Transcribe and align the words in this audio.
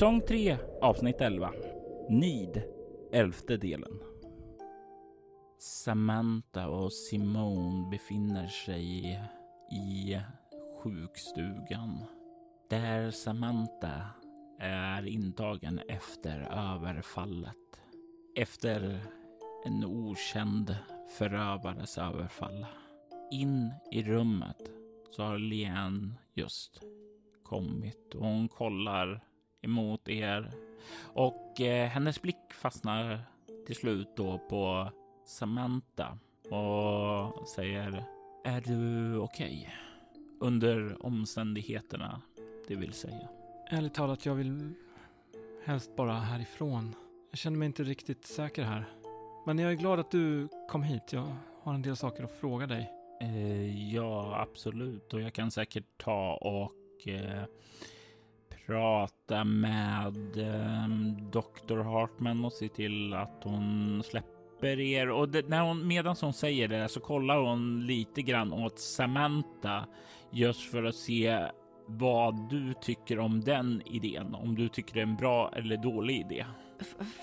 Säsong 0.00 0.20
3 0.20 0.56
avsnitt 0.80 1.20
11. 1.20 1.52
Need, 2.08 2.62
elfte 3.12 3.56
delen. 3.56 4.00
Samantha 5.58 6.68
och 6.68 6.92
Simone 6.92 7.90
befinner 7.90 8.46
sig 8.46 9.20
i 9.72 10.18
sjukstugan 10.82 12.04
där 12.70 13.10
Samantha 13.10 14.02
är 14.58 15.06
intagen 15.06 15.80
efter 15.88 16.40
överfallet. 16.74 17.80
Efter 18.36 19.00
en 19.64 19.84
okänd 19.84 20.76
förövares 21.18 21.98
överfall. 21.98 22.66
In 23.30 23.72
i 23.90 24.02
rummet 24.02 24.70
så 25.10 25.22
har 25.22 25.38
Lian 25.38 26.14
just 26.34 26.80
kommit 27.42 28.14
och 28.14 28.26
hon 28.26 28.48
kollar 28.48 29.29
emot 29.62 30.08
er 30.08 30.52
och 31.14 31.60
eh, 31.60 31.88
hennes 31.88 32.22
blick 32.22 32.52
fastnar 32.52 33.20
till 33.66 33.76
slut 33.76 34.08
då 34.16 34.38
på 34.38 34.90
Samantha 35.26 36.18
och 36.50 37.48
säger 37.48 38.04
Är 38.44 38.60
du 38.60 39.16
okej? 39.18 39.58
Okay? 39.60 39.74
Under 40.40 41.06
omständigheterna, 41.06 42.22
det 42.68 42.76
vill 42.76 42.92
säga. 42.92 43.28
Ärligt 43.70 43.94
talat, 43.94 44.26
jag 44.26 44.34
vill 44.34 44.72
helst 45.64 45.96
bara 45.96 46.12
härifrån. 46.12 46.94
Jag 47.30 47.38
känner 47.38 47.58
mig 47.58 47.66
inte 47.66 47.82
riktigt 47.82 48.26
säker 48.26 48.62
här. 48.62 48.84
Men 49.46 49.58
jag 49.58 49.72
är 49.72 49.76
glad 49.76 50.00
att 50.00 50.10
du 50.10 50.48
kom 50.68 50.82
hit. 50.82 51.12
Jag 51.12 51.36
har 51.62 51.74
en 51.74 51.82
del 51.82 51.96
saker 51.96 52.24
att 52.24 52.40
fråga 52.40 52.66
dig. 52.66 52.90
Eh, 53.20 53.94
ja, 53.94 54.40
absolut. 54.40 55.14
Och 55.14 55.20
jag 55.20 55.32
kan 55.32 55.50
säkert 55.50 55.84
ta 55.98 56.34
och 56.34 57.08
eh, 57.08 57.44
prata 58.70 59.44
med 59.44 60.38
eh, 60.38 60.88
Dr. 61.32 61.78
Hartman 61.82 62.44
och 62.44 62.52
se 62.52 62.68
till 62.68 63.14
att 63.14 63.40
hon 63.42 64.02
släpper 64.04 64.80
er. 64.80 65.10
Och 65.10 65.28
det, 65.28 65.48
när 65.48 65.60
hon, 65.60 65.86
medan 65.88 66.16
hon 66.20 66.32
säger 66.32 66.68
det 66.68 66.88
så 66.88 67.00
kollar 67.00 67.36
hon 67.36 67.86
lite 67.86 68.22
grann 68.22 68.52
åt 68.52 68.78
Samantha 68.78 69.86
just 70.30 70.70
för 70.70 70.84
att 70.84 70.94
se 70.94 71.46
vad 71.86 72.50
du 72.50 72.74
tycker 72.80 73.18
om 73.18 73.40
den 73.40 73.82
idén. 73.86 74.34
Om 74.34 74.54
du 74.54 74.68
tycker 74.68 74.94
det 74.94 75.00
är 75.00 75.06
en 75.06 75.16
bra 75.16 75.50
eller 75.56 75.76
dålig 75.76 76.16
idé. 76.20 76.46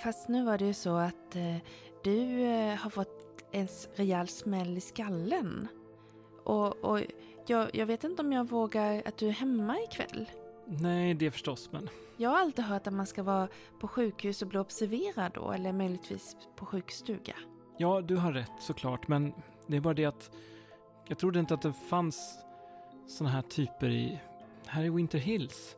Fast 0.03 0.29
nu 0.29 0.45
var 0.45 0.57
det 0.57 0.65
ju 0.65 0.73
så 0.73 0.97
att 0.97 1.35
eh, 1.35 1.57
du 2.03 2.41
eh, 2.41 2.75
har 2.75 2.89
fått 2.89 3.45
en 3.51 3.67
rejäl 3.95 4.27
smäll 4.27 4.77
i 4.77 4.81
skallen. 4.81 5.67
Och, 6.43 6.83
och 6.83 6.99
jag, 7.47 7.75
jag 7.75 7.85
vet 7.85 8.03
inte 8.03 8.21
om 8.21 8.33
jag 8.33 8.49
vågar 8.49 9.01
att 9.05 9.17
du 9.17 9.27
är 9.27 9.31
hemma 9.31 9.77
ikväll. 9.79 10.27
Nej, 10.69 11.13
det 11.13 11.31
förstås, 11.31 11.69
men... 11.71 11.89
Jag 12.17 12.29
har 12.29 12.37
alltid 12.37 12.65
hört 12.65 12.87
att 12.87 12.93
man 12.93 13.07
ska 13.07 13.23
vara 13.23 13.47
på 13.79 13.87
sjukhus 13.87 14.41
och 14.41 14.47
bli 14.47 14.59
observerad 14.59 15.31
då, 15.33 15.51
eller 15.51 15.73
möjligtvis 15.73 16.37
på 16.55 16.65
sjukstuga. 16.65 17.35
Ja, 17.77 18.01
du 18.01 18.15
har 18.15 18.31
rätt 18.31 18.51
såklart, 18.59 19.07
men 19.07 19.33
det 19.67 19.77
är 19.77 19.81
bara 19.81 19.93
det 19.93 20.05
att 20.05 20.31
jag 21.07 21.17
trodde 21.17 21.39
inte 21.39 21.53
att 21.53 21.61
det 21.61 21.73
fanns 21.73 22.39
såna 23.07 23.29
här 23.29 23.41
typer 23.41 23.89
i... 23.89 24.19
Här 24.65 24.83
i 24.83 24.89
Winter 24.89 25.19
Hills. 25.19 25.75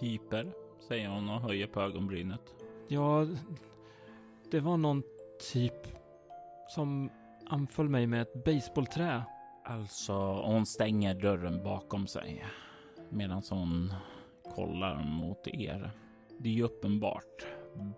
Typer, 0.00 0.52
säger 0.88 1.08
hon 1.08 1.28
och 1.28 1.40
höjer 1.40 1.66
på 1.66 1.80
ögonbrynet. 1.80 2.54
Ja, 2.88 3.26
det 4.50 4.60
var 4.60 4.76
någon 4.76 5.02
typ 5.52 5.86
som 6.68 7.10
anföll 7.46 7.88
mig 7.88 8.06
med 8.06 8.22
ett 8.22 8.44
baseballträ. 8.44 9.22
Alltså, 9.64 10.12
hon 10.44 10.66
stänger 10.66 11.14
dörren 11.14 11.62
bakom 11.62 12.06
sig 12.06 12.44
medan 13.10 13.42
hon 13.50 13.94
kollar 14.54 15.02
mot 15.04 15.48
er. 15.48 15.90
Det 16.38 16.48
är 16.48 16.52
ju 16.52 16.62
uppenbart 16.62 17.46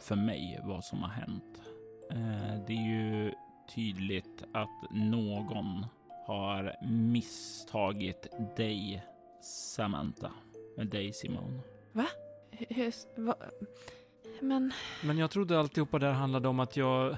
för 0.00 0.16
mig 0.16 0.60
vad 0.62 0.84
som 0.84 1.02
har 1.02 1.10
hänt. 1.10 1.62
Eh, 2.10 2.64
det 2.66 2.72
är 2.72 2.86
ju 2.86 3.32
tydligt 3.74 4.44
att 4.52 4.90
någon 4.90 5.86
har 6.26 6.76
misstagit 6.88 8.26
dig, 8.56 9.02
Samantha, 9.76 10.30
med 10.76 10.86
dig, 10.86 11.12
Simone. 11.12 11.60
Va? 11.92 12.06
Hur, 12.50 13.20
va? 13.20 13.34
Men... 14.40 14.72
Men 15.02 15.18
jag 15.18 15.30
trodde 15.30 15.58
alltihopa 15.58 15.98
där 15.98 16.12
handlade 16.12 16.48
om 16.48 16.60
att 16.60 16.76
jag... 16.76 17.16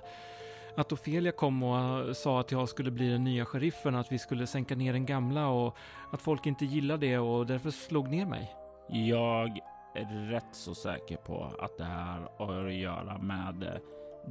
Att 0.76 0.92
Ofelia 0.92 1.32
kom 1.32 1.62
och 1.62 2.16
sa 2.16 2.40
att 2.40 2.52
jag 2.52 2.68
skulle 2.68 2.90
bli 2.90 3.08
den 3.08 3.24
nya 3.24 3.44
sheriffen, 3.44 3.94
att 3.94 4.12
vi 4.12 4.18
skulle 4.18 4.46
sänka 4.46 4.76
ner 4.76 4.92
den 4.92 5.06
gamla 5.06 5.48
och 5.48 5.76
att 6.12 6.22
folk 6.22 6.46
inte 6.46 6.64
gillade 6.64 7.06
det 7.06 7.18
och 7.18 7.46
därför 7.46 7.70
slog 7.70 8.08
ner 8.08 8.26
mig. 8.26 8.54
Jag 8.88 9.58
är 9.94 10.30
rätt 10.30 10.54
så 10.54 10.74
säker 10.74 11.16
på 11.16 11.52
att 11.60 11.78
det 11.78 11.84
här 11.84 12.28
har 12.38 12.64
att 12.64 12.74
göra 12.74 13.18
med 13.18 13.80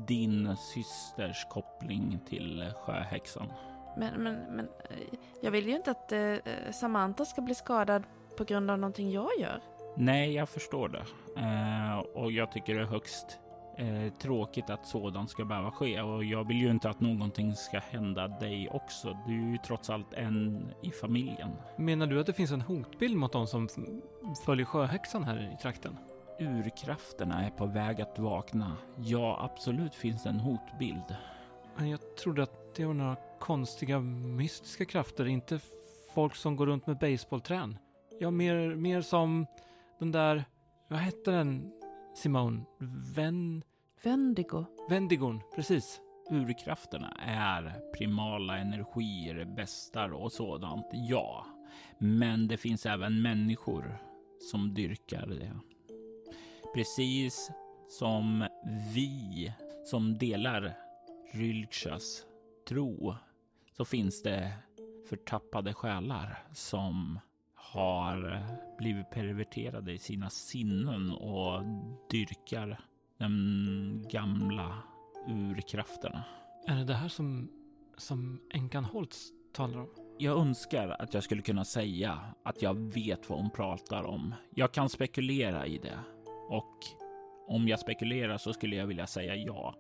din 0.08 0.56
systers 0.58 1.46
koppling 1.50 2.20
till 2.30 2.74
sjöhäxan. 2.86 3.54
Men, 3.98 4.24
men, 4.24 4.56
men 4.56 4.70
jag 5.42 5.52
vill 5.52 5.68
ju 5.68 5.76
inte 5.76 5.92
att 5.92 6.12
eh, 6.12 6.36
Samantha 6.72 7.26
ska 7.26 7.42
bli 7.42 7.56
skadad 7.56 8.04
på 8.38 8.44
grund 8.44 8.72
av 8.72 8.80
någonting 8.80 9.12
jag 9.12 9.30
gör. 9.40 9.62
Nej, 9.96 10.34
jag 10.34 10.50
förstår 10.50 10.90
det. 10.90 11.06
Eh, 11.42 11.98
och 11.98 12.32
jag 12.32 12.52
tycker 12.52 12.76
det 12.76 12.82
är 12.82 12.86
högst 12.86 13.40
eh, 13.78 14.14
tråkigt 14.14 14.70
att 14.70 14.88
sådant 14.88 15.30
ska 15.30 15.46
behöva 15.46 15.72
ske 15.72 16.02
och 16.02 16.24
jag 16.24 16.48
vill 16.48 16.62
ju 16.62 16.70
inte 16.70 16.90
att 16.90 17.00
någonting 17.00 17.56
ska 17.56 17.80
hända 17.80 18.28
dig 18.28 18.70
också. 18.70 19.18
Du 19.28 19.34
är 19.34 19.52
ju 19.52 19.58
trots 19.58 19.90
allt 19.90 20.14
en 20.14 20.66
i 20.84 20.92
familjen. 20.92 21.50
Menar 21.78 22.08
du 22.08 22.20
att 22.20 22.26
det 22.26 22.34
finns 22.34 22.52
en 22.52 22.62
hotbild 22.62 23.18
mot 23.18 23.32
de 23.32 23.48
som 23.48 23.70
följer 24.46 24.66
sjöhäxan 24.66 25.24
här 25.24 25.54
i 25.54 25.62
trakten? 25.62 25.98
Urkrafterna 26.40 27.46
är 27.46 27.50
på 27.50 27.66
väg 27.66 28.02
att 28.02 28.20
vakna. 28.20 28.78
Ja, 28.98 29.50
absolut 29.52 29.96
finns 29.96 30.24
det 30.24 30.30
en 30.30 30.40
hotbild. 30.40 31.16
Jag 31.80 32.16
trodde 32.16 32.44
att 32.44 32.76
det 32.76 32.86
var 32.86 32.94
några 32.94 33.16
konstiga 33.40 34.00
mystiska 34.00 34.86
krafter, 34.86 35.26
inte 35.26 35.60
folk 36.14 36.36
som 36.36 36.56
går 36.56 36.66
runt 36.66 36.88
med 36.88 36.98
baseballträn. 36.98 37.78
Ja, 38.20 38.32
mer, 38.32 38.76
mer 38.76 39.02
som 39.02 39.46
den 40.00 40.12
där, 40.12 40.46
vad 40.88 41.00
hette 41.00 41.32
den? 41.32 41.72
Simone, 42.16 42.66
Ven... 43.16 43.64
Vendigo. 44.04 44.66
Vendigon, 44.90 45.42
precis. 45.56 46.02
Urkrafterna 46.32 47.18
är 47.20 47.92
primala 47.98 48.58
energier, 48.58 49.46
bestar 49.46 50.14
och 50.14 50.32
sådant, 50.32 50.86
ja. 50.92 51.46
Men 51.98 52.48
det 52.48 52.58
finns 52.58 52.86
även 52.86 53.22
människor 53.22 53.98
som 54.52 54.74
dyrkar 54.74 55.28
det. 55.28 55.52
Precis 56.76 57.52
som 57.90 58.48
vi 58.94 59.54
som 59.86 60.18
delar 60.18 60.78
Rylchas 61.34 62.26
tro 62.68 63.16
så 63.78 63.86
finns 63.86 64.24
det 64.24 64.54
förtappade 65.10 65.74
själar 65.74 66.38
som 66.54 67.20
har 67.76 68.46
blivit 68.78 69.10
perverterade 69.10 69.94
i 69.94 69.98
sina 69.98 70.30
sinnen 70.30 71.12
och 71.12 71.64
dyrkar 72.10 72.80
de 73.18 74.06
gamla 74.12 74.78
urkrafterna. 75.28 76.24
Är 76.68 76.76
det 76.76 76.84
det 76.84 76.94
här 76.94 77.08
som, 77.08 77.50
som 77.98 78.42
änkan 78.50 78.86
Holtz 78.86 79.30
talar 79.54 79.80
om? 79.80 79.90
Jag 80.18 80.40
önskar 80.40 80.90
att 81.00 81.14
jag 81.14 81.24
skulle 81.24 81.42
kunna 81.42 81.66
säga 81.66 82.20
att 82.44 82.62
jag 82.62 82.94
vet 82.94 83.30
vad 83.30 83.40
hon 83.40 83.50
pratar 83.50 84.04
om. 84.04 84.34
Jag 84.50 84.72
kan 84.72 84.90
spekulera 84.90 85.66
i 85.66 85.78
det 85.78 86.00
och 86.50 86.80
om 87.48 87.68
jag 87.68 87.80
spekulerar 87.80 88.38
så 88.38 88.54
skulle 88.54 88.76
jag 88.76 88.88
vilja 88.88 89.08
säga 89.08 89.36
ja. 89.36 89.76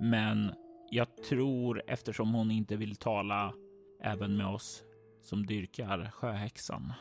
Men 0.00 0.52
jag 0.90 1.16
tror 1.16 1.82
eftersom 1.86 2.34
hon 2.34 2.50
inte 2.50 2.76
vill 2.76 2.96
tala 2.96 3.54
även 4.02 4.36
med 4.36 4.46
oss 4.46 4.82
som 5.22 5.46
dyrkar 5.46 6.10
sjöhäxan 6.10 6.92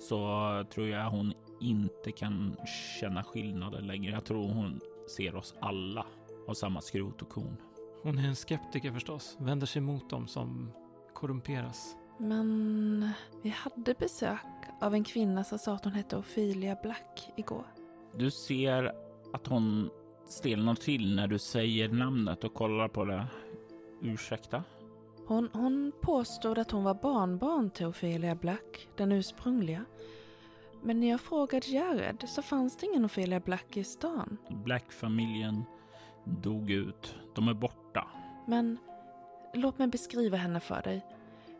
så 0.00 0.64
tror 0.74 0.88
jag 0.88 1.10
hon 1.10 1.34
inte 1.60 2.12
kan 2.12 2.56
känna 3.00 3.24
skillnader 3.24 3.80
längre. 3.80 4.12
Jag 4.12 4.24
tror 4.24 4.48
hon 4.48 4.80
ser 5.16 5.36
oss 5.36 5.54
alla 5.60 6.06
av 6.48 6.54
samma 6.54 6.80
skrot 6.80 7.22
och 7.22 7.28
korn. 7.28 7.56
Hon 8.02 8.18
är 8.18 8.28
en 8.28 8.36
skeptiker 8.36 8.92
förstås. 8.92 9.36
Vänder 9.40 9.66
sig 9.66 9.82
mot 9.82 10.10
dem 10.10 10.26
som 10.26 10.72
korrumperas. 11.14 11.96
Men 12.18 13.10
vi 13.42 13.48
hade 13.48 13.94
besök 13.94 14.46
av 14.80 14.94
en 14.94 15.04
kvinna 15.04 15.44
som 15.44 15.58
sa 15.58 15.74
att 15.74 15.84
hon 15.84 15.92
hette 15.92 16.16
Ophelia 16.16 16.76
Black 16.82 17.32
igår. 17.36 17.64
Du 18.16 18.30
ser 18.30 18.92
att 19.32 19.46
hon 19.46 19.90
stelnar 20.28 20.74
till 20.74 21.16
när 21.16 21.26
du 21.26 21.38
säger 21.38 21.88
namnet 21.88 22.44
och 22.44 22.54
kollar 22.54 22.88
på 22.88 23.04
det. 23.04 23.26
Ursäkta? 24.02 24.64
Hon, 25.30 25.48
hon 25.52 25.92
påstod 26.00 26.58
att 26.58 26.70
hon 26.70 26.84
var 26.84 26.94
barnbarn 26.94 27.70
till 27.70 27.86
Ophelia 27.86 28.34
Black, 28.34 28.88
den 28.96 29.12
ursprungliga. 29.12 29.84
Men 30.82 31.00
när 31.00 31.10
jag 31.10 31.20
frågade 31.20 31.66
Jared 31.66 32.24
så 32.28 32.42
fanns 32.42 32.76
det 32.76 32.86
ingen 32.86 33.04
Ophelia 33.04 33.40
Black 33.40 33.76
i 33.76 33.84
stan. 33.84 34.36
Black-familjen 34.64 35.64
dog 36.24 36.70
ut. 36.70 37.16
De 37.34 37.48
är 37.48 37.54
borta. 37.54 38.06
Men 38.46 38.78
låt 39.54 39.78
mig 39.78 39.88
beskriva 39.88 40.36
henne 40.36 40.60
för 40.60 40.82
dig. 40.82 41.06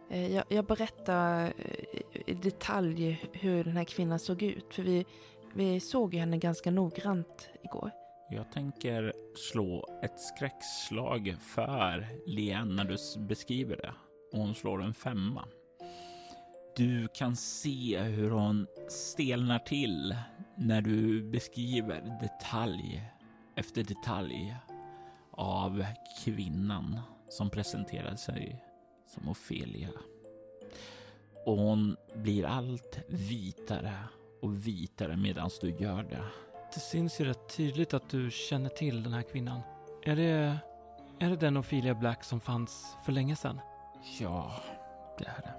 Eh, 0.09 0.35
Jag, 0.35 0.45
jag 0.49 0.65
berättar 0.65 1.53
eh, 1.57 2.21
i 2.27 2.35
detalj 2.35 3.25
hur 3.33 3.65
den 3.65 3.77
här 3.77 3.85
kvinnan 3.85 4.19
såg 4.19 4.43
ut, 4.43 4.75
för 4.75 4.83
vi, 4.83 5.07
vi 5.55 5.81
såg 5.81 6.15
henne 6.15 6.39
ganska 6.39 6.71
noggrant 6.71 7.49
igår. 7.63 7.91
Jag 8.33 8.53
tänker 8.53 9.13
slå 9.35 10.01
ett 10.03 10.21
skräckslag 10.21 11.37
för 11.41 12.07
Lien 12.27 12.77
när 12.77 12.85
du 12.85 12.97
beskriver 13.27 13.77
det. 13.77 13.95
Och 14.33 14.39
hon 14.39 14.55
slår 14.55 14.83
en 14.83 14.95
femma. 14.95 15.49
Du 16.77 17.09
kan 17.09 17.37
se 17.37 17.99
hur 17.99 18.31
hon 18.31 18.67
stelnar 18.89 19.59
till 19.59 20.17
när 20.57 20.83
du 20.83 21.23
beskriver 21.23 22.19
detalj 22.21 23.03
efter 23.57 23.83
detalj 23.85 24.57
av 25.31 25.85
kvinnan 26.25 27.01
som 27.29 27.51
presenterar 27.51 28.17
sig 28.17 28.65
som 29.07 29.29
Ofelia. 29.29 29.91
Och 31.47 31.57
hon 31.57 31.97
blir 32.15 32.45
allt 32.45 32.99
vitare 33.09 33.95
och 34.43 34.67
vitare 34.67 35.17
medan 35.17 35.51
du 35.61 35.71
gör 35.71 36.03
det. 36.03 36.25
Det 36.75 36.81
syns 36.81 37.21
ju 37.21 37.25
rätt 37.25 37.57
tydligt 37.57 37.95
att 37.95 38.11
du 38.11 38.31
känner 38.31 38.69
till 38.69 39.03
den 39.03 39.13
här 39.13 39.23
kvinnan. 39.23 39.61
Är 40.03 40.17
det, 40.17 40.59
är 41.19 41.31
det 41.31 41.37
den 41.37 41.57
Ophelia 41.57 41.95
Black 41.95 42.25
som 42.25 42.41
fanns 42.41 42.97
för 43.05 43.13
länge 43.13 43.37
sedan? 43.37 43.61
Ja, 44.21 44.53
det 45.19 45.25
är 45.25 45.43
det. 45.43 45.55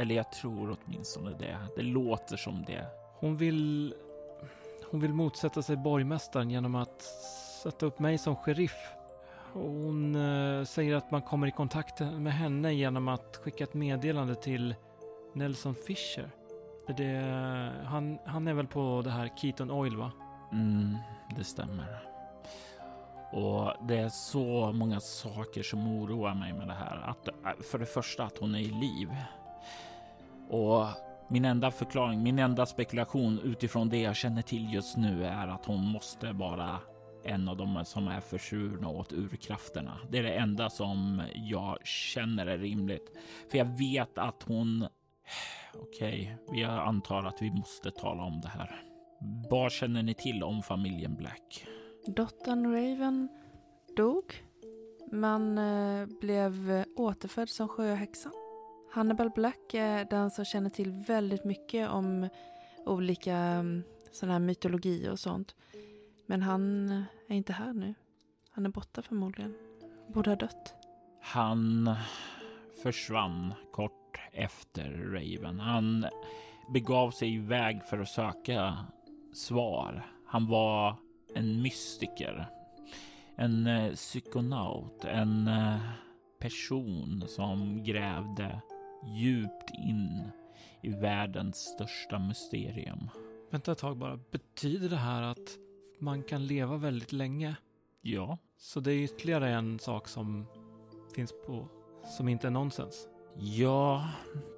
Eller 0.00 0.14
jag 0.14 0.32
tror 0.32 0.76
åtminstone 0.78 1.30
det. 1.30 1.58
Det 1.76 1.82
låter 1.82 2.36
som 2.36 2.64
det. 2.64 2.86
Hon 3.18 3.36
vill... 3.36 3.94
Hon 4.90 5.00
vill 5.00 5.14
motsätta 5.14 5.62
sig 5.62 5.76
borgmästaren 5.76 6.50
genom 6.50 6.74
att 6.74 7.02
sätta 7.62 7.86
upp 7.86 7.98
mig 7.98 8.18
som 8.18 8.36
sheriff. 8.36 8.76
Hon 9.52 10.14
eh, 10.14 10.64
säger 10.64 10.94
att 10.94 11.10
man 11.10 11.22
kommer 11.22 11.46
i 11.46 11.50
kontakt 11.50 12.00
med 12.00 12.32
henne 12.32 12.74
genom 12.74 13.08
att 13.08 13.36
skicka 13.36 13.64
ett 13.64 13.74
meddelande 13.74 14.34
till 14.34 14.74
Nelson 15.32 15.74
Fisher. 15.74 16.30
Det, 16.96 17.72
han, 17.84 18.18
han 18.24 18.48
är 18.48 18.54
väl 18.54 18.66
på 18.66 19.02
det 19.04 19.10
här 19.10 19.30
Keaton 19.36 19.70
Oil 19.70 19.96
va? 19.96 20.12
Mm, 20.52 20.96
det 21.36 21.44
stämmer. 21.44 22.02
Och 23.32 23.72
det 23.88 23.96
är 23.96 24.08
så 24.08 24.72
många 24.72 25.00
saker 25.00 25.62
som 25.62 25.88
oroar 25.88 26.34
mig 26.34 26.52
med 26.52 26.68
det 26.68 26.74
här. 26.74 26.96
Att, 26.96 27.28
äh, 27.28 27.62
för 27.70 27.78
det 27.78 27.86
första 27.86 28.24
att 28.24 28.38
hon 28.38 28.54
är 28.54 28.58
i 28.58 28.70
liv. 28.70 29.08
Och 30.50 30.86
min 31.28 31.44
enda 31.44 31.70
förklaring, 31.70 32.22
min 32.22 32.38
enda 32.38 32.66
spekulation 32.66 33.40
utifrån 33.44 33.88
det 33.88 33.98
jag 33.98 34.16
känner 34.16 34.42
till 34.42 34.74
just 34.74 34.96
nu 34.96 35.24
är 35.26 35.48
att 35.48 35.66
hon 35.66 35.84
måste 35.84 36.32
vara 36.32 36.78
en 37.24 37.48
av 37.48 37.56
de 37.56 37.84
som 37.84 38.08
är 38.08 38.20
försvurna 38.20 38.88
åt 38.88 39.12
urkrafterna. 39.12 39.98
Det 40.10 40.18
är 40.18 40.22
det 40.22 40.34
enda 40.34 40.70
som 40.70 41.22
jag 41.34 41.86
känner 41.86 42.46
är 42.46 42.58
rimligt. 42.58 43.18
För 43.50 43.58
jag 43.58 43.78
vet 43.78 44.18
att 44.18 44.42
hon... 44.42 44.88
Okej, 45.74 46.36
jag 46.52 46.70
antar 46.70 47.24
att 47.24 47.42
vi 47.42 47.50
måste 47.50 47.90
tala 47.90 48.22
om 48.22 48.40
det 48.40 48.48
här. 48.48 48.85
Vad 49.50 49.72
känner 49.72 50.02
ni 50.02 50.14
till 50.14 50.42
om 50.42 50.62
familjen 50.62 51.16
Black? 51.16 51.66
Dottern 52.06 52.72
Raven 52.72 53.28
dog, 53.96 54.44
men 55.10 55.58
eh, 55.58 56.06
blev 56.20 56.84
återfödd 56.96 57.48
som 57.48 57.68
sjöhäxa. 57.68 58.30
Hannibal 58.92 59.30
Black 59.30 59.74
är 59.74 60.04
den 60.04 60.30
som 60.30 60.44
känner 60.44 60.70
till 60.70 60.90
väldigt 60.90 61.44
mycket 61.44 61.90
om 61.90 62.28
olika 62.86 63.34
mm, 63.36 63.82
sådana 64.12 64.32
här 64.32 64.40
mytologier 64.40 65.10
och 65.10 65.18
sånt. 65.18 65.54
Men 66.26 66.42
han 66.42 66.90
är 67.28 67.36
inte 67.36 67.52
här 67.52 67.72
nu. 67.72 67.94
Han 68.50 68.66
är 68.66 68.70
borta 68.70 69.02
förmodligen. 69.02 69.54
Borde 70.08 70.30
ha 70.30 70.36
dött. 70.36 70.74
Han 71.20 71.94
försvann 72.82 73.54
kort 73.72 74.20
efter 74.32 74.90
Raven. 74.90 75.60
Han 75.60 76.06
begav 76.72 77.10
sig 77.10 77.34
iväg 77.34 77.82
för 77.82 77.98
att 77.98 78.08
söka 78.08 78.76
svar. 79.36 80.06
Han 80.26 80.46
var 80.46 80.96
en 81.34 81.62
mystiker, 81.62 82.46
en 83.36 83.66
eh, 83.66 83.94
psykonaut, 83.94 85.04
en 85.04 85.48
eh, 85.48 85.80
person 86.40 87.24
som 87.28 87.84
grävde 87.84 88.60
djupt 89.04 89.70
in 89.70 90.30
i 90.82 90.88
världens 90.88 91.56
största 91.56 92.18
mysterium. 92.18 93.10
Vänta 93.50 93.72
ett 93.72 93.78
tag 93.78 93.96
bara. 93.96 94.16
Betyder 94.30 94.88
det 94.88 94.96
här 94.96 95.22
att 95.22 95.58
man 95.98 96.22
kan 96.22 96.46
leva 96.46 96.76
väldigt 96.76 97.12
länge? 97.12 97.56
Ja, 98.00 98.38
Så 98.58 98.80
det 98.80 98.92
är 98.92 99.04
ytterligare 99.04 99.50
en 99.50 99.78
sak 99.78 100.08
som 100.08 100.46
finns 101.14 101.34
på, 101.46 101.68
som 102.16 102.28
inte 102.28 102.46
är 102.46 102.50
nonsens. 102.50 103.08
Ja, 103.38 104.08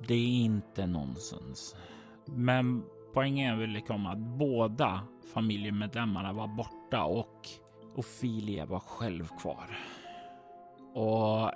det 0.09 0.15
är 0.15 0.29
inte 0.29 0.87
nonsens. 0.87 1.77
Men 2.25 2.85
poängen 3.19 3.47
jag 3.47 3.57
ville 3.57 3.81
komma 3.81 4.11
att 4.13 4.19
båda 4.19 5.01
familjemedlemmarna 5.35 6.33
var 6.33 6.47
borta 6.49 7.05
och 7.05 7.49
Ophelia 7.95 8.67
var 8.67 8.81
själv 8.81 9.29
kvar. 9.41 9.79
Och 10.95 11.53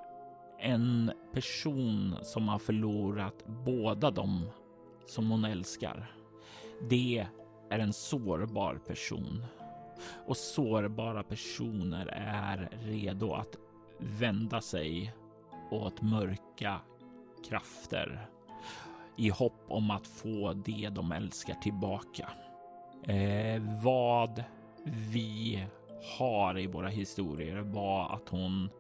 en 0.59 1.13
person 1.33 2.17
som 2.23 2.49
har 2.49 2.59
förlorat 2.59 3.45
båda 3.47 4.11
dem 4.11 4.49
som 5.07 5.31
hon 5.31 5.45
älskar. 5.45 6.15
Det 6.91 7.27
är 7.71 7.79
en 7.79 7.93
sårbar 7.93 8.75
person. 8.87 9.45
Och 10.27 10.37
sårbara 10.37 11.23
personer 11.23 12.07
är 12.17 12.71
redo 12.73 13.33
att 13.33 13.57
vända 13.99 14.61
sig 14.61 15.15
åt 15.71 16.03
mörka 16.03 16.81
krafter 17.49 18.27
i 19.17 19.29
hopp 19.29 19.65
om 19.69 19.91
att 19.91 20.07
få 20.07 20.53
det 20.53 20.89
de 20.89 21.13
älskar 21.13 21.55
tillbaka. 21.55 22.29
Eh, 23.07 23.63
vad 23.83 24.45
vi 24.85 25.65
har 26.19 26.59
i 26.59 26.67
våra 26.67 26.89
historier 26.89 27.57
var 27.57 28.15
att 28.15 28.29
hon 28.29 28.71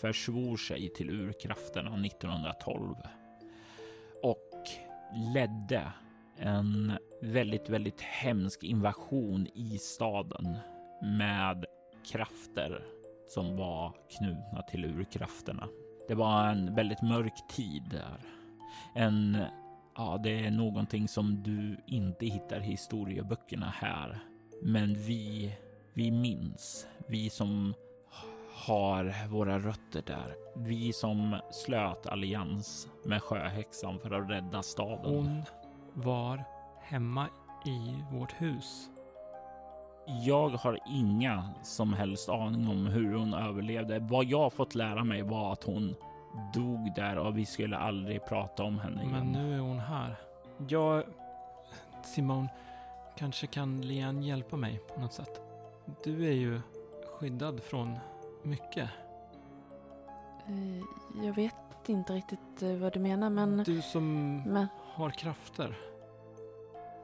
försvor 0.00 0.56
sig 0.56 0.88
till 0.88 1.10
urkrafterna 1.10 2.06
1912 2.06 2.94
och 4.22 4.68
ledde 5.34 5.92
en 6.38 6.92
väldigt, 7.22 7.68
väldigt 7.68 8.00
hemsk 8.00 8.64
invasion 8.64 9.46
i 9.54 9.78
staden 9.78 10.56
med 11.18 11.64
krafter 12.12 12.84
som 13.28 13.56
var 13.56 13.92
knutna 14.18 14.62
till 14.62 14.84
urkrafterna. 14.84 15.68
Det 16.08 16.14
var 16.14 16.46
en 16.48 16.74
väldigt 16.74 17.02
mörk 17.02 17.48
tid 17.48 17.82
där. 17.90 18.35
En, 18.94 19.38
ja, 19.96 20.20
det 20.22 20.46
är 20.46 20.50
någonting 20.50 21.08
som 21.08 21.42
du 21.42 21.76
inte 21.86 22.26
hittar 22.26 22.60
i 22.60 22.64
historieböckerna 22.64 23.72
här. 23.76 24.18
Men 24.62 24.94
vi, 24.94 25.52
vi 25.94 26.10
minns, 26.10 26.86
vi 27.08 27.30
som 27.30 27.74
har 28.66 29.28
våra 29.28 29.58
rötter 29.58 30.02
där. 30.06 30.34
Vi 30.56 30.92
som 30.92 31.36
slöt 31.50 32.06
allians 32.06 32.88
med 33.04 33.22
sjöhäxan 33.22 33.98
för 33.98 34.10
att 34.10 34.30
rädda 34.30 34.62
staden. 34.62 35.14
Hon 35.14 35.42
var 35.92 36.44
hemma 36.82 37.26
i 37.66 38.02
vårt 38.12 38.32
hus. 38.32 38.88
Jag 40.06 40.48
har 40.48 40.78
inga 40.88 41.50
som 41.62 41.92
helst 41.92 42.28
aning 42.28 42.68
om 42.68 42.86
hur 42.86 43.14
hon 43.14 43.34
överlevde. 43.34 43.98
Vad 43.98 44.24
jag 44.24 44.52
fått 44.52 44.74
lära 44.74 45.04
mig 45.04 45.22
var 45.22 45.52
att 45.52 45.64
hon 45.64 45.94
dog 46.54 46.92
där 46.94 47.18
och 47.18 47.38
vi 47.38 47.46
skulle 47.46 47.76
aldrig 47.76 48.24
prata 48.24 48.62
om 48.62 48.78
henne 48.78 49.02
igen. 49.02 49.12
Men 49.12 49.32
nu 49.32 49.54
är 49.54 49.58
hon 49.58 49.78
här. 49.78 50.16
Jag... 50.68 51.02
Simone, 52.02 52.48
kanske 53.16 53.46
kan 53.46 53.80
Lian 53.80 54.22
hjälpa 54.22 54.56
mig 54.56 54.78
på 54.94 55.00
något 55.00 55.12
sätt? 55.12 55.40
Du 56.04 56.26
är 56.26 56.32
ju 56.32 56.60
skyddad 57.06 57.62
från 57.62 57.98
mycket. 58.42 58.90
Eh, 60.46 61.24
Jag 61.26 61.34
vet 61.34 61.54
inte 61.86 62.12
riktigt 62.12 62.62
eh, 62.62 62.72
vad 62.76 62.92
du 62.92 63.00
menar, 63.00 63.30
men... 63.30 63.56
Du 63.56 63.82
som 63.82 64.36
men 64.46 64.66
har 64.94 65.10
krafter. 65.10 65.76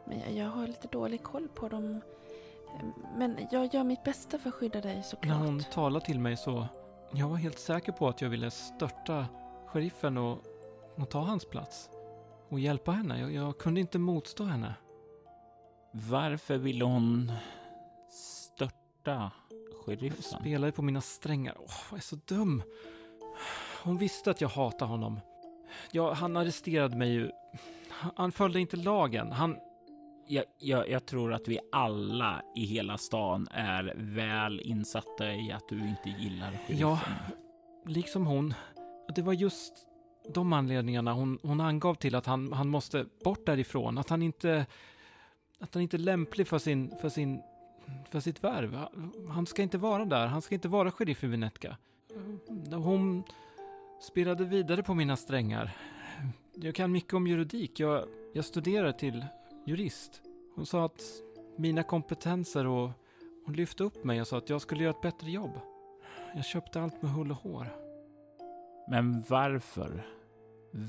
Men 0.05 0.19
jag, 0.21 0.33
jag 0.33 0.49
har 0.51 0.67
lite 0.67 0.89
dålig 0.89 1.23
koll 1.23 1.49
på 1.55 1.69
dem. 1.69 2.01
Men 3.17 3.37
jag 3.51 3.75
gör 3.75 3.85
mitt 3.85 4.05
bästa 4.05 4.39
för 4.39 4.49
att 4.49 4.55
skydda 4.55 4.81
dig 4.81 5.03
såklart. 5.03 5.39
När 5.39 5.47
hon 5.47 5.61
talade 5.63 6.05
till 6.05 6.21
mig 6.21 6.37
så... 6.37 6.67
Jag 7.15 7.29
var 7.29 7.37
helt 7.37 7.59
säker 7.59 7.93
på 7.93 8.09
att 8.09 8.21
jag 8.21 8.29
ville 8.29 8.51
störta 8.51 9.27
sheriffen 9.67 10.19
och, 10.19 10.39
och 10.97 11.11
ta 11.11 11.21
hans 11.21 11.45
plats. 11.45 11.91
Och 12.49 12.61
hjälpa 12.61 12.93
henne. 12.93 13.21
Jag, 13.21 13.33
jag 13.33 13.59
kunde 13.59 13.81
inte 13.81 13.99
motstå 13.99 14.45
henne. 14.45 14.75
Varför 15.93 16.59
ville 16.59 16.85
hon 16.85 17.33
störta 18.11 19.31
sheriffen? 19.85 20.23
Spelade 20.23 20.73
på 20.73 20.83
mina 20.83 21.01
strängar. 21.01 21.57
Åh, 21.59 21.75
jag 21.91 21.99
är 21.99 22.03
så 22.03 22.17
dum. 22.25 22.63
Hon 23.83 23.99
visste 23.99 24.31
att 24.31 24.41
jag 24.41 24.49
hatade 24.49 24.91
honom. 24.91 25.21
Ja, 25.91 26.13
han 26.13 26.37
arresterade 26.37 26.97
mig 26.97 27.11
ju. 27.13 27.31
Han 28.15 28.33
följde 28.33 28.61
inte 28.61 28.77
lagen. 28.77 29.33
Han... 29.33 29.57
Jag, 30.33 30.45
jag, 30.59 30.89
jag, 30.89 31.07
tror 31.07 31.33
att 31.33 31.49
vi 31.49 31.59
alla 31.73 32.43
i 32.57 32.65
hela 32.65 32.99
stan 32.99 33.49
är 33.51 33.95
väl 33.97 34.61
insatta 34.61 35.33
i 35.35 35.53
att 35.53 35.69
du 35.69 35.89
inte 35.89 36.11
gillar 36.11 36.51
sheriffen. 36.51 36.79
Ja, 36.79 37.01
liksom 37.87 38.27
hon. 38.27 38.55
Det 39.15 39.23
var 39.23 39.33
just 39.33 39.73
de 40.35 40.53
anledningarna 40.53 41.13
hon, 41.13 41.39
hon 41.43 41.61
angav 41.61 41.95
till 41.95 42.15
att 42.15 42.27
han, 42.27 42.53
han 42.53 42.69
måste 42.69 43.07
bort 43.25 43.47
därifrån. 43.47 43.99
Att 43.99 44.09
han 44.09 44.23
inte... 44.23 44.67
Att 45.59 45.75
han 45.75 45.83
inte 45.83 45.97
är 45.97 45.99
lämplig 45.99 46.49
för 46.49 46.59
sin, 46.59 46.95
för 47.01 47.09
sin... 47.09 47.43
För 48.11 48.21
sitt 48.21 48.45
värv. 48.45 48.87
Han 49.29 49.47
ska 49.47 49.63
inte 49.63 49.79
vara 49.79 50.05
där. 50.05 50.27
Han 50.27 50.43
ska 50.43 50.55
inte 50.55 50.69
vara 50.69 50.91
sheriff 50.91 51.25
i 51.25 51.27
Venetka. 51.27 51.77
Hon 52.71 53.23
spelade 54.01 54.45
vidare 54.45 54.83
på 54.83 54.95
mina 54.95 55.17
strängar. 55.17 55.71
Jag 56.55 56.75
kan 56.75 56.93
mycket 56.93 57.15
om 57.15 57.27
juridik. 57.27 57.81
Jag, 57.81 58.05
jag 58.33 58.45
studerar 58.45 58.93
till 58.93 59.25
jurist. 59.67 60.23
Hon 60.55 60.67
sa 60.67 60.85
att 60.85 61.03
mina 61.57 61.83
kompetenser 61.83 62.67
och 62.67 62.91
hon 63.47 63.55
lyfte 63.55 63.85
upp 63.85 64.05
mig 64.05 64.21
och 64.21 64.27
sa 64.27 64.39
att 64.39 64.51
jag 64.51 64.61
skulle 64.61 64.83
göra 64.83 64.95
ett 64.95 65.03
bättre 65.03 65.31
jobb. 65.31 65.61
Jag 66.35 66.45
köpte 66.45 66.81
allt 66.81 67.03
med 67.03 67.11
hull 67.11 67.31
och 67.31 67.37
hår. 67.37 67.69
Men 68.89 69.25
varför? 69.29 70.07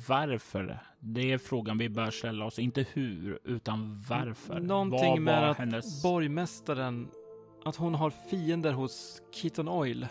Varför? 0.07 0.79
Det 0.99 1.31
är 1.31 1.37
frågan 1.37 1.77
vi 1.77 1.89
bör 1.89 2.11
ställa 2.11 2.45
oss. 2.45 2.59
Inte 2.59 2.85
hur, 2.93 3.39
utan 3.43 4.03
varför. 4.09 4.59
Någonting 4.59 5.09
Vad 5.09 5.21
med 5.21 5.49
att 5.49 5.57
hennes... 5.57 6.03
borgmästaren, 6.03 7.07
att 7.65 7.75
hon 7.75 7.95
har 7.95 8.09
fiender 8.09 8.73
hos 8.73 9.21
Keaton 9.31 9.69
Oil. 9.69 10.07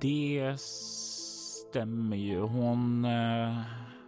Det 0.00 0.60
stämmer 0.60 2.16
ju. 2.16 2.40
Hon 2.40 3.04
eh, 3.04 3.58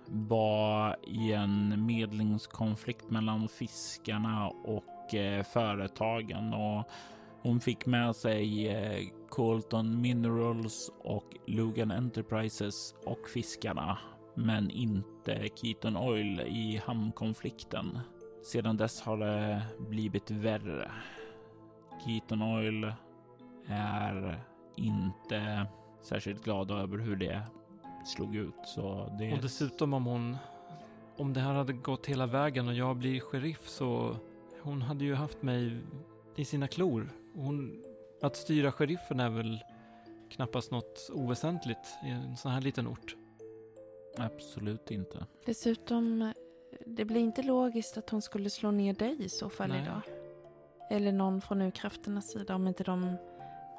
var 0.09 0.97
i 1.03 1.33
en 1.33 1.87
medlingskonflikt 1.87 3.11
mellan 3.11 3.49
fiskarna 3.49 4.49
och 4.49 5.15
eh, 5.15 5.43
företagen 5.43 6.55
och 6.55 6.91
hon 7.43 7.61
fick 7.61 7.87
med 7.87 8.17
sig 8.17 8.69
eh, 8.69 9.09
Colton 9.29 10.01
Minerals 10.01 10.91
och 10.99 11.37
Lugan 11.47 11.91
Enterprises 11.91 12.95
och 13.07 13.29
fiskarna, 13.29 13.99
men 14.35 14.71
inte 14.71 15.49
Keaton 15.55 15.97
Oil 15.97 16.41
i 16.41 16.83
hamnkonflikten. 16.87 17.99
Sedan 18.45 18.77
dess 18.77 19.01
har 19.01 19.17
det 19.17 19.63
blivit 19.79 20.31
värre. 20.31 20.91
Keaton 22.05 22.43
Oil 22.43 22.93
är 23.69 24.41
inte 24.77 25.67
särskilt 26.03 26.45
glada 26.45 26.75
över 26.75 26.99
hur 26.99 27.17
det 27.17 27.43
slog 28.05 28.37
ut. 28.37 28.55
Så 28.65 29.17
det... 29.19 29.33
Och 29.33 29.39
dessutom 29.43 29.95
om 29.95 30.07
hon, 30.07 30.37
om 31.17 31.33
det 31.33 31.41
här 31.41 31.55
hade 31.55 31.73
gått 31.73 32.07
hela 32.07 32.27
vägen 32.27 32.69
och 32.69 32.75
jag 32.75 32.97
blir 32.97 33.21
sheriff 33.21 33.69
så 33.69 34.17
hon 34.63 34.83
hade 34.83 35.05
ju 35.05 35.15
haft 35.15 35.43
mig 35.43 35.81
i 36.37 36.45
sina 36.45 36.69
klor. 36.69 37.11
Hon, 37.35 37.85
att 38.23 38.37
styra 38.37 38.73
sheriffen 38.73 39.21
är 39.21 39.31
väl 39.31 39.65
knappast 40.31 40.71
något 40.71 41.11
oväsentligt 41.13 41.97
i 42.05 42.09
en 42.09 42.37
sån 42.37 42.53
här 42.53 42.61
liten 42.61 42.87
ort. 42.89 43.17
Absolut 44.19 44.91
inte. 44.91 45.27
Dessutom, 45.47 46.33
det 46.87 47.05
blir 47.05 47.21
inte 47.21 47.43
logiskt 47.43 47.97
att 47.97 48.11
hon 48.11 48.23
skulle 48.23 48.51
slå 48.51 48.71
ner 48.71 48.95
dig 48.95 49.17
i 49.25 49.29
så 49.29 49.51
fall 49.51 49.69
Nej. 49.69 49.83
idag. 49.83 50.01
Eller 50.91 51.13
någon 51.13 51.41
från 51.41 51.63
urkrafternas 51.63 52.33
sida 52.33 52.55
om 52.55 52.69
inte 52.69 52.85
de 52.85 53.17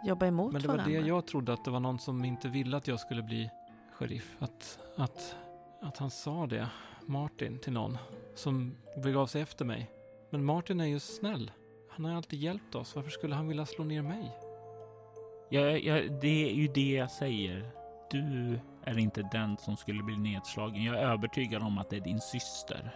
jobba 0.06 0.26
emot 0.26 0.54
Men 0.54 0.62
det 0.62 0.68
varandra. 0.68 0.94
var 0.94 1.02
det 1.02 1.08
jag 1.08 1.28
trodde, 1.28 1.54
att 1.54 1.66
det 1.66 1.72
var 1.72 1.80
någon 1.80 2.00
som 2.00 2.26
inte 2.26 2.48
ville 2.48 2.78
att 2.78 2.88
jag 2.88 3.00
skulle 3.00 3.24
bli 3.24 3.50
sheriff. 4.00 4.36
Att, 4.40 4.80
att, 4.96 5.36
att 5.82 5.98
han 5.98 6.12
sa 6.12 6.48
det, 6.48 6.68
Martin, 7.06 7.60
till 7.60 7.74
någon 7.74 7.98
som 8.36 8.78
begav 9.04 9.28
sig 9.28 9.42
efter 9.42 9.66
mig. 9.66 9.92
Men 10.30 10.46
Martin 10.46 10.80
är 10.80 10.86
ju 10.86 11.00
snäll. 11.00 11.52
Han 11.90 12.06
har 12.06 12.16
alltid 12.16 12.40
hjälpt 12.40 12.76
oss. 12.76 12.96
Varför 12.96 13.10
skulle 13.10 13.36
han 13.36 13.48
vilja 13.48 13.66
slå 13.66 13.84
ner 13.84 14.02
mig? 14.02 14.32
Ja, 15.50 15.62
ja, 15.62 16.02
det 16.22 16.50
är 16.50 16.54
ju 16.54 16.68
det 16.68 16.92
jag 16.92 17.12
säger. 17.12 17.72
Du 18.12 18.60
är 18.84 18.98
inte 18.98 19.30
den 19.32 19.58
som 19.58 19.78
skulle 19.78 20.04
bli 20.04 20.18
nedslagen. 20.18 20.84
Jag 20.84 20.96
är 20.96 21.06
övertygad 21.06 21.62
om 21.62 21.78
att 21.78 21.90
det 21.90 21.96
är 21.96 22.02
din 22.02 22.22
syster. 22.22 22.96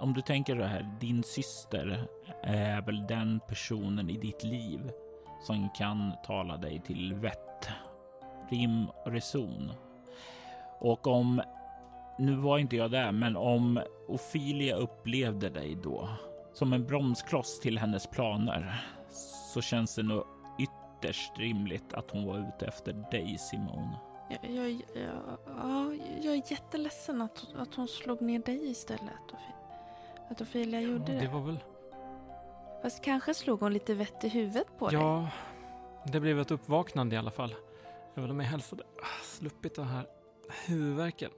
Om 0.00 0.14
du 0.14 0.20
tänker 0.20 0.56
det 0.56 0.66
här, 0.66 0.96
din 1.00 1.22
syster 1.22 2.08
är 2.42 2.82
väl 2.82 3.06
den 3.06 3.40
personen 3.48 4.10
i 4.10 4.16
ditt 4.16 4.44
liv 4.44 4.90
som 5.42 5.68
kan 5.70 6.12
tala 6.26 6.56
dig 6.56 6.82
till 6.86 7.14
vett, 7.14 7.68
rim 8.50 8.86
och 9.04 9.12
reson. 9.12 9.70
Och 10.80 11.06
om, 11.06 11.42
nu 12.18 12.36
var 12.36 12.58
inte 12.58 12.76
jag 12.76 12.90
där, 12.90 13.12
men 13.12 13.36
om 13.36 13.80
Ophelia 14.08 14.76
upplevde 14.76 15.48
dig 15.48 15.78
då 15.82 16.08
som 16.52 16.72
en 16.72 16.86
bromskloss 16.86 17.60
till 17.60 17.78
hennes 17.78 18.06
planer 18.06 18.84
så 19.54 19.60
känns 19.60 19.94
det 19.94 20.02
nog 20.02 20.24
ytterst 20.58 21.38
rimligt 21.38 21.94
att 21.94 22.10
hon 22.10 22.26
var 22.26 22.38
ute 22.38 22.66
efter 22.66 22.92
dig, 23.10 23.38
Simon. 23.38 23.88
Jag, 24.30 24.50
jag, 24.50 24.70
jag, 24.70 26.00
jag 26.22 26.34
är 26.34 26.52
jätteledsen 26.52 27.22
att, 27.22 27.46
att 27.56 27.74
hon 27.74 27.88
slog 27.88 28.22
ner 28.22 28.38
dig 28.38 28.70
istället. 28.70 29.34
Att 30.30 30.40
Ophelia 30.40 30.80
gjorde 30.80 31.12
det. 31.12 31.18
Det 31.18 31.28
var 31.28 31.40
väl 31.40 31.58
Fast 32.84 33.04
kanske 33.04 33.34
slog 33.34 33.60
hon 33.60 33.72
lite 33.72 33.94
vett 33.94 34.24
i 34.24 34.28
huvudet 34.28 34.78
på 34.78 34.86
ja, 34.86 34.90
dig? 34.90 35.00
Ja, 35.00 35.30
det 36.12 36.20
blev 36.20 36.40
ett 36.40 36.50
uppvaknande 36.50 37.16
i 37.16 37.18
alla 37.18 37.30
fall. 37.30 37.54
Även 38.14 38.30
om 38.30 38.40
jag 38.40 38.46
helst 38.46 38.70
hade 38.70 38.82
sluppit 39.22 39.74
den 39.74 39.84
här 39.84 40.06
huvudvärken. 40.66 41.30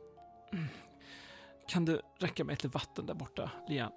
Kan 1.69 1.85
du 1.85 2.01
räcka 2.19 2.45
mig 2.45 2.53
lite 2.53 2.69
vatten 2.69 3.07
där 3.07 3.15
borta, 3.15 3.51
Lian? 3.69 3.93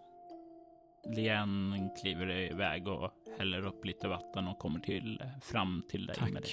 Lian 1.08 1.90
kliver 2.02 2.30
iväg 2.32 2.88
och 2.88 3.12
häller 3.38 3.66
upp 3.66 3.86
lite 3.86 4.08
vatten 4.08 4.48
och 4.48 4.60
kommer 4.60 4.80
till, 4.80 5.24
fram 5.42 5.84
till 5.90 6.06
dig 6.06 6.16
Tack. 6.16 6.32
med 6.32 6.42
det. 6.42 6.50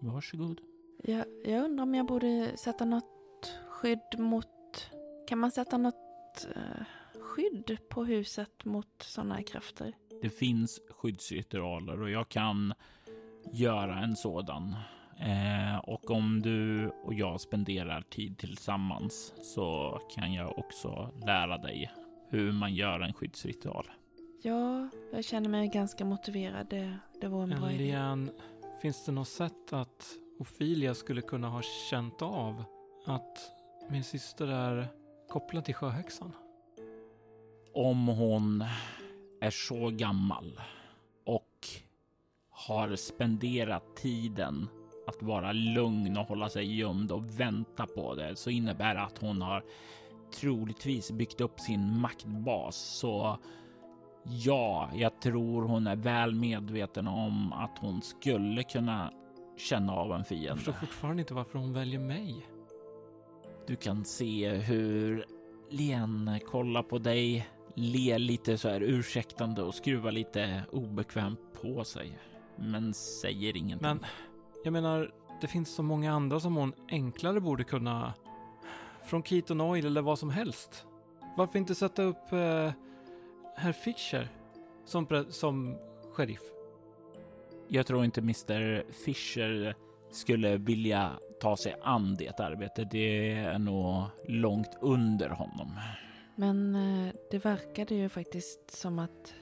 Varsågod. 0.00 0.60
Jag, 1.02 1.24
jag 1.44 1.64
undrar 1.64 1.82
om 1.82 1.94
jag 1.94 2.06
borde 2.06 2.56
sätta 2.56 2.84
något 2.84 3.58
skydd 3.68 4.18
mot... 4.18 4.46
Kan 5.28 5.38
man 5.38 5.50
sätta 5.50 5.78
något 5.78 6.46
uh, 6.56 6.84
skydd 7.20 7.78
på 7.88 8.04
huset 8.04 8.64
mot 8.64 9.02
sådana 9.02 9.34
här 9.34 9.42
krafter? 9.42 9.94
Det 10.22 10.30
finns 10.30 10.80
skyddsritualer 10.90 12.02
och 12.02 12.10
jag 12.10 12.28
kan 12.28 12.74
göra 13.52 13.98
en 13.98 14.16
sådan. 14.16 14.76
Eh, 15.18 15.78
och 15.78 16.10
om 16.10 16.42
du 16.42 16.88
och 16.88 17.14
jag 17.14 17.40
spenderar 17.40 18.02
tid 18.02 18.38
tillsammans 18.38 19.32
så 19.42 20.00
kan 20.14 20.32
jag 20.32 20.58
också 20.58 21.10
lära 21.26 21.58
dig 21.58 21.90
hur 22.28 22.52
man 22.52 22.74
gör 22.74 23.00
en 23.00 23.12
skyddsritual. 23.12 23.90
Ja, 24.42 24.88
jag 25.12 25.24
känner 25.24 25.48
mig 25.48 25.68
ganska 25.68 26.04
motiverad. 26.04 26.66
Det, 26.70 26.98
det 27.20 27.28
var 27.28 27.42
en 27.42 27.50
bra 27.50 27.72
idé. 27.72 27.96
finns 28.82 29.04
det 29.04 29.12
något 29.12 29.28
sätt 29.28 29.72
att 29.72 30.06
Ofilia 30.38 30.94
skulle 30.94 31.22
kunna 31.22 31.48
ha 31.48 31.62
känt 31.90 32.22
av 32.22 32.64
att 33.06 33.38
min 33.90 34.04
syster 34.04 34.46
är 34.46 34.86
kopplad 35.28 35.64
till 35.64 35.74
sjöhäxan? 35.74 36.32
Om 37.74 38.08
hon 38.08 38.64
är 39.40 39.50
så 39.50 39.90
gammal 39.90 40.60
och 41.24 41.68
har 42.50 42.96
spenderat 42.96 43.96
tiden 43.96 44.68
att 45.16 45.22
vara 45.22 45.52
lugn 45.52 46.16
och 46.16 46.26
hålla 46.26 46.48
sig 46.48 46.78
gömd 46.78 47.12
och 47.12 47.40
vänta 47.40 47.86
på 47.86 48.14
det 48.14 48.36
så 48.36 48.50
innebär 48.50 48.94
det 48.94 49.02
att 49.02 49.18
hon 49.18 49.42
har 49.42 49.64
troligtvis 50.40 51.10
byggt 51.12 51.40
upp 51.40 51.60
sin 51.60 52.00
maktbas. 52.00 52.76
Så 52.76 53.38
ja, 54.24 54.90
jag 54.94 55.20
tror 55.20 55.62
hon 55.62 55.86
är 55.86 55.96
väl 55.96 56.34
medveten 56.34 57.08
om 57.08 57.52
att 57.52 57.78
hon 57.78 58.02
skulle 58.02 58.62
kunna 58.62 59.12
känna 59.56 59.92
av 59.92 60.12
en 60.12 60.24
fiende. 60.24 60.48
Jag 60.48 60.56
förstår 60.56 60.72
fortfarande 60.72 61.22
inte 61.22 61.34
varför 61.34 61.58
hon 61.58 61.72
väljer 61.72 62.00
mig. 62.00 62.46
Du 63.66 63.76
kan 63.76 64.04
se 64.04 64.48
hur 64.48 65.24
Len 65.70 66.40
kollar 66.46 66.82
på 66.82 66.98
dig 66.98 67.48
ler 67.74 68.18
lite 68.18 68.58
så 68.58 68.68
här 68.68 68.80
ursäktande 68.80 69.62
och 69.62 69.74
skruvar 69.74 70.12
lite 70.12 70.62
obekvämt 70.72 71.40
på 71.62 71.84
sig. 71.84 72.18
Men 72.56 72.94
säger 72.94 73.56
ingenting. 73.56 73.88
Men 73.88 74.00
jag 74.64 74.72
menar, 74.72 75.10
det 75.40 75.46
finns 75.46 75.74
så 75.74 75.82
många 75.82 76.12
andra 76.12 76.40
som 76.40 76.56
hon 76.56 76.72
enklare 76.88 77.40
borde 77.40 77.64
kunna... 77.64 78.14
Från 79.04 79.22
Keaton 79.22 79.60
Oil 79.60 79.86
eller 79.86 80.02
vad 80.02 80.18
som 80.18 80.30
helst. 80.30 80.86
Varför 81.36 81.58
inte 81.58 81.74
sätta 81.74 82.02
upp 82.02 82.32
eh, 82.32 82.72
herr 83.56 83.72
Fischer 83.72 84.28
som, 84.84 85.24
som 85.30 85.76
sheriff? 86.12 86.42
Jag 87.68 87.86
tror 87.86 88.04
inte 88.04 88.20
Mr 88.20 88.92
Fisher 89.04 89.76
skulle 90.10 90.56
vilja 90.56 91.10
ta 91.40 91.56
sig 91.56 91.74
an 91.82 92.16
det 92.18 92.40
arbetet. 92.40 92.90
Det 92.90 93.32
är 93.32 93.58
nog 93.58 94.04
långt 94.28 94.78
under 94.80 95.28
honom. 95.28 95.78
Men 96.36 96.74
eh, 96.74 97.14
det 97.30 97.38
verkade 97.44 97.94
ju 97.94 98.08
faktiskt 98.08 98.70
som 98.70 98.98
att, 98.98 99.34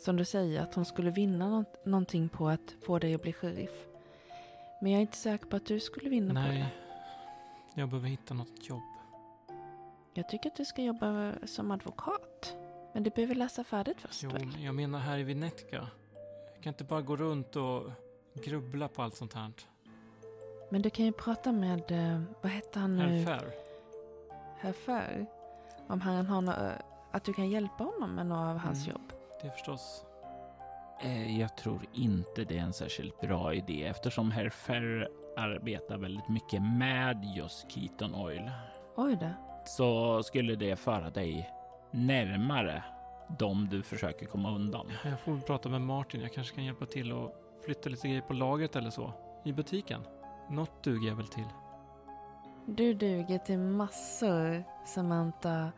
som 0.00 0.16
du 0.16 0.24
säger, 0.24 0.62
att 0.62 0.74
hon 0.74 0.84
skulle 0.84 1.10
vinna 1.10 1.64
någonting 1.84 2.28
på 2.28 2.48
att 2.48 2.74
få 2.86 2.98
dig 2.98 3.14
att 3.14 3.22
bli 3.22 3.32
sheriff. 3.32 3.86
Men 4.84 4.92
jag 4.92 4.98
är 4.98 5.02
inte 5.02 5.16
säker 5.16 5.46
på 5.46 5.56
att 5.56 5.66
du 5.66 5.80
skulle 5.80 6.10
vinna 6.10 6.34
på 6.42 6.48
det. 6.48 6.54
Nej, 6.58 6.74
jag 7.74 7.88
behöver 7.88 8.08
hitta 8.08 8.34
något 8.34 8.68
jobb. 8.68 8.82
Jag 10.14 10.28
tycker 10.28 10.50
att 10.50 10.56
du 10.56 10.64
ska 10.64 10.82
jobba 10.82 11.32
som 11.46 11.70
advokat. 11.70 12.56
Men 12.92 13.02
du 13.02 13.10
behöver 13.10 13.34
läsa 13.34 13.64
färdigt 13.64 14.00
först 14.00 14.22
Jo, 14.22 14.30
väl? 14.30 14.62
jag 14.64 14.74
menar 14.74 14.98
här 14.98 15.18
i 15.18 15.22
Vinetka. 15.22 15.88
Jag 16.54 16.62
kan 16.62 16.70
inte 16.72 16.84
bara 16.84 17.02
gå 17.02 17.16
runt 17.16 17.56
och 17.56 17.82
grubbla 18.44 18.88
på 18.88 19.02
allt 19.02 19.14
sånt 19.16 19.34
här. 19.34 19.52
Men 20.70 20.82
du 20.82 20.90
kan 20.90 21.04
ju 21.06 21.12
prata 21.12 21.52
med, 21.52 21.90
eh, 21.90 22.22
vad 22.42 22.52
hette 22.52 22.78
han 22.78 22.96
nu? 22.96 23.02
Herr 23.02 23.24
Fair. 23.24 23.50
Herr 24.58 24.72
Fair. 24.72 25.26
Om 25.86 26.00
han 26.00 26.26
har 26.26 26.40
nå- 26.40 26.72
att 27.10 27.24
du 27.24 27.32
kan 27.32 27.50
hjälpa 27.50 27.84
honom 27.84 28.10
med 28.14 28.26
några 28.26 28.50
av 28.50 28.56
hans 28.56 28.86
Mm. 28.86 28.90
jobb. 28.90 29.12
Det 29.42 29.46
är 29.46 29.50
förstås... 29.52 30.04
Eh, 31.00 31.40
Jag 31.40 31.56
tror 31.56 31.80
inte 31.92 32.44
det 32.44 32.58
är 32.58 32.62
en 32.62 32.72
särskilt 32.72 33.20
bra 33.20 33.54
idé 33.54 33.84
eftersom 33.84 34.30
herr 34.30 34.50
Ferr 34.50 35.08
arbetar 35.36 35.98
väldigt 35.98 36.28
mycket 36.28 36.62
med 36.62 37.24
just 37.36 37.70
Keaton 37.70 38.14
Oil. 38.14 38.50
Oj 38.96 39.16
då. 39.20 39.28
Så 39.66 40.22
skulle 40.22 40.54
det 40.56 40.76
föra 40.76 41.10
dig 41.10 41.50
närmare 41.90 42.84
de 43.38 43.68
du 43.68 43.82
försöker 43.82 44.26
komma 44.26 44.54
undan. 44.54 44.86
Jag 45.04 45.20
får 45.20 45.38
prata 45.40 45.68
med 45.68 45.80
Martin. 45.80 46.20
Jag 46.20 46.32
kanske 46.32 46.54
kan 46.54 46.64
hjälpa 46.64 46.86
till 46.86 47.12
och 47.12 47.34
flytta 47.64 47.88
lite 47.90 48.08
grejer 48.08 48.22
på 48.22 48.32
lagret 48.32 48.76
eller 48.76 48.90
så. 48.90 49.12
I 49.44 49.52
butiken. 49.52 50.00
Något 50.50 50.82
duger 50.84 51.08
jag 51.08 51.16
väl 51.16 51.28
till. 51.28 51.48
Du 52.66 52.94
duger 52.94 53.38
till 53.38 53.58
massor, 53.58 54.64
Samantha. 54.86 55.72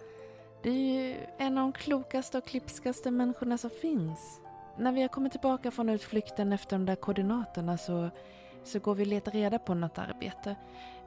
Du 0.62 0.70
är 0.70 0.74
ju 1.08 1.16
en 1.38 1.58
av 1.58 1.62
de 1.64 1.72
klokaste 1.72 2.38
och 2.38 2.46
klipskaste 2.46 3.10
människorna 3.10 3.58
som 3.58 3.70
finns. 3.70 4.40
När 4.78 4.92
vi 4.92 5.00
har 5.02 5.08
kommit 5.08 5.32
tillbaka 5.32 5.70
från 5.70 5.88
utflykten 5.88 6.52
efter 6.52 6.76
de 6.78 6.86
där 6.86 6.94
koordinaterna 6.94 7.78
så, 7.78 8.10
så 8.64 8.78
går 8.78 8.94
vi 8.94 9.02
och 9.02 9.06
letar 9.06 9.32
reda 9.32 9.58
på 9.58 9.74
något 9.74 9.98
arbete. 9.98 10.56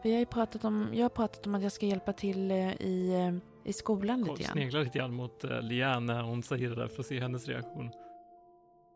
Vi 0.04 0.12
har 0.14 0.20
ju 0.20 0.26
pratat 0.26 0.64
om, 0.64 0.90
jag 0.94 1.04
har 1.04 1.10
pratat 1.10 1.48
om 1.48 1.56
att 1.56 1.64
jag 1.64 1.72
ska 1.72 1.86
hjälpa 1.86 2.14
till 2.14 2.52
eh, 2.52 2.74
i, 2.82 3.14
eh, 3.14 3.70
i 3.70 3.74
skolan 3.74 4.22
lite 4.24 4.44
grann. 4.44 4.52
sneglar 4.52 4.84
lite 4.84 4.98
grann 4.98 5.14
mot 5.14 5.46
uh, 5.46 5.62
Liane 5.62 6.14
när 6.14 6.22
hon 6.22 6.44
säger 6.44 6.70
det 6.70 6.76
där 6.76 6.88
för 6.88 7.00
att 7.00 7.06
se 7.06 7.20
hennes 7.20 7.48
reaktion. 7.48 7.92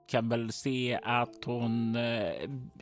Kan 0.07 0.29
väl 0.29 0.51
se 0.51 0.99
att 1.03 1.45
hon 1.45 1.95
eh, 1.95 2.31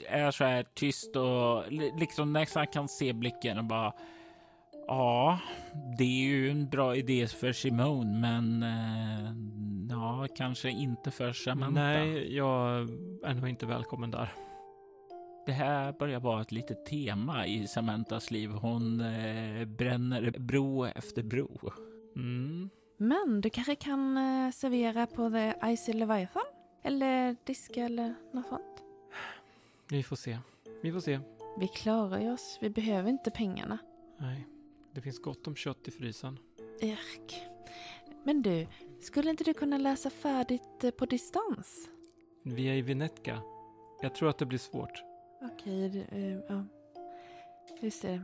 är 0.08 0.32
så 0.32 0.44
här 0.44 0.66
tyst 0.74 1.16
och 1.16 1.72
li- 1.72 1.94
liksom 2.00 2.34
nästan 2.34 2.68
kan 2.68 2.88
se 2.88 3.14
blicken 3.14 3.58
och 3.58 3.66
bara 3.66 3.94
Ja, 4.92 5.40
det 5.98 6.04
är 6.04 6.26
ju 6.26 6.50
en 6.52 6.70
bra 6.70 6.96
idé 6.96 7.28
för 7.28 7.52
Simone, 7.52 8.20
men 8.20 8.64
eh, 8.64 9.34
ja, 9.90 10.28
kanske 10.36 10.70
inte 10.70 11.12
för 11.12 11.34
Samantha. 11.34 11.82
Nej, 11.82 12.36
jag 12.36 12.90
är 13.24 13.34
nog 13.34 13.50
inte 13.50 13.66
välkommen 13.66 14.12
där. 14.12 14.34
Det 15.46 15.52
här 15.52 15.92
börjar 15.92 16.20
vara 16.20 16.42
ett 16.42 16.52
litet 16.52 16.86
tema 16.86 17.46
i 17.46 17.68
Samanthas 17.68 18.32
liv. 18.32 18.50
Hon 18.50 19.02
eh, 19.02 19.66
bränner 19.66 20.36
bro 20.40 20.86
efter 20.86 21.24
bro. 21.24 21.72
Mm. 22.16 22.70
Men 22.98 23.42
du 23.42 23.50
kanske 23.50 23.76
kan 23.76 24.18
eh, 24.18 24.52
servera 24.52 25.08
på 25.08 25.30
The 25.30 25.54
Icy 25.72 25.94
Leviathan? 25.94 26.46
Eller 26.84 27.36
diska 27.46 27.86
eller 27.86 28.16
något 28.32 28.48
sånt? 28.48 28.84
Vi 29.90 30.04
får 30.04 30.16
se. 30.16 30.38
Vi 30.82 30.92
får 30.92 31.00
se. 31.00 31.20
Vi 31.60 31.68
klarar 31.68 32.34
oss, 32.34 32.58
vi 32.62 32.70
behöver 32.70 33.10
inte 33.10 33.32
pengarna. 33.32 33.78
Nej, 34.18 34.48
det 34.94 35.02
finns 35.02 35.20
gott 35.20 35.48
om 35.48 35.56
kött 35.56 35.88
i 35.88 35.92
frysen. 35.92 36.40
Irk. 36.80 37.42
Men 38.24 38.42
du, 38.42 38.68
skulle 39.02 39.30
inte 39.30 39.44
du 39.44 39.54
kunna 39.54 39.78
läsa 39.78 40.10
färdigt 40.10 40.84
eh, 40.84 40.92
på 40.92 41.06
distans? 41.06 41.90
Vi 42.44 42.66
är 42.66 42.74
i 42.74 42.82
Vinetka. 42.82 43.42
Jag 44.02 44.16
tror 44.16 44.30
att 44.30 44.38
det 44.38 44.46
blir 44.46 44.60
svårt. 44.60 45.04
Okej, 45.42 45.90
det, 45.90 46.18
eh, 46.18 46.40
ja. 46.50 46.66
Just 47.82 48.02
det. 48.02 48.22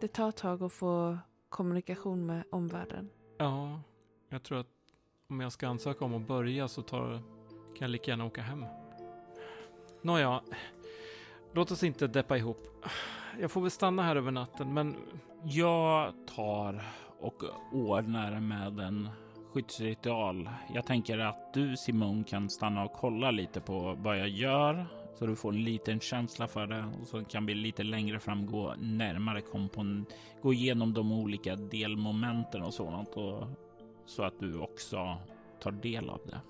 Det 0.00 0.08
tar 0.08 0.28
ett 0.28 0.36
tag 0.36 0.62
att 0.62 0.72
få 0.72 1.18
kommunikation 1.48 2.26
med 2.26 2.44
omvärlden. 2.50 3.10
Ja, 3.38 3.82
jag 4.28 4.42
tror 4.42 4.58
att 4.58 4.66
om 5.28 5.40
jag 5.40 5.52
ska 5.52 5.68
ansöka 5.68 6.04
om 6.04 6.14
att 6.14 6.26
börja 6.26 6.68
så 6.68 6.82
tar, 6.82 7.22
kan 7.48 7.80
jag 7.80 7.90
lika 7.90 8.10
gärna 8.10 8.24
åka 8.24 8.42
hem. 8.42 8.64
Nåja, 10.02 10.42
låt 11.52 11.70
oss 11.70 11.82
inte 11.82 12.06
deppa 12.06 12.36
ihop. 12.36 12.84
Jag 13.38 13.50
får 13.50 13.60
väl 13.60 13.70
stanna 13.70 14.02
här 14.02 14.16
över 14.16 14.30
natten, 14.30 14.74
men 14.74 14.96
Jag 15.44 16.12
tar 16.36 16.82
och 17.20 17.42
ordnar 17.72 18.40
med 18.40 18.78
en 18.80 19.08
skyddsritual. 19.52 20.50
Jag 20.74 20.86
tänker 20.86 21.18
att 21.18 21.54
du 21.54 21.76
Simon 21.76 22.24
kan 22.24 22.50
stanna 22.50 22.84
och 22.84 22.92
kolla 22.92 23.30
lite 23.30 23.60
på 23.60 23.96
vad 23.98 24.18
jag 24.18 24.28
gör 24.28 24.86
så 25.20 25.26
du 25.26 25.36
får 25.36 25.52
en 25.52 25.64
liten 25.64 26.00
känsla 26.00 26.48
för 26.48 26.66
det 26.66 26.84
och 27.00 27.08
så 27.08 27.24
kan 27.24 27.46
vi 27.46 27.54
lite 27.54 27.82
längre 27.82 28.18
fram 28.18 28.46
gå 28.46 28.74
närmare 28.78 29.40
kompon, 29.40 30.06
gå 30.42 30.52
igenom 30.52 30.94
de 30.94 31.12
olika 31.12 31.56
delmomenten 31.56 32.62
och 32.62 32.74
sådant 32.74 33.08
och 33.08 33.46
så 34.06 34.22
att 34.22 34.40
du 34.40 34.58
också 34.58 35.16
tar 35.62 35.70
del 35.70 36.10
av 36.10 36.20
det. 36.26 36.40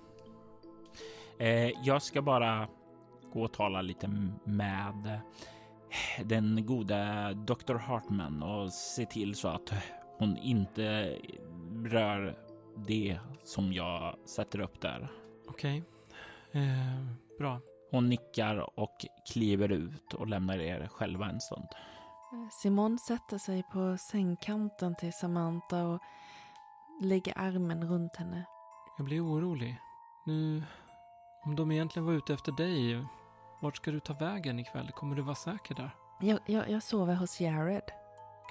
Eh, 1.44 1.72
jag 1.84 2.02
ska 2.02 2.22
bara 2.22 2.68
gå 3.32 3.42
och 3.42 3.52
tala 3.52 3.82
lite 3.82 4.08
med 4.44 5.20
den 6.24 6.66
goda 6.66 7.32
Dr. 7.32 7.74
Hartman 7.74 8.42
och 8.42 8.72
se 8.72 9.06
till 9.06 9.34
så 9.34 9.48
att 9.48 9.72
hon 10.18 10.36
inte 10.36 11.16
rör 11.84 12.38
det 12.76 13.18
som 13.44 13.72
jag 13.72 14.16
sätter 14.28 14.60
upp 14.60 14.80
där. 14.80 15.08
okej. 15.48 15.84
Eh, 16.52 17.04
bra. 17.38 17.60
Hon 17.90 18.08
nickar 18.08 18.80
och 18.80 19.06
kliver 19.32 19.72
ut 19.72 20.14
och 20.14 20.26
lämnar 20.26 20.58
er 20.58 20.88
själva 20.88 21.26
en 21.26 21.40
stund. 21.40 21.66
Eh, 22.32 22.48
Simon 22.50 22.98
sätter 22.98 23.38
sig 23.38 23.62
på 23.72 23.96
sängkanten 23.98 24.94
till 24.94 25.12
Samantha 25.12 25.84
och 25.84 26.00
lägger 27.02 27.38
armen 27.38 27.88
runt 27.88 28.16
henne. 28.16 28.44
Jag 28.98 29.04
blir 29.04 29.24
orolig. 29.24 29.76
Nu, 30.26 30.62
om 31.44 31.56
de 31.56 31.72
egentligen 31.72 32.06
var 32.06 32.12
ute 32.12 32.34
efter 32.34 32.52
dig, 32.52 33.04
vart 33.60 33.76
ska 33.76 33.90
du 33.90 34.00
ta 34.00 34.12
vägen 34.12 34.58
ikväll? 34.58 34.90
Kommer 34.92 35.16
du 35.16 35.22
vara 35.22 35.34
säker 35.34 35.74
där? 35.74 35.90
Jag, 36.20 36.38
jag, 36.46 36.70
jag 36.70 36.82
sover 36.82 37.14
hos 37.14 37.40
Jared. 37.40 37.82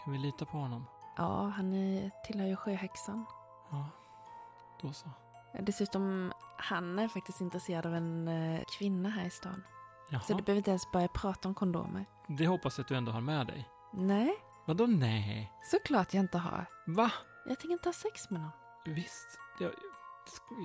Kan 0.04 0.14
vi 0.14 0.20
lita 0.20 0.46
på 0.46 0.58
honom? 0.58 0.86
Ja, 1.18 1.48
han 1.56 1.74
är, 1.74 2.12
tillhör 2.26 2.48
ju 2.48 2.56
sjöhäxan. 2.56 3.26
Ja, 3.72 3.86
då 4.82 4.94
så. 4.94 5.10
Dessutom, 5.60 6.34
han 6.58 7.00
är 7.00 7.08
faktiskt 7.08 7.42
intresserad 7.42 7.86
av 7.86 7.96
en 7.96 8.28
eh, 8.28 8.62
kvinna 8.80 9.10
här 9.10 9.26
i 9.26 9.30
stan. 9.30 9.64
Jaha, 10.12 10.22
Så 10.22 10.34
du 10.34 10.44
behöver 10.44 10.58
inte 10.58 10.70
ens 10.72 10.92
börja 10.92 11.08
prata 11.08 11.48
om 11.48 11.56
kondomer. 11.56 12.06
det 12.28 12.48
hoppas 12.48 12.78
jag 12.78 12.84
att 12.84 12.88
du 12.88 12.96
ändå 12.96 13.12
har 13.12 13.22
med 13.22 13.48
dig. 13.48 13.70
Nej, 13.94 14.34
Vadå 14.66 14.86
nej? 14.86 15.52
såklart 15.72 16.14
jag 16.14 16.22
inte 16.24 16.38
har. 16.38 16.66
Va? 16.88 17.12
Jag 17.46 17.60
tänker 17.60 17.74
inte 17.74 17.90
ha 17.90 17.94
sex 17.94 18.30
med 18.30 18.42
någon. 18.42 18.52
Visst. 18.86 19.40
Jag, 19.60 19.72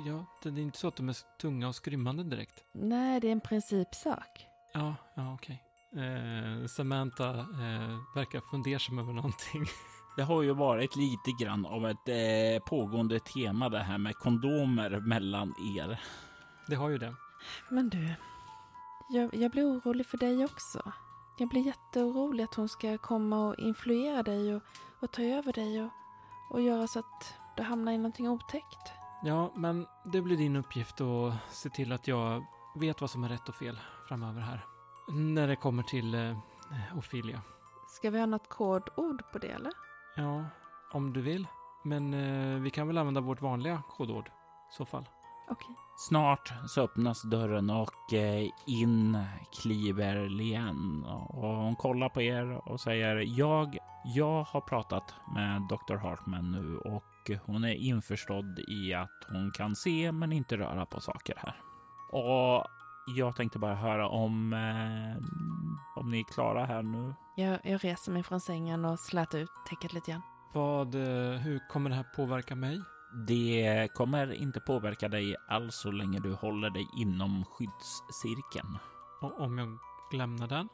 ja, 0.07 0.25
det 0.43 0.49
är 0.49 0.63
inte 0.63 0.79
så 0.79 0.89
att 0.89 0.97
de 0.97 1.09
är 1.09 1.17
tunga 1.41 1.69
och 1.69 1.75
skrymmande 1.75 2.25
direkt. 2.25 2.65
Nej, 2.73 3.21
det 3.21 3.29
är 3.29 3.33
en 3.33 3.41
principsak. 3.41 4.47
Ja, 4.73 4.95
ja 5.15 5.35
okej. 5.35 5.63
Eh, 5.97 6.67
Samantha 6.67 7.31
eh, 7.39 7.99
verkar 8.15 8.41
fundersam 8.51 8.99
över 8.99 9.13
någonting. 9.13 9.65
Det 10.17 10.23
har 10.23 10.43
ju 10.43 10.55
varit 10.55 10.97
lite 10.97 11.45
grann 11.45 11.67
av 11.67 11.87
ett 11.87 12.09
eh, 12.09 12.65
pågående 12.67 13.21
tema 13.21 13.69
det 13.69 13.79
här 13.79 13.99
med 13.99 14.15
kondomer 14.15 15.01
mellan 15.01 15.55
er. 15.77 16.01
Det 16.67 16.75
har 16.75 16.89
ju 16.89 16.99
det. 16.99 17.15
Men 17.71 17.89
du, 17.89 18.15
jag, 19.09 19.35
jag 19.35 19.51
blir 19.51 19.65
orolig 19.65 20.07
för 20.07 20.19
dig 20.19 20.45
också. 20.45 20.93
Jag 21.39 21.49
blir 21.49 21.67
jätteorolig 21.67 22.45
att 22.45 22.55
hon 22.55 22.69
ska 22.69 22.99
komma 22.99 23.49
och 23.49 23.59
influera 23.59 24.23
dig 24.23 24.55
och, 24.55 24.63
och 25.01 25.13
ta 25.13 25.23
över 25.23 25.53
dig 25.53 25.83
och, 25.83 25.91
och 26.51 26.61
göra 26.61 26.87
så 26.87 26.99
att 26.99 27.35
du 27.57 27.63
hamnar 27.63 27.93
i 27.93 27.97
någonting 27.97 28.29
otäckt. 28.29 28.93
Ja, 29.27 29.53
men 29.55 29.87
det 30.05 30.21
blir 30.21 30.37
din 30.37 30.57
uppgift 30.57 31.01
att 31.01 31.35
se 31.51 31.69
till 31.69 31.93
att 31.93 32.09
jag 32.09 32.45
vet 32.75 33.01
vad 33.01 33.11
som 33.11 33.25
är 33.25 33.29
rätt 33.29 33.49
och 33.49 33.55
fel 33.55 33.81
framöver 34.09 34.41
här. 34.41 34.67
När 35.09 35.49
det 35.49 35.57
kommer 35.57 35.83
till 35.83 36.15
eh, 36.15 36.37
Ophelia. 36.97 37.41
Ska 37.89 38.11
vi 38.11 38.19
ha 38.19 38.27
något 38.27 38.49
kodord 38.49 39.23
på 39.33 39.39
det 39.39 39.49
eller? 39.49 39.73
Ja, 40.17 40.45
om 40.93 41.13
du 41.13 41.21
vill. 41.21 41.47
Men 41.83 42.15
eh, 42.15 42.61
vi 42.61 42.71
kan 42.71 42.87
väl 42.87 42.99
använda 42.99 43.21
vårt 43.21 43.43
vanliga 43.43 43.83
kodord 43.89 44.29
i 44.71 44.75
så 44.77 44.85
fall. 44.85 45.09
Okej. 45.49 45.77
Snart 45.97 46.53
så 46.67 46.83
öppnas 46.83 47.23
dörren 47.23 47.71
och 47.71 48.13
eh, 48.13 48.49
in 48.67 49.19
kliver 49.63 50.29
Lian 50.29 51.05
och 51.05 51.49
hon 51.49 51.77
kollar 51.77 52.09
på 52.09 52.23
er 52.23 52.69
och 52.69 52.81
säger 52.81 53.17
jag, 53.39 53.79
jag 54.05 54.45
har 54.45 54.61
pratat 54.61 55.15
med 55.35 55.63
Dr. 55.63 55.97
Hartman 55.97 56.53
nu 56.53 56.79
och 56.79 57.31
hon 57.47 57.65
är 57.65 57.75
införstådd 57.75 58.59
i 58.59 58.95
att 58.95 59.25
hon 59.29 59.51
kan 59.51 59.77
se 59.77 60.13
men 60.13 60.33
inte 60.33 60.57
röra 60.57 60.87
på 60.87 61.01
saker 61.01 61.35
här. 61.37 61.57
Och 62.11 62.67
jag 63.17 63.37
tänkte 63.37 63.59
bara 63.59 63.75
höra 63.75 64.09
om, 64.09 64.53
eh, 64.53 65.27
om 65.97 66.11
ni 66.11 66.21
är 66.21 66.25
klara 66.25 66.67
här 66.67 66.83
nu. 66.83 67.15
Jag, 67.37 67.59
jag 67.65 67.85
reser 67.85 68.13
mig 68.13 68.23
från 68.23 68.41
sängen 68.41 68.85
och 68.85 68.99
slätar 68.99 69.39
ut 69.39 69.51
täcket 69.69 69.93
lite 69.93 70.11
grann. 70.11 70.23
Vad, 70.53 70.95
eh, 70.95 71.41
hur 71.41 71.69
kommer 71.69 71.91
det 71.91 71.97
här 71.97 72.07
påverka 72.17 72.55
mig? 72.55 72.81
Det 73.15 73.89
kommer 73.95 74.33
inte 74.33 74.61
påverka 74.61 75.09
dig 75.09 75.37
alls 75.49 75.75
så 75.75 75.91
länge 75.91 76.21
du 76.21 76.35
håller 76.35 76.71
dig 76.71 76.87
inom 76.97 77.45
skyddscirkeln. 77.45 78.79
Och 79.21 79.41
om 79.41 79.59
jag 79.59 79.79
lämnar 80.19 80.49
den? 80.49 80.69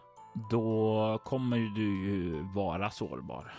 Då 0.50 1.18
kommer 1.24 1.58
du 1.58 2.04
ju 2.04 2.42
vara 2.54 2.90
sårbar. 2.90 3.52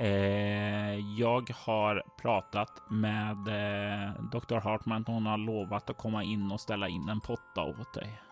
Eh, 0.00 1.18
jag 1.18 1.50
har 1.54 2.02
pratat 2.22 2.82
med 2.90 3.48
eh, 3.48 4.22
Dr. 4.22 4.56
Hartman. 4.60 5.04
Hon 5.06 5.26
har 5.26 5.38
lovat 5.38 5.90
att 5.90 5.98
komma 5.98 6.24
in 6.24 6.52
och 6.52 6.60
ställa 6.60 6.88
in 6.88 7.08
en 7.08 7.20
potta 7.20 7.62
åt 7.62 7.94
dig. 7.94 8.22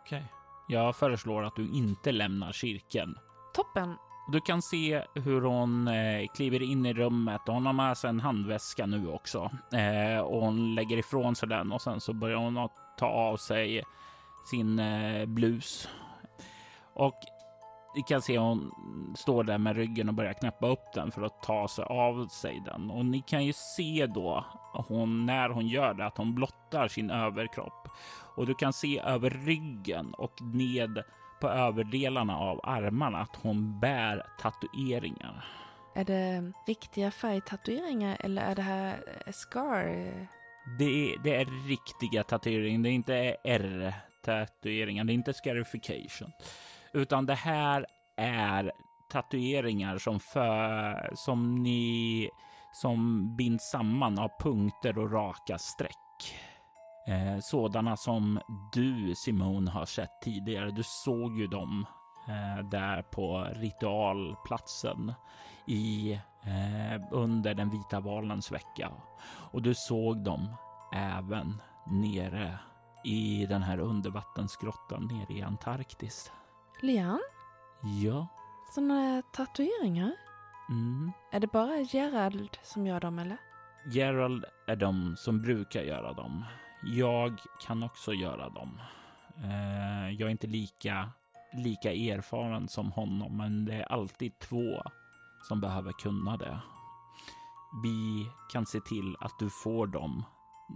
Okej. 0.00 0.32
Jag 0.68 0.96
föreslår 0.96 1.44
att 1.44 1.56
du 1.56 1.68
inte 1.68 2.12
lämnar 2.12 2.52
cirkeln. 2.52 3.18
Toppen! 3.54 3.96
Du 4.26 4.40
kan 4.40 4.62
se 4.62 5.04
hur 5.14 5.42
hon 5.42 5.88
eh, 5.88 6.26
kliver 6.34 6.62
in 6.62 6.86
i 6.86 6.94
rummet. 6.94 7.40
Hon 7.46 7.66
har 7.66 7.72
med 7.72 7.96
sig 7.96 8.10
en 8.10 8.20
handväska 8.20 8.86
nu 8.86 9.08
också. 9.08 9.50
Eh, 9.72 10.18
och 10.18 10.40
hon 10.40 10.74
lägger 10.74 10.96
ifrån 10.96 11.34
sig 11.34 11.48
den 11.48 11.72
och 11.72 11.82
sen 11.82 12.00
så 12.00 12.12
börjar 12.12 12.36
hon 12.36 12.58
att 12.58 12.72
ta 12.98 13.06
av 13.06 13.36
sig 13.36 13.82
sin 14.50 14.78
eh, 14.78 15.26
blus. 15.26 15.88
Och 16.94 17.14
ni 17.94 18.02
kan 18.02 18.22
se 18.22 18.38
hon 18.38 18.72
står 19.16 19.44
där 19.44 19.58
med 19.58 19.76
ryggen 19.76 20.08
och 20.08 20.14
börjar 20.14 20.32
knäppa 20.32 20.68
upp 20.68 20.92
den 20.94 21.10
för 21.10 21.22
att 21.22 21.42
ta 21.42 21.68
sig 21.68 21.84
av 21.84 22.26
sig 22.26 22.62
den. 22.64 22.90
Och 22.90 23.06
ni 23.06 23.22
kan 23.22 23.44
ju 23.44 23.52
se 23.52 24.06
då 24.06 24.44
hon, 24.72 25.26
när 25.26 25.48
hon 25.48 25.66
gör 25.66 25.94
det 25.94 26.06
att 26.06 26.18
hon 26.18 26.34
blottar 26.34 26.88
sin 26.88 27.10
överkropp. 27.10 27.88
Och 28.36 28.46
du 28.46 28.54
kan 28.54 28.72
se 28.72 29.00
över 29.00 29.30
ryggen 29.30 30.14
och 30.14 30.42
ned 30.42 31.02
på 31.44 31.50
överdelarna 31.50 32.38
av 32.38 32.60
armarna 32.62 33.18
att 33.18 33.36
hon 33.36 33.80
bär 33.80 34.26
tatueringar. 34.38 35.44
Är 35.94 36.04
det 36.04 36.52
riktiga 36.66 37.10
färgtatueringar 37.10 38.16
eller 38.20 38.42
är 38.42 38.54
det 38.54 38.62
här 38.62 39.04
eh, 39.26 39.32
scar? 39.32 39.84
Det 40.78 40.84
är, 40.84 41.18
det 41.24 41.34
är 41.34 41.68
riktiga 41.68 42.22
tatueringar, 42.22 42.82
det 42.82 42.88
är 42.88 42.92
inte 42.92 43.36
R-tatueringar, 43.44 45.04
det 45.04 45.12
är 45.12 45.14
inte 45.14 45.34
scarification. 45.34 46.32
Utan 46.92 47.26
det 47.26 47.34
här 47.34 47.86
är 48.16 48.72
tatueringar 49.12 49.98
som, 49.98 50.20
för, 50.20 51.10
som 51.14 51.62
ni 51.62 52.30
som 52.72 53.28
binds 53.36 53.70
samman 53.70 54.18
av 54.18 54.30
punkter 54.40 54.98
och 54.98 55.12
raka 55.12 55.58
streck. 55.58 56.34
Eh, 57.06 57.40
sådana 57.40 57.96
som 57.96 58.40
du 58.72 59.14
Simone 59.14 59.70
har 59.70 59.84
sett 59.84 60.20
tidigare. 60.22 60.70
Du 60.70 60.82
såg 60.84 61.38
ju 61.38 61.46
dem 61.46 61.86
eh, 62.28 62.64
där 62.64 63.02
på 63.02 63.48
ritualplatsen 63.52 65.12
i 65.66 66.12
eh, 66.42 67.02
under 67.10 67.54
den 67.54 67.70
vita 67.70 68.00
valens 68.00 68.52
vecka 68.52 68.92
och 69.26 69.62
du 69.62 69.74
såg 69.74 70.24
dem 70.24 70.48
även 70.94 71.62
nere 71.86 72.58
i 73.04 73.46
den 73.46 73.62
här 73.62 73.78
undervattensgrottan 73.78 75.08
nere 75.12 75.38
i 75.38 75.42
Antarktis. 75.42 76.32
Lian? 76.80 77.20
Ja. 78.02 78.26
Sådana 78.74 79.22
tatueringar? 79.32 80.12
Mm. 80.68 81.12
Är 81.32 81.40
det 81.40 81.52
bara 81.52 81.80
Gerald 81.80 82.58
som 82.62 82.86
gör 82.86 83.00
dem 83.00 83.18
eller? 83.18 83.36
Gerald 83.92 84.44
är 84.66 84.76
de 84.76 85.16
som 85.16 85.42
brukar 85.42 85.82
göra 85.82 86.12
dem. 86.12 86.44
Jag 86.86 87.40
kan 87.60 87.82
också 87.82 88.12
göra 88.12 88.48
dem. 88.48 88.80
Eh, 89.44 90.10
jag 90.10 90.26
är 90.26 90.30
inte 90.30 90.46
lika, 90.46 91.10
lika 91.52 91.92
erfaren 91.92 92.68
som 92.68 92.92
honom, 92.92 93.36
men 93.36 93.64
det 93.64 93.74
är 93.74 93.92
alltid 93.92 94.38
två 94.38 94.82
som 95.48 95.60
behöver 95.60 95.92
kunna 95.92 96.36
det. 96.36 96.58
Vi 97.82 98.26
kan 98.52 98.66
se 98.66 98.80
till 98.80 99.16
att 99.20 99.38
du 99.38 99.50
får 99.50 99.86
dem 99.86 100.24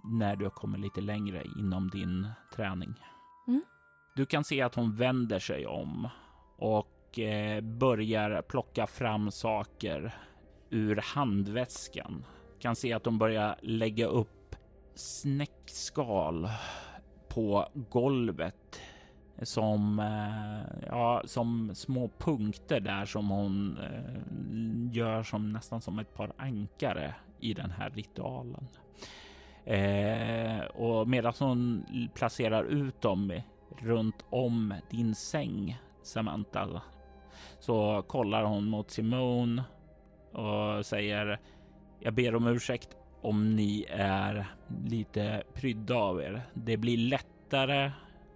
när 0.04 0.36
du 0.36 0.44
har 0.44 0.50
kommit 0.50 0.80
lite 0.80 1.00
längre 1.00 1.44
inom 1.58 1.90
din 1.90 2.28
träning. 2.54 2.94
Mm. 3.46 3.62
Du 4.16 4.26
kan 4.26 4.44
se 4.44 4.62
att 4.62 4.74
hon 4.74 4.96
vänder 4.96 5.38
sig 5.38 5.66
om 5.66 6.08
och 6.56 7.18
eh, 7.18 7.60
börjar 7.60 8.42
plocka 8.42 8.86
fram 8.86 9.30
saker 9.30 10.14
ur 10.70 10.96
handväskan. 10.96 12.24
Kan 12.60 12.76
se 12.76 12.92
att 12.92 13.04
de 13.04 13.18
börjar 13.18 13.56
lägga 13.62 14.06
upp 14.06 14.37
snäckskal 14.98 16.48
på 17.28 17.68
golvet 17.74 18.80
som, 19.42 19.98
eh, 19.98 20.88
ja, 20.88 21.22
som 21.24 21.74
små 21.74 22.10
punkter 22.18 22.80
där 22.80 23.04
som 23.04 23.30
hon 23.30 23.78
eh, 23.78 24.96
gör 24.96 25.22
som 25.22 25.52
nästan 25.52 25.80
som 25.80 25.98
ett 25.98 26.14
par 26.14 26.32
ankare 26.36 27.14
i 27.40 27.54
den 27.54 27.70
här 27.70 27.90
ritualen. 27.90 28.68
Eh, 29.64 30.64
och 30.64 31.08
medan 31.08 31.32
hon 31.38 31.84
placerar 32.14 32.64
ut 32.64 33.00
dem 33.00 33.40
runt 33.78 34.24
om 34.30 34.74
din 34.90 35.14
säng, 35.14 35.78
Samantha, 36.02 36.82
så 37.58 38.02
kollar 38.02 38.44
hon 38.44 38.64
mot 38.64 38.90
Simone 38.90 39.64
och 40.32 40.86
säger 40.86 41.40
jag 42.00 42.14
ber 42.14 42.34
om 42.34 42.46
ursäkt 42.46 42.96
om 43.22 43.56
ni 43.56 43.86
är 43.90 44.46
lite 44.84 45.42
prydda 45.54 45.94
av 45.94 46.20
er. 46.20 46.42
Det 46.54 46.76
blir 46.76 46.96
lättare 46.96 47.92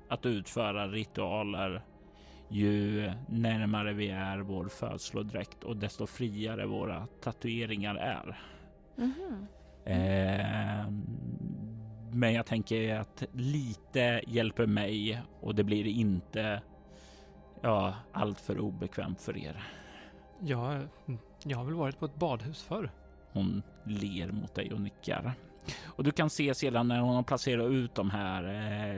att 0.08 0.26
utföra 0.26 0.88
ritualer 0.88 1.82
ju 2.48 3.12
närmare 3.28 3.92
vi 3.92 4.10
är 4.10 4.38
vår 4.38 4.68
födslodräkt 4.68 5.64
och 5.64 5.76
desto 5.76 6.06
friare 6.06 6.66
våra 6.66 7.06
tatueringar 7.20 7.94
är. 7.94 8.38
Mhm. 8.96 9.46
Eh, 9.84 10.90
men 12.12 12.32
jag 12.32 12.46
tänker 12.46 12.94
att 12.94 13.24
lite 13.32 14.20
hjälper 14.26 14.66
mig 14.66 15.22
och 15.40 15.54
det 15.54 15.64
blir 15.64 15.86
inte 15.86 16.62
ja, 17.60 17.94
allt 18.12 18.40
för 18.40 18.60
obekvämt 18.60 19.20
för 19.20 19.36
er. 19.36 19.62
Jag, 20.40 20.88
jag 21.44 21.58
har 21.58 21.64
väl 21.64 21.74
varit 21.74 21.98
på 21.98 22.04
ett 22.04 22.16
badhus 22.16 22.62
förr. 22.62 22.90
Hon 23.32 23.62
ler 23.84 24.32
mot 24.32 24.54
dig 24.54 24.72
och 24.72 24.80
nickar. 24.80 25.34
Och 25.84 26.04
du 26.04 26.10
kan 26.10 26.30
se 26.30 26.54
sedan 26.54 26.88
när 26.88 27.00
hon 27.00 27.14
har 27.14 27.22
placerat 27.22 27.70
ut 27.70 27.94
de 27.94 28.10
här 28.10 28.44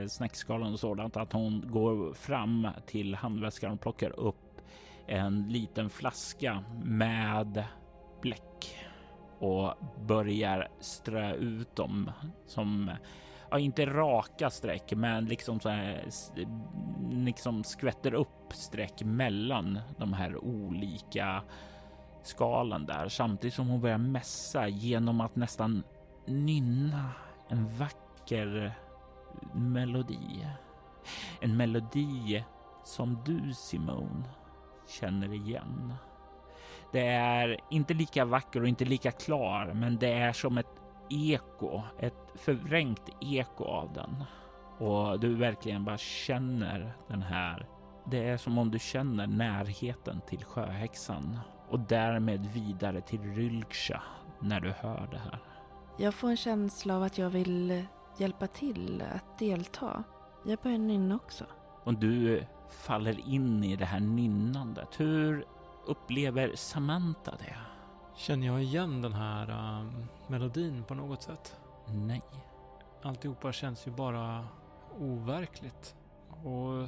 eh, 0.01 0.07
snäckskalen 0.07 0.73
och 0.73 0.79
sådant 0.79 1.17
att 1.17 1.33
hon 1.33 1.63
går 1.67 2.13
fram 2.13 2.67
till 2.85 3.15
handväskan 3.15 3.71
och 3.71 3.81
plockar 3.81 4.19
upp 4.19 4.61
en 5.07 5.49
liten 5.49 5.89
flaska 5.89 6.63
med 6.83 7.63
bläck 8.21 8.75
och 9.39 9.73
börjar 10.07 10.67
strö 10.79 11.33
ut 11.33 11.75
dem 11.75 12.11
som 12.47 12.91
ja, 13.51 13.59
inte 13.59 13.85
raka 13.85 14.49
streck, 14.49 14.93
men 14.95 15.25
liksom 15.25 15.59
så 15.59 15.69
här, 15.69 16.05
liksom 17.11 17.63
skvätter 17.63 18.13
upp 18.13 18.53
streck 18.53 19.03
mellan 19.03 19.79
de 19.97 20.13
här 20.13 20.37
olika 20.37 21.43
skalen 22.27 22.85
där 22.85 23.09
samtidigt 23.09 23.53
som 23.53 23.67
hon 23.67 23.81
börjar 23.81 23.97
mässa 23.97 24.67
genom 24.67 25.21
att 25.21 25.35
nästan 25.35 25.83
nynna 26.25 27.09
en 27.49 27.77
vacker 27.77 28.77
melodi. 29.53 30.47
En 31.41 31.57
melodi 31.57 32.43
som 32.83 33.23
du 33.25 33.53
Simone 33.53 34.23
känner 34.87 35.33
igen. 35.33 35.93
Det 36.91 37.07
är 37.07 37.57
inte 37.69 37.93
lika 37.93 38.25
vacker 38.25 38.61
och 38.61 38.67
inte 38.67 38.85
lika 38.85 39.11
klar, 39.11 39.73
men 39.73 39.97
det 39.97 40.13
är 40.13 40.33
som 40.33 40.57
ett 40.57 40.81
eko, 41.09 41.81
ett 41.99 42.31
förvrängt 42.35 43.09
eko 43.21 43.63
av 43.63 43.93
den. 43.93 44.23
Och 44.77 45.19
du 45.19 45.35
verkligen 45.35 45.85
bara 45.85 45.97
känner 45.97 46.93
den 47.07 47.21
här. 47.21 47.67
Det 48.11 48.29
är 48.29 48.37
som 48.37 48.57
om 48.57 48.71
du 48.71 48.79
känner 48.79 49.27
närheten 49.27 50.21
till 50.21 50.45
sjöhäxan 50.45 51.39
och 51.69 51.79
därmed 51.79 52.45
vidare 52.45 53.01
till 53.01 53.21
Rylksha 53.21 54.01
när 54.39 54.59
du 54.59 54.71
hör 54.71 55.07
det 55.11 55.17
här. 55.17 55.39
Jag 55.97 56.13
får 56.13 56.29
en 56.29 56.37
känsla 56.37 56.95
av 56.95 57.03
att 57.03 57.17
jag 57.17 57.29
vill 57.29 57.85
hjälpa 58.17 58.47
till 58.47 59.03
att 59.15 59.39
delta. 59.39 60.03
Jag 60.45 60.59
börjar 60.59 60.77
nynna 60.77 61.15
också. 61.15 61.45
Och 61.83 61.93
du 61.93 62.43
faller 62.69 63.29
in 63.29 63.63
i 63.63 63.75
det 63.75 63.85
här 63.85 63.99
nynnandet. 63.99 64.99
Hur 64.99 65.45
upplever 65.85 66.55
Samantha 66.55 67.31
det? 67.31 67.55
Känner 68.15 68.47
jag 68.47 68.63
igen 68.63 69.01
den 69.01 69.13
här 69.13 69.79
um, 69.81 70.05
melodin 70.27 70.83
på 70.83 70.93
något 70.93 71.23
sätt? 71.23 71.55
Nej. 71.87 72.21
alltihopa 73.01 73.51
känns 73.51 73.87
ju 73.87 73.91
bara 73.91 74.47
overkligt. 74.99 75.95
Och 76.29 76.87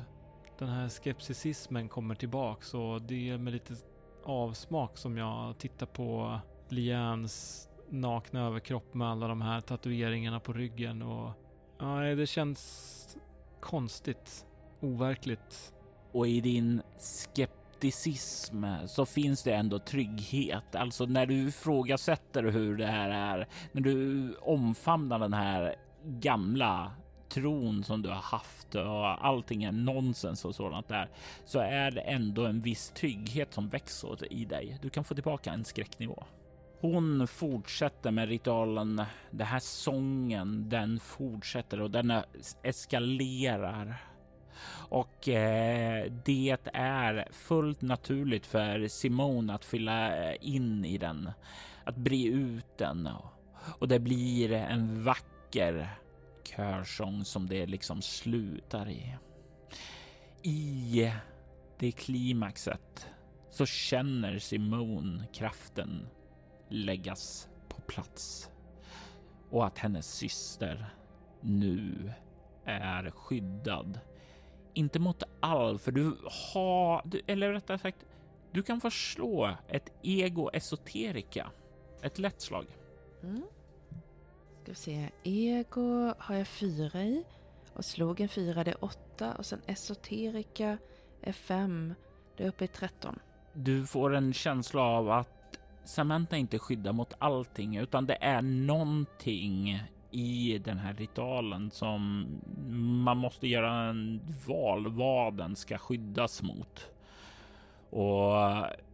den 0.57 0.69
här 0.69 0.89
skepticismen 0.89 1.89
kommer 1.89 2.15
tillbaks 2.15 2.73
och 2.73 3.01
det 3.01 3.29
är 3.29 3.37
med 3.37 3.53
lite 3.53 3.75
avsmak 4.27 4.97
som 4.97 5.17
jag 5.17 5.57
tittar 5.57 5.85
på 5.85 6.39
Lians 6.69 7.63
nakna 7.89 8.45
överkropp 8.45 8.93
med 8.93 9.07
alla 9.07 9.27
de 9.27 9.41
här 9.41 9.61
tatueringarna 9.61 10.39
på 10.39 10.53
ryggen 10.53 11.01
och 11.01 11.31
ja, 11.79 11.99
det 11.99 12.27
känns 12.27 13.17
konstigt, 13.59 14.45
overkligt. 14.79 15.73
Och 16.11 16.27
i 16.27 16.41
din 16.41 16.81
skepticism 16.97 18.65
så 18.87 19.05
finns 19.05 19.43
det 19.43 19.53
ändå 19.53 19.79
trygghet. 19.79 20.75
Alltså 20.75 21.05
när 21.05 21.25
du 21.25 21.47
ifrågasätter 21.47 22.43
hur 22.43 22.77
det 22.77 22.85
här 22.85 23.09
är, 23.09 23.47
när 23.71 23.81
du 23.81 24.33
omfamnar 24.35 25.19
den 25.19 25.33
här 25.33 25.75
gamla 26.03 26.91
tron 27.29 27.83
som 27.83 28.01
du 28.01 28.09
har 28.09 28.15
haft 28.15 28.75
och 28.75 29.25
allting 29.25 29.63
är 29.63 29.71
nonsens 29.71 30.45
och 30.45 30.55
sådant 30.55 30.87
där 30.87 31.09
så 31.45 31.59
är 31.59 31.91
det 31.91 32.01
ändå 32.01 32.45
en 32.45 32.61
viss 32.61 32.89
trygghet 32.89 33.53
som 33.53 33.69
växer 33.69 34.33
i 34.33 34.45
dig. 34.45 34.77
Du 34.81 34.89
kan 34.89 35.03
få 35.03 35.13
tillbaka 35.13 35.51
en 35.51 35.65
skräcknivå. 35.65 36.23
Hon 36.79 37.27
fortsätter 37.27 38.11
med 38.11 38.29
ritualen. 38.29 39.01
Den 39.31 39.47
här 39.47 39.59
sången, 39.59 40.69
den 40.69 40.99
fortsätter 40.99 41.81
och 41.81 41.91
den 41.91 42.13
eskalerar. 42.63 43.95
Och 44.89 45.29
eh, 45.29 46.11
det 46.25 46.57
är 46.73 47.27
fullt 47.31 47.81
naturligt 47.81 48.45
för 48.45 48.87
Simone 48.87 49.53
att 49.53 49.65
fylla 49.65 50.29
eh, 50.31 50.35
in 50.41 50.85
i 50.85 50.97
den, 50.97 51.31
att 51.83 51.95
bre 51.95 52.25
ut 52.25 52.77
den 52.77 53.09
och 53.79 53.87
det 53.87 53.99
blir 53.99 54.51
en 54.51 55.03
vacker 55.03 55.89
körsång 56.55 57.25
som 57.25 57.47
det 57.47 57.65
liksom 57.65 58.01
slutar 58.01 58.89
i. 58.89 59.17
I 60.43 61.11
det 61.79 61.91
klimaxet 61.91 63.07
så 63.49 63.65
känner 63.65 64.39
Simone 64.39 65.27
kraften 65.33 66.07
läggas 66.69 67.49
på 67.69 67.81
plats 67.81 68.49
och 69.49 69.65
att 69.65 69.77
hennes 69.77 70.13
syster 70.13 70.85
nu 71.41 72.13
är 72.65 73.11
skyddad. 73.11 73.99
Inte 74.73 74.99
mot 74.99 75.23
all, 75.39 75.79
för 75.79 75.91
du 75.91 76.17
har, 76.53 77.03
eller 77.27 77.53
rättare 77.53 77.79
sagt, 77.79 78.05
du 78.51 78.63
kan 78.63 78.81
förslå 78.81 79.57
ett 79.67 79.91
ego 80.03 80.49
esoterika. 80.53 81.51
Ett 82.01 82.19
lätt 82.19 82.41
slag. 82.41 82.65
Mm. 83.23 83.43
Ska 84.67 84.71
vi 84.71 84.75
se. 84.75 85.09
Ego 85.23 86.13
har 86.17 86.35
jag 86.35 86.47
fyra 86.47 87.03
i. 87.03 87.23
Och 87.73 87.85
slog 87.85 88.21
en 88.21 88.29
fyra, 88.29 88.63
det 88.63 88.71
är 88.71 88.83
åtta. 88.83 89.33
Och 89.33 89.45
sen 89.45 89.61
esoterika 89.65 90.77
är 91.21 91.31
fem. 91.31 91.93
Det 92.37 92.43
är 92.43 92.47
uppe 92.47 92.65
i 92.65 92.67
tretton. 92.67 93.19
Du 93.53 93.85
får 93.85 94.15
en 94.15 94.33
känsla 94.33 94.81
av 94.81 95.11
att 95.11 95.59
Samantha 95.83 96.37
inte 96.37 96.59
skyddar 96.59 96.93
mot 96.93 97.13
allting, 97.17 97.77
utan 97.77 98.05
det 98.05 98.17
är 98.21 98.41
någonting 98.41 99.83
i 100.11 100.57
den 100.57 100.77
här 100.77 100.93
ritualen 100.93 101.71
som 101.71 102.27
man 103.03 103.17
måste 103.17 103.47
göra 103.47 103.89
en 103.89 104.21
val 104.47 104.87
vad 104.87 105.33
den 105.33 105.55
ska 105.55 105.77
skyddas 105.77 106.41
mot. 106.41 106.91
Och 107.89 108.33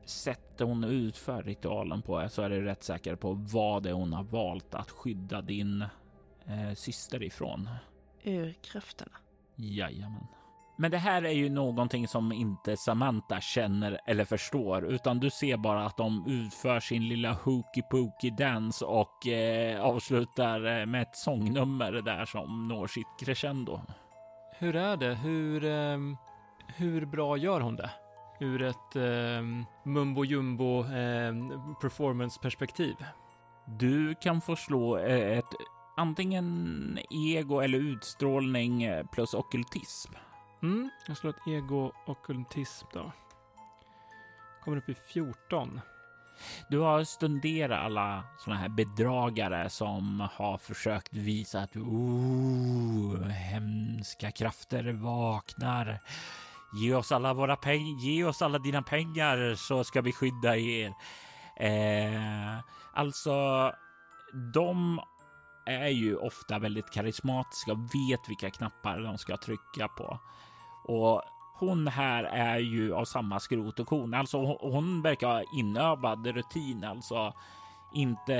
sättet 0.06 0.68
hon 0.68 0.84
utför 0.84 1.44
ritualen 1.44 2.02
på 2.02 2.28
så 2.30 2.42
är 2.42 2.50
det 2.50 2.62
rätt 2.62 2.84
säker 2.84 3.16
på 3.16 3.34
vad 3.34 3.84
det 3.84 3.90
är 3.90 3.94
hon 3.94 4.14
har 4.14 4.24
valt 4.24 4.76
att 4.76 4.92
skydda 4.92 5.42
din 5.42 5.82
eh, 6.46 6.74
syster 6.76 7.24
ifrån. 7.24 7.70
Urkrafterna. 8.24 9.18
Jajamän. 9.56 10.28
Men 10.78 10.92
det 10.92 10.98
här 10.98 11.26
är 11.26 11.32
ju 11.32 11.50
någonting 11.50 12.08
som 12.08 12.32
inte 12.32 12.78
Samantha 12.78 13.42
känner 13.42 14.00
eller 14.06 14.26
förstår, 14.26 14.86
utan 14.86 15.20
du 15.20 15.30
ser 15.30 15.58
bara 15.58 15.86
att 15.86 15.98
de 15.98 16.26
utför 16.28 16.80
sin 16.80 17.08
lilla 17.08 17.34
hooky 17.34 17.82
pooky 17.92 18.30
dance 18.30 18.86
och 18.86 19.28
eh, 19.28 19.82
avslutar 19.82 20.80
eh, 20.80 20.86
med 20.86 21.02
ett 21.02 21.16
sångnummer 21.16 21.92
där 21.92 22.26
som 22.26 22.68
når 22.68 22.88
sitt 22.88 23.20
crescendo. 23.20 23.82
Hur 24.58 24.76
är 24.76 24.98
det? 24.98 25.16
Hur, 25.16 25.66
eh, 25.66 25.98
hur 26.76 27.06
bra 27.06 27.38
gör 27.38 27.62
hon 27.62 27.76
det? 27.76 27.90
Ur 28.40 28.62
ett 28.62 28.96
eh, 28.96 29.66
mumbo 29.84 30.26
jumbo 30.26 30.80
eh, 30.80 31.34
performance 31.82 32.40
perspektiv. 32.42 32.96
Du 33.66 34.16
kan 34.16 34.42
få 34.42 34.56
slå 34.56 34.98
eh, 34.98 35.38
ett 35.38 35.54
antingen 35.98 37.00
ego 37.10 37.60
eller 37.60 37.78
utstrålning 37.78 38.84
eh, 38.84 39.06
plus 39.06 39.34
okultism. 39.34 40.14
Mm, 40.64 40.90
jag 41.08 41.18
slår 41.18 41.30
ett 41.30 41.48
ego 41.48 41.92
ockultism 42.06 42.88
då. 42.94 43.12
Kommer 44.64 44.78
upp 44.78 44.90
i 44.90 44.96
14. 45.14 45.82
Du 46.70 46.80
har 46.80 47.04
stunderat 47.04 47.86
alla 47.86 48.24
såna 48.40 48.56
här 48.56 48.70
bedragare 48.70 49.70
som 49.70 50.28
har 50.34 50.58
försökt 50.58 51.14
visa 51.14 51.60
att 51.60 51.76
oh, 51.76 53.24
hemska 53.28 54.32
krafter 54.32 54.94
vaknar. 54.94 56.00
Ge 56.74 56.96
oss 56.96 57.12
alla 57.12 57.34
våra 57.34 57.56
pengar, 57.56 58.00
ge 58.00 58.24
oss 58.24 58.42
alla 58.42 58.60
dina 58.60 58.82
pengar 58.82 59.56
så 59.56 59.84
ska 59.84 60.02
vi 60.02 60.14
skydda 60.14 60.58
er. 60.58 60.94
Eh, 61.56 62.60
alltså, 62.94 63.72
de 64.54 65.00
är 65.66 65.88
ju 65.88 66.16
ofta 66.16 66.60
väldigt 66.60 66.92
karismatiska 66.92 67.72
och 67.72 67.84
vet 67.84 68.30
vilka 68.30 68.50
knappar 68.50 69.00
de 69.00 69.18
ska 69.18 69.38
trycka 69.38 69.88
på. 69.88 70.20
Och 70.84 71.22
hon 71.56 71.88
här 71.88 72.24
är 72.24 72.58
ju 72.58 72.94
av 72.94 73.06
samma 73.06 73.40
skrot 73.40 73.80
och 73.80 73.88
korn. 73.88 74.14
Alltså 74.14 74.38
hon 74.62 75.02
verkar 75.02 75.28
ha 75.28 75.44
inövad 75.54 76.28
rutin. 76.28 76.84
Alltså 76.84 77.34
inte 77.94 78.36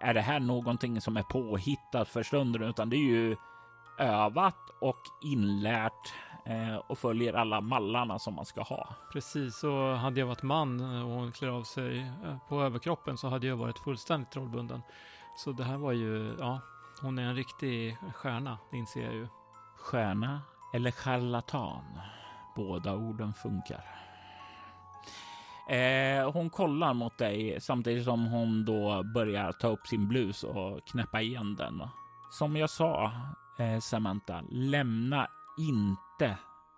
är 0.00 0.14
det 0.14 0.20
här 0.20 0.40
någonting 0.40 1.00
som 1.00 1.16
är 1.16 1.22
påhittat 1.22 2.08
för 2.08 2.22
stunden, 2.22 2.62
utan 2.62 2.90
det 2.90 2.96
är 2.96 3.10
ju 3.10 3.36
övat 3.98 4.70
och 4.80 5.00
inlärt 5.22 6.12
eh, 6.46 6.76
och 6.76 6.98
följer 6.98 7.32
alla 7.32 7.60
mallarna 7.60 8.18
som 8.18 8.34
man 8.34 8.44
ska 8.44 8.62
ha. 8.62 8.88
Precis, 9.12 9.64
och 9.64 9.98
hade 9.98 10.20
jag 10.20 10.26
varit 10.26 10.42
man 10.42 10.80
och 11.02 11.10
hon 11.10 11.32
klär 11.32 11.48
av 11.48 11.62
sig 11.62 11.98
eh, 12.00 12.36
på 12.48 12.62
överkroppen 12.62 13.16
så 13.16 13.28
hade 13.28 13.46
jag 13.46 13.56
varit 13.56 13.78
fullständigt 13.78 14.30
trollbunden. 14.30 14.82
Så 15.36 15.52
det 15.52 15.64
här 15.64 15.76
var 15.76 15.92
ju, 15.92 16.36
ja, 16.38 16.60
hon 17.00 17.18
är 17.18 17.22
en 17.22 17.36
riktig 17.36 17.96
stjärna, 18.14 18.58
det 18.70 18.76
inser 18.76 19.04
jag 19.04 19.14
ju. 19.14 19.28
Stjärna 19.76 20.40
eller 20.74 20.90
charlatan. 20.90 21.84
Båda 22.56 22.94
orden 22.94 23.34
funkar. 23.34 23.84
Eh, 25.68 26.32
hon 26.32 26.50
kollar 26.50 26.94
mot 26.94 27.18
dig 27.18 27.60
samtidigt 27.60 28.04
som 28.04 28.26
hon 28.26 28.64
då 28.64 29.02
börjar 29.14 29.52
ta 29.52 29.68
upp 29.68 29.86
sin 29.86 30.08
blus 30.08 30.44
och 30.44 30.84
knäppa 30.86 31.20
igen 31.20 31.56
den. 31.56 31.82
Som 32.30 32.56
jag 32.56 32.70
sa, 32.70 33.12
eh, 33.58 33.80
Samantha, 33.80 34.42
lämna 34.50 35.28
inte 35.58 36.05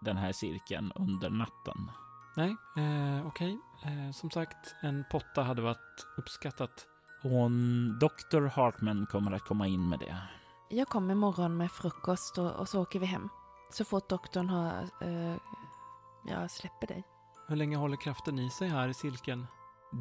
den 0.00 0.16
här 0.16 0.32
cirkeln 0.32 0.92
under 0.94 1.30
natten. 1.30 1.90
Nej, 2.36 2.56
eh, 2.76 3.26
okej. 3.26 3.58
Okay. 3.82 4.06
Eh, 4.06 4.12
som 4.12 4.30
sagt, 4.30 4.74
en 4.82 5.04
potta 5.10 5.42
hade 5.42 5.62
varit 5.62 6.06
uppskattat. 6.16 6.86
Hon, 7.22 7.98
Dr. 7.98 8.46
Hartman 8.46 9.06
kommer 9.06 9.32
att 9.32 9.42
komma 9.42 9.66
in 9.66 9.88
med 9.88 9.98
det. 9.98 10.16
Jag 10.70 10.88
kommer 10.88 11.12
imorgon 11.12 11.56
med 11.56 11.70
frukost 11.70 12.38
och, 12.38 12.50
och 12.50 12.68
så 12.68 12.82
åker 12.82 12.98
vi 12.98 13.06
hem. 13.06 13.28
Så 13.70 13.84
fort 13.84 14.08
doktorn 14.08 14.48
har... 14.48 14.82
Uh, 15.02 15.36
jag 16.24 16.50
släpper 16.50 16.86
dig. 16.86 17.04
Hur 17.48 17.56
länge 17.56 17.76
håller 17.76 17.96
kraften 17.96 18.38
i 18.38 18.50
sig 18.50 18.68
här 18.68 18.88
i 18.88 18.94
silken? 18.94 19.46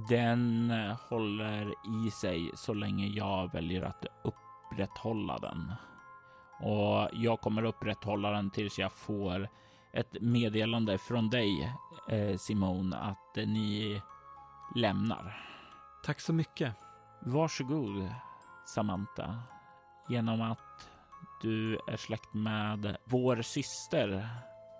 Den 0.10 0.72
eh, 0.72 0.98
håller 1.10 1.74
i 2.06 2.12
sig 2.12 2.52
så 2.56 2.74
länge 2.74 3.08
jag 3.08 3.54
väljer 3.54 3.82
att 3.82 4.06
upprätthålla 4.24 5.40
den. 5.40 5.74
Och 6.60 7.10
jag 7.14 7.42
kommer 7.42 7.64
upprätthålla 7.64 8.32
den 8.32 8.50
tills 8.52 8.80
jag 8.80 8.92
får 8.92 9.50
ett 9.92 10.22
meddelande 10.22 10.98
från 10.98 11.30
dig, 11.30 11.74
eh, 12.10 12.38
Simon, 12.38 12.94
att 12.94 13.36
ni 13.36 14.02
lämnar. 14.76 15.44
Tack 16.04 16.20
så 16.20 16.34
mycket. 16.34 16.74
Varsågod, 17.22 18.10
Samantha. 18.66 19.40
Genom 20.10 20.42
att 20.42 20.90
du 21.42 21.80
är 21.88 21.98
släkt 21.98 22.34
med 22.34 22.98
vår 23.04 23.42
syster 23.42 24.30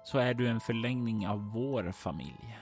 så 0.04 0.18
är 0.18 0.34
du 0.34 0.48
en 0.48 0.60
förlängning 0.60 1.28
av 1.28 1.52
vår 1.52 1.92
familj. 1.92 2.60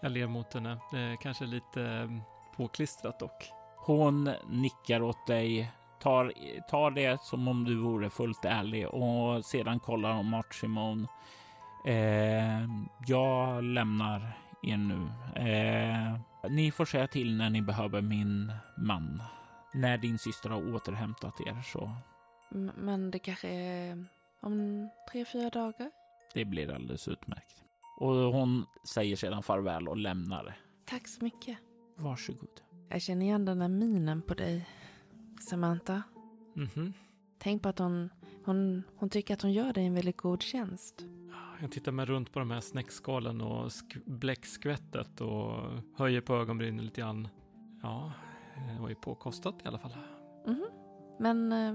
Jag 0.00 0.12
ler 0.12 0.26
mot 0.26 0.54
henne. 0.54 0.78
Det 0.90 0.98
är 0.98 1.16
kanske 1.16 1.44
lite 1.44 1.82
eh, 1.82 2.10
påklistrat 2.56 3.18
dock. 3.18 3.50
Hon 3.76 4.30
nickar 4.48 5.02
åt 5.02 5.26
dig, 5.26 5.72
tar, 6.00 6.32
tar 6.70 6.90
det 6.90 7.22
som 7.22 7.48
om 7.48 7.64
du 7.64 7.76
vore 7.76 8.10
fullt 8.10 8.44
ärlig 8.44 8.88
och 8.88 9.44
sedan 9.44 9.80
kollar 9.80 10.12
hon 10.12 10.30
Mart 10.30 10.54
Simone. 10.54 11.08
Eh, 11.86 12.68
jag 13.06 13.64
lämnar 13.64 14.32
er 14.62 14.76
nu. 14.76 15.08
Eh, 15.42 16.20
ni 16.50 16.70
får 16.70 16.84
säga 16.84 17.06
till 17.06 17.36
när 17.36 17.50
ni 17.50 17.62
behöver 17.62 18.02
min 18.02 18.52
man. 18.76 19.22
När 19.74 19.98
din 19.98 20.18
syster 20.18 20.50
har 20.50 20.74
återhämtat 20.74 21.40
er 21.40 21.62
så 21.62 21.92
Men 22.76 23.10
det 23.10 23.18
kanske 23.18 23.48
är 23.48 24.04
om 24.40 24.88
tre, 25.12 25.24
fyra 25.24 25.50
dagar? 25.50 25.90
Det 26.34 26.44
blir 26.44 26.74
alldeles 26.74 27.08
utmärkt. 27.08 27.64
Och 28.00 28.14
hon 28.14 28.66
säger 28.84 29.16
sedan 29.16 29.42
farväl 29.42 29.88
och 29.88 29.96
lämnar. 29.96 30.56
Tack 30.84 31.08
så 31.08 31.24
mycket. 31.24 31.58
Varsågod. 31.96 32.60
Jag 32.88 33.02
känner 33.02 33.26
igen 33.26 33.44
den 33.44 33.58
där 33.58 33.68
minen 33.68 34.22
på 34.22 34.34
dig, 34.34 34.68
Samantha. 35.40 36.02
Mhm. 36.54 36.92
Tänk 37.38 37.62
på 37.62 37.68
att 37.68 37.78
hon, 37.78 38.10
hon, 38.44 38.82
hon 38.96 39.10
tycker 39.10 39.34
att 39.34 39.42
hon 39.42 39.52
gör 39.52 39.72
dig 39.72 39.86
en 39.86 39.94
väldigt 39.94 40.16
god 40.16 40.42
tjänst. 40.42 41.04
Jag 41.60 41.72
tittar 41.72 41.92
mig 41.92 42.06
runt 42.06 42.32
på 42.32 42.38
de 42.38 42.50
här 42.50 42.60
snäckskalen 42.60 43.40
och 43.40 43.66
sk- 43.68 44.02
bläckskvättet 44.06 45.20
och 45.20 45.62
höjer 45.96 46.20
på 46.20 46.34
ögonbrynen 46.34 46.84
lite 46.84 47.00
grann. 47.00 47.28
Ja, 47.82 48.12
det 48.74 48.80
var 48.80 48.88
ju 48.88 48.94
påkostat 48.94 49.54
i 49.64 49.68
alla 49.68 49.78
fall. 49.78 49.92
Mhm. 50.46 50.64
Men 51.18 51.52
eh, 51.52 51.74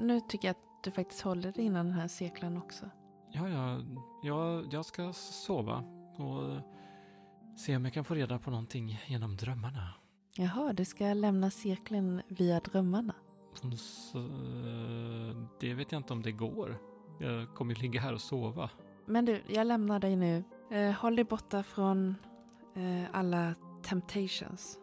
nu 0.00 0.20
tycker 0.28 0.48
jag 0.48 0.50
att 0.52 0.84
du 0.84 0.90
faktiskt 0.90 1.22
håller 1.22 1.52
dig 1.52 1.64
innan 1.64 1.86
den 1.86 1.94
här 1.94 2.08
cirkeln 2.08 2.56
också. 2.56 2.90
Ja, 3.32 3.48
ja, 3.48 3.80
jag, 4.22 4.72
jag 4.72 4.84
ska 4.86 5.12
sova 5.12 5.78
och 6.16 6.60
se 7.58 7.76
om 7.76 7.84
jag 7.84 7.94
kan 7.94 8.04
få 8.04 8.14
reda 8.14 8.38
på 8.38 8.50
någonting 8.50 9.00
genom 9.06 9.36
drömmarna. 9.36 9.88
Jaha, 10.36 10.72
du 10.72 10.84
ska 10.84 11.04
lämna 11.04 11.50
cirkeln 11.50 12.22
via 12.28 12.60
drömmarna. 12.60 13.14
Så, 13.76 14.28
det 15.60 15.74
vet 15.74 15.92
jag 15.92 15.98
inte 15.98 16.12
om 16.12 16.22
det 16.22 16.32
går. 16.32 16.76
Jag 17.18 17.54
kommer 17.54 17.74
ju 17.74 17.82
ligga 17.82 18.00
här 18.00 18.12
och 18.12 18.20
sova. 18.20 18.70
Men 19.06 19.24
du, 19.24 19.42
jag 19.46 19.66
lämnar 19.66 19.98
dig 19.98 20.16
nu. 20.16 20.44
Eh, 20.70 20.90
håll 20.90 21.16
dig 21.16 21.24
borta 21.24 21.62
från 21.62 22.14
eh, 22.74 23.04
alla 23.12 23.54
temptations. 23.82 24.78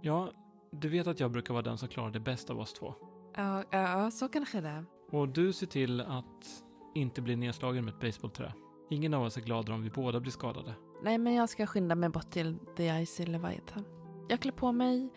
Ja, 0.00 0.30
du 0.70 0.88
vet 0.88 1.06
att 1.06 1.20
jag 1.20 1.30
brukar 1.30 1.54
vara 1.54 1.62
den 1.62 1.78
som 1.78 1.88
klarar 1.88 2.10
det 2.10 2.20
bäst 2.20 2.50
av 2.50 2.60
oss 2.60 2.72
två. 2.72 2.94
Ja, 3.36 3.64
ja, 3.70 4.10
så 4.10 4.28
kanske 4.28 4.60
det 4.60 4.68
är. 4.68 4.84
Och 5.10 5.28
du 5.28 5.52
ser 5.52 5.66
till 5.66 6.00
att 6.00 6.64
inte 6.94 7.22
bli 7.22 7.36
nedslagen 7.36 7.84
med 7.84 7.94
ett 7.94 8.00
baseballträ. 8.00 8.52
Ingen 8.90 9.14
av 9.14 9.22
oss 9.22 9.36
är 9.36 9.40
gladare 9.40 9.74
om 9.74 9.82
vi 9.82 9.90
båda 9.90 10.20
blir 10.20 10.32
skadade. 10.32 10.74
Nej, 11.02 11.18
men 11.18 11.34
jag 11.34 11.48
ska 11.48 11.66
skynda 11.66 11.94
mig 11.94 12.08
bort 12.08 12.30
till 12.30 12.58
The 12.76 13.02
Icy 13.02 13.26
Leviathan. 13.26 13.84
Jag 14.28 14.40
klär 14.40 14.52
på 14.52 14.72
mig 14.72 15.08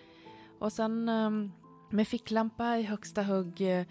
och 0.59 0.71
sen 0.71 1.09
ehm, 1.09 1.51
med 1.89 2.07
ficklampa 2.07 2.77
i 2.77 2.83
högsta 2.83 3.23
hugg 3.23 3.61
eh, 3.61 3.85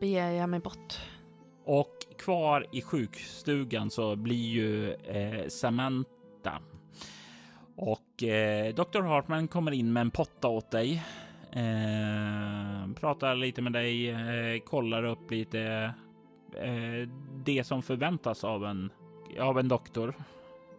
beger 0.00 0.30
jag 0.30 0.48
mig 0.48 0.60
bort. 0.60 0.94
Och 1.64 1.96
kvar 2.18 2.66
i 2.72 2.82
sjukstugan 2.82 3.90
så 3.90 4.16
blir 4.16 4.48
ju 4.48 4.92
eh, 4.92 5.48
Samantha. 5.48 6.60
Och 7.76 8.22
eh, 8.22 8.74
Dr. 8.74 9.02
Hartman 9.02 9.48
kommer 9.48 9.72
in 9.72 9.92
med 9.92 10.00
en 10.00 10.10
potta 10.10 10.48
åt 10.48 10.70
dig. 10.70 11.02
Eh, 11.52 12.92
pratar 12.94 13.36
lite 13.36 13.62
med 13.62 13.72
dig, 13.72 14.10
eh, 14.10 14.60
kollar 14.60 15.04
upp 15.04 15.30
lite 15.30 15.94
eh, 16.54 17.08
det 17.44 17.64
som 17.64 17.82
förväntas 17.82 18.44
av 18.44 18.64
en, 18.64 18.90
av 19.40 19.58
en 19.58 19.68
doktor. 19.68 20.14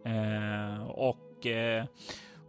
Eh, 0.04 0.84
och 0.84 1.46
eh, 1.46 1.86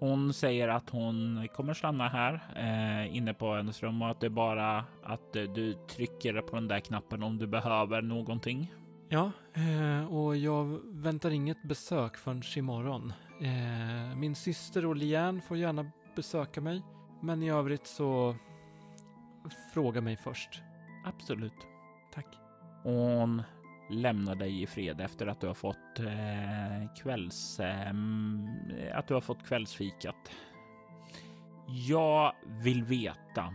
hon 0.01 0.35
säger 0.35 0.69
att 0.69 0.91
hon 0.91 1.49
kommer 1.55 1.75
stanna 1.75 2.09
här 2.09 2.41
eh, 2.57 3.17
inne 3.17 3.35
på 3.35 3.55
hennes 3.55 3.83
rum 3.83 4.03
och 4.03 4.11
att 4.11 4.21
det 4.21 4.27
är 4.27 4.31
bara 4.31 4.85
att 5.03 5.37
eh, 5.37 5.43
du 5.43 5.75
trycker 5.75 6.41
på 6.41 6.57
den 6.57 6.69
där 6.69 6.81
knappen 6.81 7.23
om 7.23 7.39
du 7.39 7.47
behöver 7.47 8.03
någonting. 8.03 8.73
Ja, 9.09 9.31
eh, 9.55 10.15
och 10.15 10.37
jag 10.37 10.81
väntar 10.85 11.31
inget 11.31 11.63
besök 11.63 12.17
förrän 12.17 12.43
imorgon. 12.57 13.13
Eh, 13.41 14.17
min 14.17 14.35
syster 14.35 14.87
och 14.87 14.97
Liane 14.97 15.41
får 15.41 15.57
gärna 15.57 15.91
besöka 16.17 16.61
mig, 16.61 16.83
men 17.23 17.43
i 17.43 17.51
övrigt 17.51 17.87
så 17.87 18.37
fråga 19.75 20.01
mig 20.01 20.17
först. 20.17 20.63
Absolut. 21.05 21.67
Tack. 22.15 22.27
Och 22.85 22.93
hon 22.93 23.43
lämnar 23.91 24.35
dig 24.35 24.63
i 24.63 24.67
fred 24.67 25.01
efter 25.01 25.27
att 25.27 25.41
du 25.41 25.47
har 25.47 25.55
fått 25.55 25.99
eh, 25.99 26.95
kvälls... 27.03 27.61
Eh, 27.61 27.95
att 28.95 29.09
du 29.09 29.15
har 29.15 29.21
fått 29.21 29.47
kvällsfikat. 29.47 30.31
Jag 31.89 32.33
vill 32.47 32.85
veta 32.85 33.55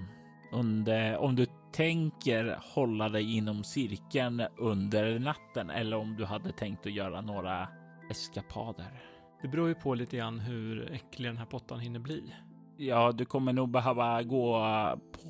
under, 0.52 1.18
om 1.18 1.36
du 1.36 1.46
tänker 1.72 2.60
hålla 2.74 3.10
dig 3.10 3.38
inom 3.38 3.64
cirkeln 3.64 4.42
under 4.58 5.20
natten 5.20 5.70
eller 5.70 5.98
om 5.98 6.16
du 6.16 6.26
hade 6.26 6.52
tänkt 6.52 6.86
att 6.86 6.94
göra 6.94 7.22
några 7.22 7.68
eskapader. 8.10 9.02
Det 9.42 9.48
beror 9.48 9.68
ju 9.68 9.76
på 9.76 9.96
lite 9.96 10.18
grann 10.18 10.40
hur 10.40 10.92
äcklig 10.92 11.30
den 11.30 11.38
här 11.38 11.46
pottan 11.46 11.80
hinner 11.80 12.00
bli. 12.00 12.34
Ja, 12.78 13.12
du 13.12 13.26
kommer 13.26 13.54
nog 13.54 13.70
behöva 13.70 14.24
gå 14.24 14.60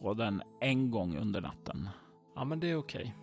på 0.01 0.13
den 0.13 0.41
en 0.61 0.91
gång 0.91 1.17
under 1.17 1.41
natten. 1.41 1.89
Ja, 2.35 2.45
men 2.45 2.59
det 2.59 2.69
är 2.69 2.75
okej. 2.75 3.15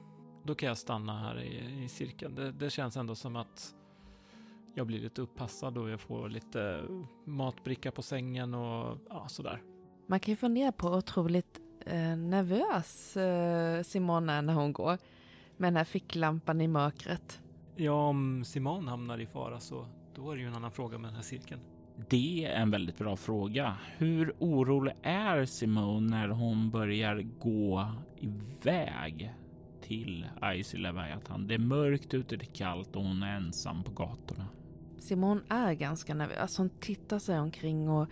Då 0.42 0.54
kan 0.54 0.68
jag 0.68 0.78
stanna 0.78 1.18
här 1.18 1.40
i, 1.40 1.84
i 1.84 1.88
cirkeln. 1.88 2.34
Det, 2.34 2.52
det 2.52 2.70
känns 2.70 2.96
ändå 2.96 3.14
som 3.14 3.36
att 3.36 3.74
jag 4.74 4.86
blir 4.86 4.98
lite 4.98 5.22
uppassad 5.22 5.78
och 5.78 5.90
jag 5.90 6.00
får 6.00 6.28
lite 6.28 6.82
matbricka 7.24 7.90
på 7.90 8.02
sängen 8.02 8.54
och 8.54 8.98
ja, 9.08 9.28
sådär. 9.28 9.62
Man 10.06 10.20
kan 10.20 10.32
ju 10.32 10.36
fundera 10.36 10.72
på 10.72 10.88
hur 10.88 10.96
otroligt 10.96 11.60
eh, 11.86 12.16
nervös 12.16 13.16
eh, 13.16 13.82
Simon 13.82 14.28
är 14.28 14.42
när 14.42 14.54
hon 14.54 14.72
går 14.72 14.98
med 15.56 15.66
den 15.66 15.76
här 15.76 15.84
ficklampan 15.84 16.60
i 16.60 16.68
mörkret. 16.68 17.40
Ja, 17.76 18.08
om 18.08 18.44
Simon 18.44 18.88
hamnar 18.88 19.18
i 19.18 19.26
fara 19.26 19.60
så 19.60 19.86
då 20.14 20.30
är 20.30 20.36
det 20.36 20.42
ju 20.42 20.48
en 20.48 20.54
annan 20.54 20.72
fråga 20.72 20.98
med 20.98 21.08
den 21.08 21.14
här 21.14 21.22
cirkeln. 21.22 21.60
Det 22.08 22.44
är 22.44 22.60
en 22.60 22.70
väldigt 22.70 22.98
bra 22.98 23.16
fråga. 23.16 23.76
Hur 23.96 24.32
orolig 24.38 24.94
är 25.02 25.44
Simone 25.44 26.10
när 26.10 26.28
hon 26.28 26.70
börjar 26.70 27.22
gå 27.40 27.92
iväg 28.18 29.34
till 29.92 30.26
Icy 30.54 30.78
Leviathan? 30.78 31.46
Det 31.46 31.54
är 31.54 31.58
mörkt 31.58 32.14
ute, 32.14 32.36
det 32.36 32.44
är 32.44 32.54
kallt 32.54 32.96
och 32.96 33.02
hon 33.02 33.22
är 33.22 33.36
ensam 33.36 33.84
på 33.84 33.92
gatorna. 33.92 34.46
Simon 34.98 35.42
är 35.48 35.72
ganska 35.72 36.14
nervös. 36.14 36.58
Hon 36.58 36.70
tittar 36.70 37.18
sig 37.18 37.38
omkring 37.38 37.88
och 37.90 38.08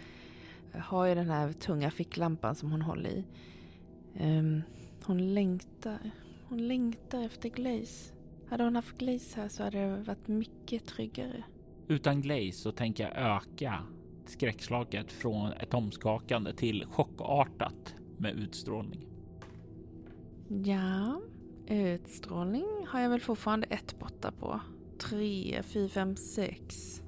har 0.74 1.06
ju 1.06 1.14
den 1.14 1.30
här 1.30 1.52
tunga 1.52 1.90
ficklampan 1.90 2.54
som 2.54 2.70
hon 2.70 2.82
håller 2.82 3.10
i. 3.10 3.24
Ehm, 4.16 4.62
hon 5.04 5.34
längtar. 5.34 5.98
Hon 6.48 6.68
längtar 6.68 7.24
efter 7.24 7.48
Glaze. 7.48 8.14
Hade 8.48 8.64
hon 8.64 8.76
haft 8.76 8.98
Glaze 8.98 9.40
här 9.40 9.48
så 9.48 9.62
hade 9.62 9.78
det 9.78 10.02
varit 10.02 10.28
mycket 10.28 10.86
tryggare. 10.86 11.44
Utan 11.88 12.22
Glaze 12.22 12.52
så 12.52 12.72
tänker 12.72 13.04
jag 13.04 13.36
öka 13.36 13.82
skräckslaget 14.26 15.12
från 15.12 15.52
ett 15.52 15.74
omskakande 15.74 16.52
till 16.52 16.84
chockartat 16.86 17.94
med 18.18 18.38
utstrålning. 18.38 19.06
Ja, 20.64 21.20
utstrålning 21.70 22.87
har 22.88 23.00
jag 23.00 23.11
väl 23.11 23.20
fortfarande 23.20 23.66
ett 23.66 23.98
borta 23.98 24.33
på. 24.33 24.61
Tre, 24.98 25.62
fyra, 25.62 25.88
fem, 25.88 26.16
sex. 26.16 27.02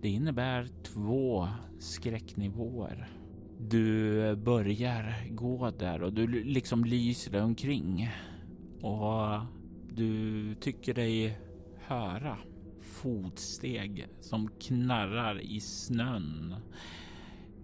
Det 0.00 0.08
innebär 0.08 0.68
två 0.82 1.48
skräcknivåer. 1.78 3.08
Du 3.58 4.36
börjar 4.36 5.28
gå 5.30 5.70
där 5.70 6.02
och 6.02 6.12
du 6.12 6.26
liksom 6.26 6.84
lyser 6.84 7.32
dig 7.32 7.42
omkring 7.42 8.10
och 8.82 9.40
du 9.94 10.54
tycker 10.54 10.94
dig 10.94 11.38
höra 11.86 12.38
fotsteg 12.80 14.06
som 14.20 14.48
knarrar 14.60 15.40
i 15.40 15.60
snön 15.60 16.54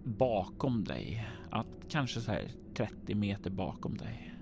bakom 0.03 0.83
dig. 0.83 1.27
Att 1.49 1.67
kanske 1.89 2.21
så 2.21 2.31
här 2.31 2.51
30 2.73 3.15
meter 3.15 3.49
bakom 3.49 3.97
dig 3.97 4.32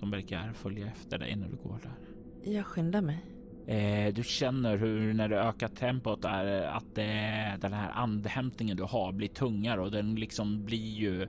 som 0.00 0.10
verkar 0.10 0.52
följa 0.52 0.86
efter 0.86 1.18
dig 1.18 1.36
när 1.36 1.48
du 1.48 1.56
går 1.56 1.78
där. 1.82 2.52
Jag 2.52 2.66
skyndar 2.66 3.02
mig. 3.02 3.18
Eh, 3.66 4.14
du 4.14 4.24
känner 4.24 4.76
hur 4.76 5.14
när 5.14 5.28
du 5.28 5.36
ökar 5.36 5.68
tempot 5.68 6.24
är 6.24 6.62
att 6.62 6.98
eh, 6.98 7.60
den 7.60 7.72
här 7.72 7.90
andhämtningen 7.90 8.76
du 8.76 8.82
har 8.82 9.12
blir 9.12 9.28
tungare 9.28 9.80
och 9.80 9.90
den 9.90 10.14
liksom 10.14 10.64
blir 10.64 10.90
ju 10.94 11.22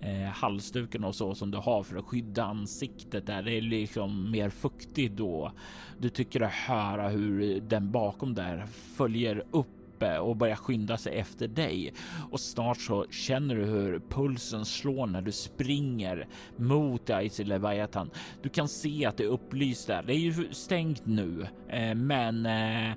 eh, 0.00 0.30
halsduken 0.32 1.04
och 1.04 1.14
så 1.14 1.34
som 1.34 1.50
du 1.50 1.58
har 1.58 1.82
för 1.82 1.96
att 1.96 2.04
skydda 2.04 2.44
ansiktet 2.44 3.26
där 3.26 3.42
det 3.42 3.52
är 3.52 3.60
liksom 3.60 4.30
mer 4.30 4.50
fuktigt 4.50 5.16
då. 5.16 5.52
Du 5.98 6.08
tycker 6.08 6.40
dig 6.40 6.50
höra 6.52 7.08
hur 7.08 7.60
den 7.60 7.90
bakom 7.90 8.34
där 8.34 8.66
följer 8.66 9.44
upp 9.50 9.81
och 10.02 10.36
börjar 10.36 10.56
skynda 10.56 10.96
sig 10.96 11.18
efter 11.18 11.48
dig 11.48 11.92
och 12.30 12.40
snart 12.40 12.80
så 12.80 13.06
känner 13.10 13.54
du 13.54 13.64
hur 13.64 14.00
pulsen 14.08 14.64
slår 14.64 15.06
när 15.06 15.22
du 15.22 15.32
springer 15.32 16.28
mot 16.56 17.10
Icy 17.22 17.44
Leviathan. 17.44 18.10
Du 18.42 18.48
kan 18.48 18.68
se 18.68 19.06
att 19.06 19.16
det 19.16 19.24
är 19.24 19.28
upplyst 19.28 19.86
där. 19.86 20.02
Det 20.02 20.12
är 20.12 20.18
ju 20.18 20.48
stängt 20.50 21.06
nu, 21.06 21.46
eh, 21.68 21.94
men 21.94 22.46
eh, 22.46 22.96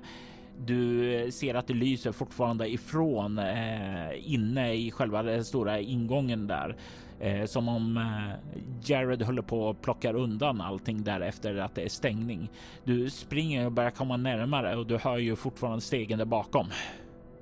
du 0.66 1.30
ser 1.32 1.54
att 1.54 1.66
det 1.66 1.74
lyser 1.74 2.12
fortfarande 2.12 2.68
ifrån 2.68 3.38
eh, 3.38 4.32
inne 4.32 4.74
i 4.74 4.90
själva 4.90 5.22
den 5.22 5.44
stora 5.44 5.80
ingången 5.80 6.46
där. 6.46 6.76
Eh, 7.20 7.44
som 7.46 7.68
om 7.68 7.96
eh, 7.96 8.60
Jared 8.82 9.22
håller 9.22 9.42
på 9.42 9.68
att 9.70 9.82
plocka 9.82 10.12
undan 10.12 10.60
allting 10.60 11.04
där 11.04 11.20
efter 11.20 11.56
att 11.56 11.74
det 11.74 11.82
är 11.82 11.88
stängning. 11.88 12.50
Du 12.84 13.10
springer 13.10 13.66
och 13.66 13.72
börjar 13.72 13.90
komma 13.90 14.16
närmare 14.16 14.76
och 14.76 14.86
du 14.86 14.96
hör 14.96 15.18
ju 15.18 15.36
fortfarande 15.36 15.80
stegen 15.80 16.18
där 16.18 16.24
bakom. 16.24 16.66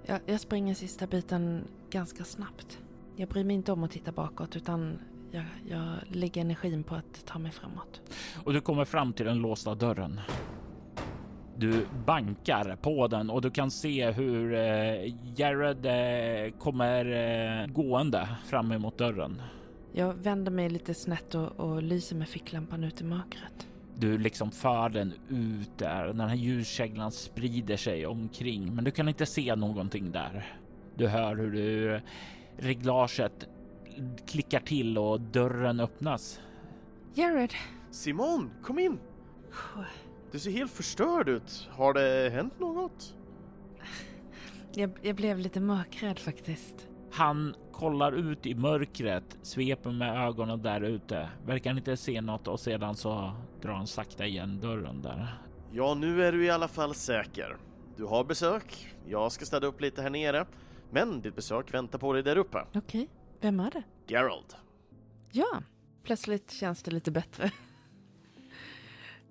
Jag, 0.07 0.21
jag 0.27 0.41
springer 0.41 0.75
sista 0.75 1.07
biten 1.07 1.65
ganska 1.91 2.25
snabbt. 2.25 2.79
Jag 3.17 3.29
bryr 3.29 3.45
mig 3.45 3.57
inte 3.57 3.73
om 3.73 3.85
att 3.85 3.91
titta 3.91 4.13
bakåt 4.13 4.57
utan 4.57 4.99
jag, 5.31 5.45
jag 5.69 5.97
lägger 6.09 6.41
energin 6.41 6.85
på 6.85 6.95
att 6.95 7.27
ta 7.27 7.39
mig 7.39 7.53
framåt. 7.53 8.01
Och 8.45 8.53
du 8.53 8.61
kommer 8.61 8.85
fram 8.85 9.13
till 9.13 9.27
den 9.27 9.39
låsta 9.39 9.75
dörren. 9.75 10.21
Du 11.57 11.87
bankar 12.07 12.77
på 12.77 13.09
den 13.09 13.31
och 13.31 13.43
du 13.43 13.51
kan 13.51 13.71
se 13.71 14.11
hur 14.11 14.55
eh, 14.55 15.15
Jared 15.37 15.87
eh, 15.87 16.53
kommer 16.59 17.67
gående 17.67 18.29
fram 18.45 18.73
emot 18.73 18.99
dörren. 18.99 19.43
Jag 19.97 20.15
vänder 20.15 20.53
mig 20.53 20.71
lite 20.71 20.95
snett 20.95 21.35
och, 21.35 21.61
och 21.61 21.83
lyser 21.83 22.17
med 22.17 22.29
ficklampan 22.29 22.85
ut 22.85 23.01
i 23.01 23.05
mörkret. 23.05 23.69
Du 23.97 24.19
liksom 24.19 24.51
för 24.51 24.89
den 24.89 25.13
ut 25.29 25.79
där. 25.79 26.07
Den 26.07 26.21
här 26.21 26.35
ljuskäglan 26.35 27.13
sprider 27.13 27.77
sig 27.77 28.07
omkring, 28.07 28.75
men 28.75 28.85
du 28.85 28.91
kan 28.91 29.09
inte 29.09 29.27
se 29.27 29.57
någonting 29.57 30.13
där. 30.13 30.57
Du 30.95 31.09
hör 31.09 31.37
hur 31.37 31.51
du 31.53 32.01
reglaget 32.57 33.49
klickar 34.27 34.61
till 34.61 34.99
och 34.99 35.21
dörren 35.21 35.81
öppnas. 35.81 36.41
Jared! 37.15 37.55
Simon, 37.91 38.51
kom 38.63 38.79
in! 38.79 38.99
Du 40.33 40.39
ser 40.39 40.51
helt 40.51 40.73
förstörd 40.73 41.29
ut. 41.29 41.69
Har 41.71 41.95
det 41.95 42.31
hänt 42.31 42.61
något? 42.61 43.15
Jag, 44.75 44.91
jag 45.03 45.17
blev 45.17 45.39
lite 45.39 45.61
mörkrädd 45.61 46.19
faktiskt. 46.19 46.89
Han 47.13 47.55
kollar 47.75 48.13
ut 48.13 48.47
i 48.47 48.55
mörkret, 48.55 49.39
sveper 49.43 49.91
med 49.91 50.27
ögonen 50.27 50.63
där 50.63 50.81
ute, 50.81 51.29
verkar 51.47 51.71
inte 51.71 51.97
se 51.97 52.21
något 52.21 52.49
och 52.49 52.61
sedan 52.61 52.97
så 52.97 53.33
drar 53.63 53.73
han 53.73 53.87
sakta 53.87 54.27
igen 54.27 54.61
dörren 54.61 55.03
där. 55.03 55.39
Ja, 55.73 55.95
nu 55.95 56.25
är 56.25 56.33
du 56.33 56.45
i 56.45 56.51
alla 56.51 56.69
fall 56.69 56.95
säker. 56.95 57.57
Du 57.97 58.05
har 58.05 58.25
besök. 58.25 58.95
Jag 59.07 59.33
ska 59.33 59.45
städa 59.45 59.67
upp 59.67 59.81
lite 59.81 60.03
här 60.03 60.11
nere. 60.11 60.47
Men 60.91 61.21
ditt 61.21 61.37
besök 61.37 61.75
väntar 61.75 61.99
på 61.99 62.13
dig 62.13 62.23
där 62.23 62.37
uppe. 62.37 62.67
Okej, 62.75 63.09
vem 63.41 63.61
är 63.61 63.71
det? 63.71 63.83
Gerald. 64.07 64.55
Ja, 65.33 65.63
plötsligt 66.03 66.51
känns 66.51 66.83
det 66.83 66.91
lite 66.91 67.11
bättre. 67.11 67.51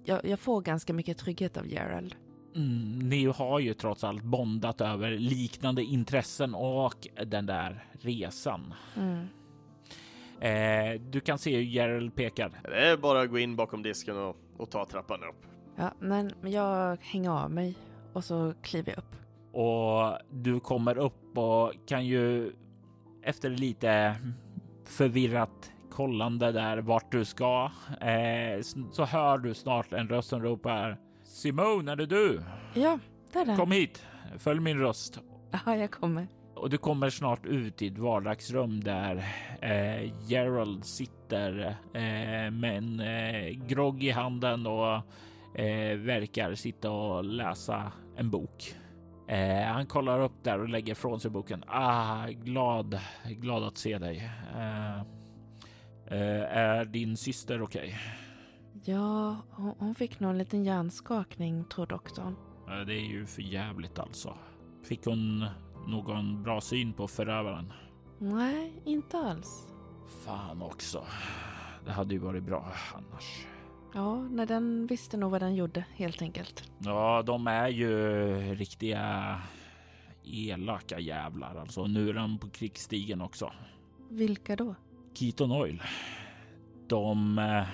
Jag, 0.06 0.26
jag 0.26 0.40
får 0.40 0.62
ganska 0.62 0.94
mycket 0.94 1.18
trygghet 1.18 1.58
av 1.58 1.68
Gerald. 1.68 2.16
Mm, 2.56 3.00
ni 3.10 3.26
har 3.26 3.60
ju 3.60 3.74
trots 3.74 4.04
allt 4.04 4.24
bondat 4.24 4.82
över 4.82 5.12
liknande 5.12 5.84
intressen 5.84 6.56
och 6.56 7.08
den 7.26 7.46
där 7.46 7.86
resan. 7.92 8.74
Mm. 8.98 9.28
Eh, 10.40 11.02
du 11.02 11.20
kan 11.20 11.38
se 11.38 11.56
hur 11.56 11.64
Gerald 11.64 12.16
pekar. 12.16 12.52
Det 12.64 12.88
är 12.88 12.98
bara 12.98 13.22
att 13.22 13.30
gå 13.30 13.40
in 13.40 13.56
bakom 13.56 13.84
disken 13.84 14.18
och, 14.18 14.36
och 14.58 14.70
ta 14.72 14.86
trappan 14.86 15.20
upp. 15.24 15.46
Ja, 15.76 15.92
men 16.00 16.32
men 16.42 16.52
jag 16.52 16.98
hänger 17.02 17.30
av 17.30 17.52
mig 17.52 17.76
och 18.14 18.24
så 18.24 18.54
kliver 18.62 18.92
jag 18.92 18.98
upp. 18.98 19.16
och 19.52 20.18
du 20.30 20.60
kommer 20.60 20.98
upp 20.98 21.38
och 21.38 21.74
kan 21.88 22.06
ju 22.06 22.52
efter 23.24 23.50
lite 23.50 24.16
förvirrat 24.86 25.72
kollande 25.92 26.52
där 26.52 26.78
vart 26.78 27.12
du 27.12 27.26
ska 27.26 27.72
eh, 28.02 28.62
så 28.92 29.06
hör 29.06 29.38
du 29.38 29.54
snart 29.54 29.94
en 29.94 30.08
röst 30.08 30.30
som 30.30 30.42
ropar 30.42 30.98
Simone, 31.34 31.92
är 31.92 31.96
det 31.96 32.06
du? 32.06 32.42
Ja, 32.74 33.00
där 33.34 33.52
är 33.52 33.56
Kom 33.56 33.72
hit, 33.72 34.06
följ 34.38 34.60
min 34.60 34.80
röst. 34.80 35.20
Ja, 35.66 35.76
jag 35.76 35.92
kommer. 35.92 36.28
Och 36.56 36.70
du 36.70 36.78
kommer 36.78 37.10
snart 37.10 37.46
ut 37.46 37.82
i 37.82 37.88
ett 37.88 37.98
vardagsrum 37.98 38.84
där 38.84 39.16
eh, 39.62 40.30
Gerald 40.30 40.86
sitter 40.86 41.78
eh, 41.94 42.52
med 42.52 42.78
en 42.78 43.00
eh, 43.00 43.50
grogg 43.68 44.04
i 44.04 44.10
handen 44.10 44.68
och 44.68 44.96
eh, 45.60 45.98
verkar 45.98 46.56
sitta 46.56 46.92
och 46.92 47.24
läsa 47.24 47.92
en 48.18 48.30
bok. 48.30 48.76
Eh, 49.28 49.64
han 49.64 49.86
kollar 49.86 50.20
upp 50.20 50.44
där 50.44 50.60
och 50.60 50.70
lägger 50.70 50.96
från 50.96 51.20
sig 51.20 51.32
boken. 51.32 51.64
Ah, 51.68 52.28
glad, 52.28 53.00
glad 53.26 53.64
att 53.64 53.78
se 53.78 53.98
dig. 53.98 54.30
Eh, 54.56 55.00
eh, 56.08 56.58
är 56.58 56.86
din 56.86 57.18
syster 57.18 57.62
okej? 57.62 57.96
Ja, 58.86 59.38
hon, 59.52 59.96
fick 59.96 60.20
nog 60.20 60.32
en 60.32 60.38
liten 60.38 60.64
hjärnskakning, 60.64 61.64
tror 61.66 61.86
doktorn. 61.86 62.36
Det 62.86 62.94
är 62.94 63.06
ju 63.06 63.26
för 63.26 63.42
jävligt 63.42 64.00
alltså. 64.00 64.38
Fick 64.84 65.06
hon 65.06 65.46
någon 65.88 66.44
bra 66.44 66.62
syn 66.62 66.94
på 66.94 67.08
förövaren? 67.08 67.74
Nej, 68.20 68.74
inte 68.86 69.18
alls. 69.18 69.68
Fan 70.26 70.62
också. 70.62 71.04
Det 71.86 71.92
hade 71.92 72.14
ju 72.14 72.20
varit 72.20 72.44
bra 72.44 72.72
annars. 72.94 73.46
Ja, 73.94 74.22
när 74.22 74.46
den 74.46 74.88
visste 74.88 75.18
nog 75.18 75.32
vad 75.32 75.42
den 75.42 75.56
gjorde, 75.56 75.86
helt 75.96 76.22
enkelt. 76.22 76.72
Ja, 76.80 77.24
de 77.26 77.48
är 77.48 77.68
ju 77.68 77.96
riktiga 78.56 79.42
elaka 80.24 81.00
jävlar 81.00 81.56
alltså. 81.56 81.86
Nu 81.88 82.10
är 82.10 82.14
de 82.14 82.38
på 82.38 82.50
krigsstigen 82.50 83.22
också. 83.22 83.52
Vilka 84.10 84.56
då? 84.56 84.76
Keaton 85.14 85.52
Oil. 85.52 85.82
De 86.88 87.38
eh, 87.40 87.68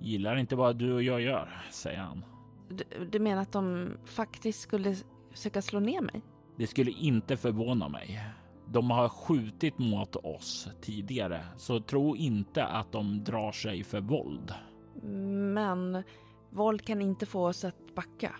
gillar 0.00 0.36
inte 0.36 0.56
vad 0.56 0.76
du 0.76 0.92
och 0.92 1.02
jag 1.02 1.20
gör, 1.20 1.62
säger 1.70 1.98
han. 1.98 2.24
Du, 2.68 3.04
du 3.04 3.18
menar 3.18 3.42
att 3.42 3.52
de 3.52 3.90
faktiskt 4.04 4.60
skulle 4.60 4.96
försöka 5.30 5.62
slå 5.62 5.80
ner 5.80 6.00
mig? 6.00 6.22
Det 6.56 6.66
skulle 6.66 6.90
inte 6.90 7.36
förvåna 7.36 7.88
mig. 7.88 8.20
De 8.72 8.90
har 8.90 9.08
skjutit 9.08 9.78
mot 9.78 10.16
oss 10.16 10.68
tidigare, 10.80 11.44
så 11.56 11.80
tro 11.80 12.16
inte 12.16 12.64
att 12.64 12.92
de 12.92 13.24
drar 13.24 13.52
sig 13.52 13.84
för 13.84 14.00
våld. 14.00 14.54
Men 15.54 16.02
våld 16.50 16.82
kan 16.84 17.02
inte 17.02 17.26
få 17.26 17.46
oss 17.46 17.64
att 17.64 17.94
backa. 17.94 18.34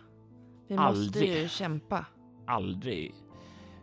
Vi 0.68 0.76
måste 0.76 0.88
Aldrig. 0.88 1.42
ju 1.42 1.48
kämpa. 1.48 2.06
Aldrig. 2.46 3.14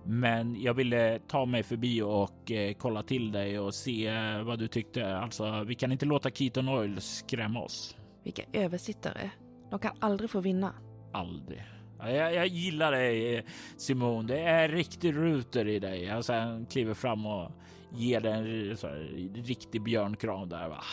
Men 0.08 0.62
jag 0.62 0.74
ville 0.74 1.20
ta 1.20 1.45
mig 1.45 1.64
förbi 1.64 2.01
och 2.01 2.51
eh, 2.51 2.74
kolla 2.74 3.03
till 3.03 3.32
dig 3.32 3.60
och 3.60 3.74
se 3.74 4.08
eh, 4.08 4.43
vad 4.43 4.60
du 4.60 4.68
tyckte. 4.68 5.18
Alltså, 5.18 5.64
vi 5.64 5.76
kan 5.76 5.91
inte 5.91 6.06
låta 6.06 6.30
Keaton 6.30 6.70
Oil 6.70 7.01
skrämma 7.01 7.62
oss. 7.62 7.97
Vilka 8.24 8.43
översittare. 8.53 9.30
De 9.70 9.80
kan 9.80 9.95
aldrig 9.99 10.30
få 10.30 10.39
vinna. 10.39 10.74
Aldrig. 11.14 11.64
Ja, 11.99 12.10
Jag, 12.10 12.34
jag 12.34 12.47
gillar 12.47 12.91
dig 12.91 13.45
Simon. 13.78 14.28
Det 14.28 14.39
är 14.39 14.70
riktig 14.70 15.16
ruter 15.16 15.68
i 15.68 15.80
dig. 15.80 16.03
Jag 16.03 16.26
sen 16.26 16.66
kliver 16.66 16.93
fram 16.93 17.26
och 17.26 17.51
ger 17.91 18.22
dig 18.22 18.34
en 18.70 18.78
så 18.78 18.88
här, 18.88 19.30
riktig 19.43 19.84
björnkram 19.84 20.49
där. 20.49 20.70
Va? 20.70 20.84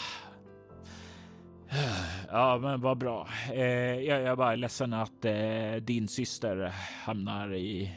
Ja, 2.29 2.59
men 2.63 2.81
vad 2.81 2.99
bra. 2.99 3.29
Eh, 3.53 3.63
jag, 4.01 4.23
jag 4.23 4.39
bara 4.39 4.53
är 4.53 4.57
ledsen 4.57 4.93
att 4.93 5.25
eh, 5.25 5.75
din 5.83 6.09
syster 6.09 6.73
hamnar 7.05 7.55
i 7.55 7.93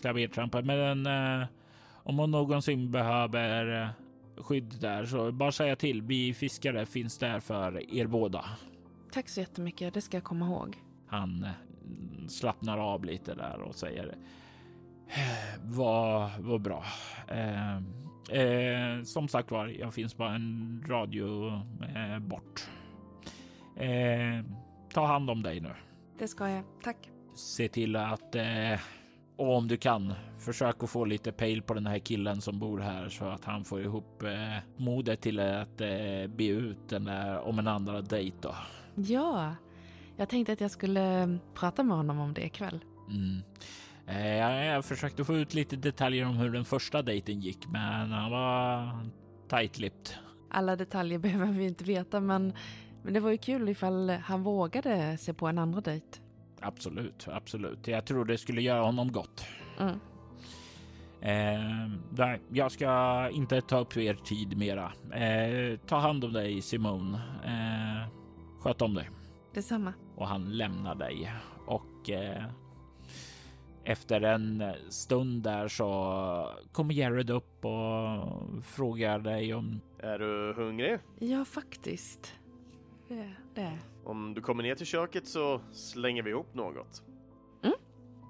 klavertrampen. 0.00 0.66
Men 0.66 1.06
eh, 1.06 1.46
om 1.92 2.18
hon 2.18 2.30
någonsin 2.30 2.90
behöver 2.90 3.82
eh, 3.82 3.88
skydd 4.42 4.74
där 4.80 5.04
så 5.06 5.32
bara 5.32 5.52
säga 5.52 5.76
till. 5.76 6.02
Vi 6.02 6.34
fiskare 6.34 6.86
finns 6.86 7.18
där 7.18 7.40
för 7.40 7.94
er 7.94 8.06
båda. 8.06 8.44
Tack 9.12 9.28
så 9.28 9.40
jättemycket, 9.40 9.94
det 9.94 10.00
ska 10.00 10.16
jag 10.16 10.24
komma 10.24 10.46
ihåg. 10.46 10.76
Han 11.06 11.44
eh, 11.44 11.50
slappnar 12.28 12.78
av 12.78 13.04
lite 13.04 13.34
där 13.34 13.60
och 13.60 13.74
säger 13.74 14.14
vad, 15.62 16.30
vad 16.38 16.62
bra. 16.62 16.84
Eh, 17.28 17.76
eh, 18.40 19.02
som 19.02 19.28
sagt 19.28 19.50
var, 19.50 19.66
jag 19.66 19.94
finns 19.94 20.16
bara 20.16 20.34
en 20.34 20.84
radio 20.88 21.46
eh, 21.96 22.18
bort. 22.18 22.68
Eh, 23.76 24.44
ta 24.92 25.06
hand 25.06 25.30
om 25.30 25.42
dig 25.42 25.60
nu. 25.60 25.70
Det 26.18 26.28
ska 26.28 26.48
jag. 26.48 26.64
Tack. 26.84 26.96
Se 27.34 27.68
till 27.68 27.96
att 27.96 28.34
eh, 28.34 28.80
och 29.38 29.56
om 29.56 29.68
du 29.68 29.76
kan 29.76 30.14
försök 30.38 30.82
att 30.82 30.90
få 30.90 31.04
lite 31.04 31.32
pejl 31.32 31.62
på 31.62 31.74
den 31.74 31.86
här 31.86 31.98
killen 31.98 32.40
som 32.40 32.58
bor 32.58 32.78
här 32.78 33.08
så 33.08 33.24
att 33.24 33.44
han 33.44 33.64
får 33.64 33.80
ihop 33.80 34.22
eh, 34.22 34.62
modet 34.76 35.20
till 35.20 35.40
att 35.40 35.80
eh, 35.80 36.26
be 36.36 36.44
ut 36.44 36.88
den 36.88 37.04
där 37.04 37.40
om 37.40 37.58
en 37.58 37.68
andra 37.68 38.00
dejt 38.00 38.36
då. 38.40 38.54
Ja, 38.94 39.54
jag 40.16 40.28
tänkte 40.28 40.52
att 40.52 40.60
jag 40.60 40.70
skulle 40.70 41.38
prata 41.54 41.82
med 41.82 41.96
honom 41.96 42.18
om 42.18 42.34
det 42.34 42.44
ikväll. 42.44 42.84
Mm. 43.08 43.42
Eh, 44.06 44.36
jag, 44.36 44.66
jag 44.66 44.84
försökte 44.84 45.24
få 45.24 45.36
ut 45.36 45.54
lite 45.54 45.76
detaljer 45.76 46.26
om 46.26 46.36
hur 46.36 46.50
den 46.50 46.64
första 46.64 47.02
dejten 47.02 47.40
gick, 47.40 47.66
men 47.68 48.12
han 48.12 48.30
var 48.30 48.92
tight-lipped. 49.48 50.14
Alla 50.50 50.76
detaljer 50.76 51.18
behöver 51.28 51.52
vi 51.52 51.64
inte 51.64 51.84
veta, 51.84 52.20
men, 52.20 52.52
men 53.02 53.14
det 53.14 53.20
var 53.20 53.30
ju 53.30 53.38
kul 53.38 53.68
ifall 53.68 54.10
han 54.10 54.42
vågade 54.42 55.18
se 55.18 55.34
på 55.34 55.46
en 55.46 55.58
andra 55.58 55.80
dejt. 55.80 56.27
Absolut, 56.60 57.28
absolut. 57.28 57.86
Jag 57.86 58.06
tror 58.06 58.24
det 58.24 58.38
skulle 58.38 58.62
göra 58.62 58.82
honom 58.82 59.12
gott. 59.12 59.44
Mm. 59.78 60.00
Eh, 61.20 61.90
nej, 62.10 62.40
jag 62.52 62.72
ska 62.72 63.30
inte 63.30 63.60
ta 63.60 63.78
upp 63.78 63.96
er 63.96 64.14
tid 64.14 64.56
mera. 64.58 64.92
Eh, 65.12 65.78
ta 65.86 65.96
hand 65.96 66.24
om 66.24 66.32
dig 66.32 66.62
Simon. 66.62 67.14
Eh, 67.44 68.08
sköt 68.60 68.82
om 68.82 68.94
dig. 68.94 69.10
Detsamma. 69.54 69.94
och 70.16 70.28
han 70.28 70.56
lämnar 70.56 70.94
dig 70.94 71.32
och 71.66 72.10
eh, 72.10 72.44
efter 73.84 74.20
en 74.20 74.64
stund 74.88 75.42
där 75.42 75.68
så 75.68 76.52
kommer 76.72 76.94
Jared 76.94 77.30
upp 77.30 77.64
och 77.64 78.64
frågar 78.64 79.18
dig 79.18 79.54
om 79.54 79.80
Är 79.98 80.18
du 80.18 80.54
hungrig? 80.56 80.98
Ja, 81.18 81.44
faktiskt. 81.44 82.34
Det, 83.08 83.34
det. 83.54 83.78
Om 84.08 84.34
du 84.34 84.40
kommer 84.40 84.62
ner 84.62 84.74
till 84.74 84.86
köket 84.86 85.26
så 85.26 85.60
slänger 85.72 86.22
vi 86.22 86.30
ihop 86.30 86.54
något. 86.54 87.02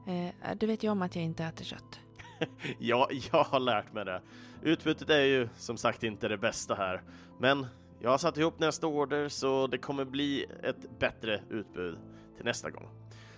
Eh, 0.09 0.57
du 0.57 0.67
vet 0.67 0.83
ju 0.83 0.91
om 0.91 1.03
att 1.03 1.17
jag 1.17 1.25
inte 1.25 1.45
äter 1.45 1.65
kött. 1.65 2.01
ja, 2.79 3.09
jag 3.33 3.45
har 3.45 3.61
lärt 3.61 3.93
mig 3.93 4.05
det. 4.05 4.23
Utbytet 4.63 5.11
är 5.11 5.25
ju 5.25 5.49
som 5.57 5.77
sagt 5.77 6.03
inte 6.03 6.29
det 6.29 6.39
bästa 6.39 6.75
här, 6.75 7.03
men 7.41 7.67
jag 8.01 8.11
har 8.11 8.19
satt 8.19 8.39
ihop 8.39 8.59
nästa 8.59 8.87
order 8.87 9.29
så 9.29 9.67
det 9.67 9.79
kommer 9.79 10.05
bli 10.05 10.47
ett 10.63 10.99
bättre 10.99 11.43
utbud 11.51 11.99
till 12.37 12.45
nästa 12.45 12.71
gång. 12.71 12.89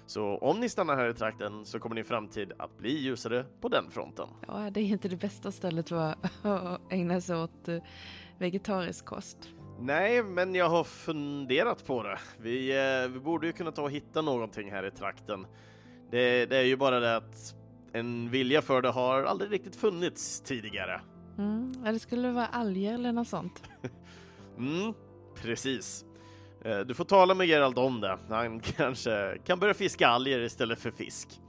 Så 0.06 0.38
om 0.38 0.60
ni 0.60 0.68
stannar 0.68 0.96
här 0.96 1.08
i 1.08 1.14
trakten 1.14 1.66
så 1.66 1.78
kommer 1.78 1.96
din 1.96 2.04
framtid 2.04 2.52
att 2.58 2.78
bli 2.78 2.98
ljusare 2.98 3.44
på 3.60 3.68
den 3.68 3.90
fronten. 3.90 4.28
Ja, 4.48 4.70
det 4.70 4.80
är 4.80 4.84
inte 4.84 5.08
det 5.08 5.16
bästa 5.16 5.52
stället 5.52 5.88
för 5.88 6.14
att 6.42 6.80
ägna 6.92 7.20
sig 7.20 7.36
åt 7.36 7.68
eh, 7.68 7.82
vegetarisk 8.38 9.04
kost. 9.04 9.48
Nej, 9.80 10.22
men 10.22 10.54
jag 10.54 10.68
har 10.68 10.84
funderat 10.84 11.86
på 11.86 12.02
det. 12.02 12.18
Vi, 12.40 12.70
eh, 13.04 13.08
vi 13.12 13.20
borde 13.20 13.46
ju 13.46 13.52
kunna 13.52 13.72
ta 13.72 13.82
och 13.82 13.90
hitta 13.90 14.22
någonting 14.22 14.70
här 14.70 14.86
i 14.86 14.90
trakten. 14.90 15.46
Det, 16.10 16.46
det 16.46 16.56
är 16.56 16.62
ju 16.64 16.76
bara 16.76 17.00
det 17.00 17.16
att 17.16 17.54
en 17.92 18.30
vilja 18.30 18.62
för 18.62 18.82
det 18.82 18.88
har 18.90 19.22
aldrig 19.22 19.52
riktigt 19.52 19.76
funnits 19.76 20.40
tidigare. 20.40 21.00
Mm, 21.38 21.72
eller 21.86 21.98
skulle 21.98 22.28
det 22.28 22.34
vara 22.34 22.46
alger 22.46 22.94
eller 22.94 23.12
något 23.12 23.28
sånt? 23.28 23.62
Mm, 24.58 24.94
precis. 25.42 26.04
Eh, 26.64 26.78
Du 26.78 26.94
får 26.94 27.04
tala 27.04 27.34
med 27.34 27.46
Gerald 27.46 27.78
om 27.78 28.00
det. 28.00 28.18
Han 28.28 28.60
kanske 28.76 29.38
kan 29.44 29.58
börja 29.60 29.74
fiska 29.74 30.08
alger 30.08 30.40
istället 30.40 30.78
för 30.80 30.90
fisk. 30.90 31.40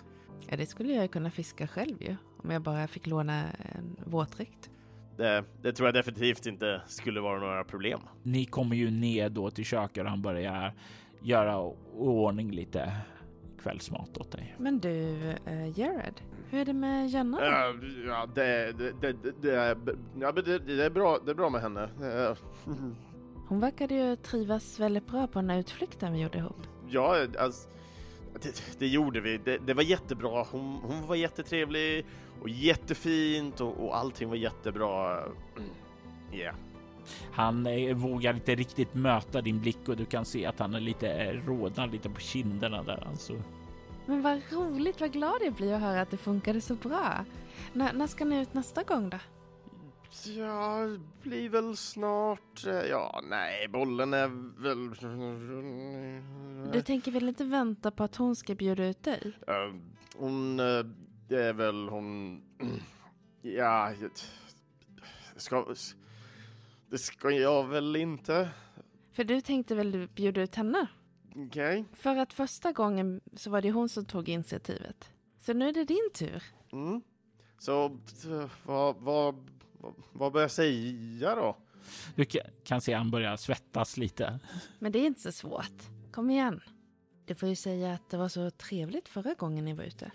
Ja, 0.47 0.57
det 0.57 0.65
skulle 0.65 0.93
jag 0.93 1.11
kunna 1.11 1.31
fiska 1.31 1.67
själv 1.67 2.01
ju. 2.03 2.15
Om 2.43 2.51
jag 2.51 2.61
bara 2.61 2.87
fick 2.87 3.07
låna 3.07 3.43
en 3.75 3.95
våtdräkt. 4.05 4.70
Det, 5.17 5.43
det 5.61 5.73
tror 5.73 5.87
jag 5.87 5.93
definitivt 5.93 6.45
inte 6.45 6.81
skulle 6.87 7.21
vara 7.21 7.39
några 7.39 7.63
problem. 7.63 7.99
Ni 8.23 8.45
kommer 8.45 8.75
ju 8.75 8.91
ner 8.91 9.29
då 9.29 9.51
till 9.51 9.65
köket 9.65 10.03
och 10.03 10.09
han 10.09 10.21
börjar 10.21 10.73
göra 11.21 11.57
ordning 11.97 12.51
lite 12.51 12.93
kvällsmat 13.63 14.17
åt 14.17 14.31
dig. 14.31 14.55
Men 14.59 14.79
du, 14.79 14.89
uh, 15.47 15.79
Jared, 15.79 16.21
hur 16.49 16.59
är 16.59 16.65
det 16.65 16.73
med 16.73 17.09
Jenna 17.09 17.39
då? 17.39 17.45
Ja, 18.07 18.27
det, 18.35 18.71
det, 18.77 18.91
det, 19.01 19.13
det, 19.23 19.41
det, 19.41 19.55
är, 19.55 19.77
ja, 20.19 20.31
det, 20.31 20.59
det, 20.59 20.85
är 20.85 20.89
bra, 20.89 21.19
det 21.25 21.31
är 21.31 21.35
bra 21.35 21.49
med 21.49 21.61
henne. 21.61 21.83
Eh, 21.83 22.37
Hon 23.47 23.59
verkade 23.59 23.95
ju 23.95 24.15
trivas 24.15 24.79
väldigt 24.79 25.07
bra 25.07 25.27
på 25.27 25.39
den 25.39 25.49
här 25.49 25.59
utflykten 25.59 26.13
vi 26.13 26.21
gjorde 26.21 26.37
ihop. 26.37 26.67
Ja, 26.89 27.27
alltså, 27.39 27.69
det, 28.41 28.79
det 28.79 28.87
gjorde 28.87 29.21
vi. 29.21 29.37
Det, 29.37 29.57
det 29.57 29.73
var 29.73 29.83
jättebra. 29.83 30.45
Hon, 30.51 30.79
hon 30.83 31.07
var 31.07 31.15
jättetrevlig 31.15 32.05
och 32.41 32.49
jättefint 32.49 33.61
och, 33.61 33.85
och 33.85 33.97
allting 33.97 34.29
var 34.29 34.35
jättebra. 34.35 35.17
Mm. 35.21 35.69
Yeah. 36.33 36.55
Han 37.33 37.67
eh, 37.67 37.95
vågar 37.95 38.33
inte 38.33 38.55
riktigt 38.55 38.93
möta 38.93 39.41
din 39.41 39.59
blick 39.61 39.89
och 39.89 39.97
du 39.97 40.05
kan 40.05 40.25
se 40.25 40.45
att 40.45 40.59
han 40.59 40.75
är 40.75 40.79
lite 40.79 41.09
eh, 41.13 41.45
rodnar 41.45 41.87
lite 41.87 42.09
på 42.09 42.19
kinderna 42.19 42.83
där 42.83 43.07
alltså. 43.07 43.33
Men 44.05 44.21
vad 44.21 44.41
roligt, 44.51 45.01
vad 45.01 45.11
glad 45.11 45.37
jag 45.41 45.53
blir 45.53 45.73
att 45.73 45.81
höra 45.81 46.01
att 46.01 46.11
det 46.11 46.17
funkade 46.17 46.61
så 46.61 46.75
bra. 46.75 47.25
När, 47.73 47.93
när 47.93 48.07
ska 48.07 48.25
ni 48.25 48.41
ut 48.41 48.53
nästa 48.53 48.83
gång 48.83 49.09
då? 49.09 49.17
Ja, 50.37 50.79
det 50.87 51.29
blir 51.29 51.49
väl 51.49 51.77
snart. 51.77 52.67
eh, 52.67 52.73
Ja, 52.73 53.21
nej, 53.29 53.67
bollen 53.67 54.13
är 54.13 54.27
väl... 54.61 54.89
Du 56.73 56.81
tänker 56.81 57.11
väl 57.11 57.27
inte 57.29 57.43
vänta 57.43 57.91
på 57.91 58.03
att 58.03 58.15
hon 58.15 58.35
ska 58.35 58.55
bjuda 58.55 58.85
ut 58.85 59.03
dig? 59.03 59.31
Eh, 59.47 59.75
Hon, 60.17 60.59
eh, 60.59 60.85
det 61.31 61.43
är 61.43 61.53
väl 61.53 61.89
hon... 61.89 62.41
Ja, 63.41 63.93
jag- 64.01 64.11
ska... 65.35 65.75
Det 66.89 66.97
ska 66.97 67.29
jag 67.31 67.67
väl 67.67 67.95
inte? 67.95 68.49
För 69.11 69.23
du 69.23 69.41
tänkte 69.41 69.75
väl 69.75 70.07
bjuda 70.15 70.41
ut 70.41 70.55
henne? 70.55 70.87
Okej. 71.35 71.85
För 71.93 72.15
att 72.15 72.33
första 72.33 72.71
gången 72.71 73.21
så 73.35 73.49
var 73.49 73.61
det 73.61 73.71
hon 73.71 73.89
som 73.89 74.05
tog 74.05 74.29
initiativet. 74.29 75.09
Så 75.39 75.53
nu 75.53 75.69
är 75.69 75.73
det 75.73 75.83
din 75.83 76.09
tur. 76.13 76.43
Mm. 76.71 77.01
Så 77.59 77.97
vad, 78.65 78.95
vad, 78.95 79.49
vad, 80.11 80.33
bör 80.33 80.41
jag 80.41 80.51
säga 80.51 81.35
då? 81.35 81.57
Du 82.15 82.23
ka- 82.23 82.49
kan 82.63 82.81
se 82.81 82.93
han 82.93 83.11
börjar 83.11 83.37
svettas 83.37 83.97
lite. 83.97 84.39
Men 84.79 84.91
det 84.91 84.99
är 84.99 85.05
inte 85.07 85.21
så 85.21 85.31
svårt. 85.31 85.81
Kom 86.11 86.29
igen. 86.29 86.61
Du 87.25 87.35
får 87.35 87.49
ju 87.49 87.55
säga 87.55 87.93
att 87.93 88.09
det 88.09 88.17
var 88.17 88.29
så 88.29 88.49
trevligt 88.51 89.07
förra 89.09 89.33
gången 89.33 89.65
ni 89.65 89.73
var 89.73 89.83
ute. 89.83 90.11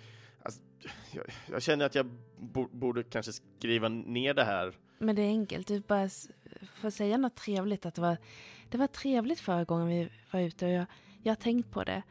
Jag, 1.12 1.24
jag 1.50 1.62
känner 1.62 1.86
att 1.86 1.94
jag 1.94 2.06
bo, 2.38 2.68
borde 2.72 3.02
kanske 3.02 3.32
skriva 3.32 3.88
ner 3.88 4.34
det 4.34 4.44
här. 4.44 4.74
Men 4.98 5.16
det 5.16 5.22
är 5.22 5.28
enkelt. 5.28 5.66
Du 5.68 5.80
bara 5.80 6.08
får 6.74 6.90
säga 6.90 7.16
något 7.16 7.34
trevligt. 7.36 7.86
Att 7.86 7.94
det 7.94 8.00
var, 8.00 8.16
det 8.70 8.78
var 8.78 8.86
trevligt 8.86 9.40
förra 9.40 9.64
gången 9.64 9.86
vi 9.88 10.08
var 10.30 10.40
ute 10.40 10.64
och 10.66 10.72
jag, 10.72 10.86
jag 11.22 11.30
har 11.30 11.36
tänkt 11.36 11.70
på 11.70 11.84
det. 11.84 12.02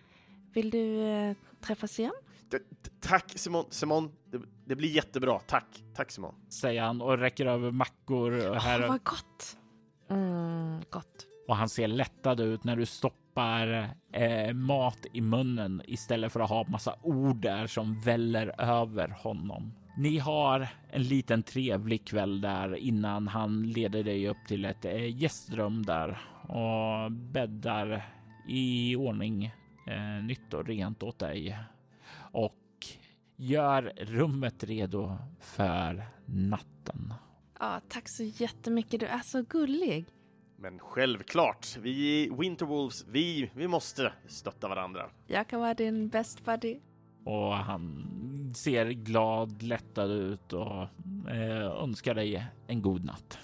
Vill 0.54 0.70
du 0.70 1.02
eh, 1.02 1.36
träffas 1.62 2.00
igen? 2.00 2.14
D- 2.50 2.58
t- 2.84 2.92
tack 3.00 3.32
Simon, 3.36 3.66
Simon. 3.70 4.12
Det, 4.26 4.42
det 4.66 4.76
blir 4.76 4.90
jättebra. 4.90 5.40
Tack, 5.40 5.84
tack 5.96 6.12
Simon. 6.12 6.36
Säger 6.50 6.82
han 6.82 7.02
och 7.02 7.18
räcker 7.18 7.46
över 7.46 7.72
mackor 7.72 8.50
och 8.50 8.56
här 8.62 8.82
Åh, 8.84 8.88
vad 8.88 9.04
gott! 9.04 9.58
Mm, 10.10 10.82
gott. 10.90 11.28
och 11.48 11.56
han 11.56 11.70
ser 11.70 11.88
lättad 11.88 12.40
ut 12.40 12.64
när 12.64 12.76
du 12.76 12.86
stoppar 12.86 13.25
eh, 13.38 14.54
mat 14.54 15.06
i 15.14 15.22
munnen 15.22 15.82
istället 15.86 16.32
för 16.32 16.40
att 16.40 16.50
ha 16.50 16.68
massa 16.68 16.96
ord 17.02 17.42
där 17.42 17.68
som 17.68 18.00
väller 18.00 18.62
över 18.62 19.08
honom. 19.10 19.74
Ni 19.98 20.18
har 20.18 20.68
en 20.92 21.04
liten 21.04 21.44
trevlig 21.44 22.08
kväll 22.08 22.42
där 22.42 22.76
innan 22.76 23.28
han 23.28 23.64
leder 23.72 24.04
dig 24.04 24.28
upp 24.28 24.48
till 24.48 24.66
ett 24.66 24.86
eh, 24.86 25.22
gästrum 25.22 25.86
där 25.86 26.18
och 26.48 27.12
bäddar 27.12 28.06
i 28.48 28.96
ordning 28.96 29.46
eh, 29.88 30.24
nytt 30.24 30.54
och 30.54 30.68
rent 30.68 31.04
åt 31.04 31.20
dig 31.20 31.58
och 32.18 32.56
gör 33.36 33.94
rummet 33.98 34.64
redo 34.64 35.18
för 35.40 36.04
natten. 36.26 37.14
Ja, 37.60 37.82
tack 37.88 38.10
så 38.10 38.24
jättemycket. 38.24 39.00
Du 39.00 39.06
är 39.06 39.20
så 39.20 39.42
gullig. 39.42 40.06
Men 40.66 40.80
självklart, 40.80 41.78
vi 41.78 41.90
i 41.90 42.30
Winterwolves, 42.40 43.06
vi, 43.08 43.52
vi 43.56 43.68
måste 43.68 44.14
stötta 44.28 44.68
varandra. 44.68 45.10
Jag 45.28 45.48
kan 45.48 45.60
vara 45.60 45.74
din 45.74 46.10
best 46.10 46.46
buddy. 46.46 46.80
Och 47.24 47.54
han 47.54 48.54
ser 48.56 48.86
glad, 48.90 49.64
lättad 49.64 50.12
ut 50.12 50.54
och 50.54 50.82
eh, 51.32 51.84
önskar 51.84 52.14
dig 52.16 52.46
en 52.68 52.82
god 52.82 53.06
natt. 53.06 53.40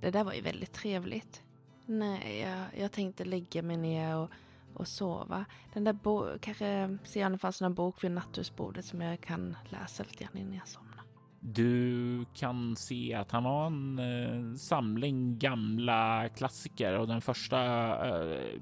Det 0.00 0.10
där 0.10 0.24
var 0.24 0.32
ju 0.32 0.40
väldigt 0.40 0.72
trevligt. 0.72 1.42
Nej, 1.86 2.38
jag, 2.40 2.82
jag 2.82 2.92
tänkte 2.92 3.24
lägga 3.24 3.62
mig 3.62 3.76
ner 3.76 4.16
och, 4.16 4.30
och 4.74 4.88
sova. 4.88 5.44
Den 5.74 5.84
där 5.84 5.92
bo- 5.92 6.38
kanske 6.40 6.98
ser 7.04 7.26
om 7.26 7.32
det 7.32 7.38
fanns 7.38 7.60
någon 7.60 7.74
bok 7.74 8.04
vid 8.04 8.10
nattduksbordet 8.10 8.84
som 8.84 9.00
jag 9.00 9.20
kan 9.20 9.56
läsa 9.70 10.02
lite 10.02 10.24
grann 10.24 10.36
innan 10.36 10.54
jag 10.54 10.68
somnar. 10.68 11.02
Du 11.40 12.01
kan 12.34 12.76
se 12.76 13.14
att 13.14 13.30
han 13.30 13.44
har 13.44 13.66
en 13.66 13.98
eh, 13.98 14.56
samling 14.56 15.38
gamla 15.38 16.28
klassiker 16.28 16.98
och 16.98 17.08
den 17.08 17.20
första 17.20 17.60
eh, 18.08 18.60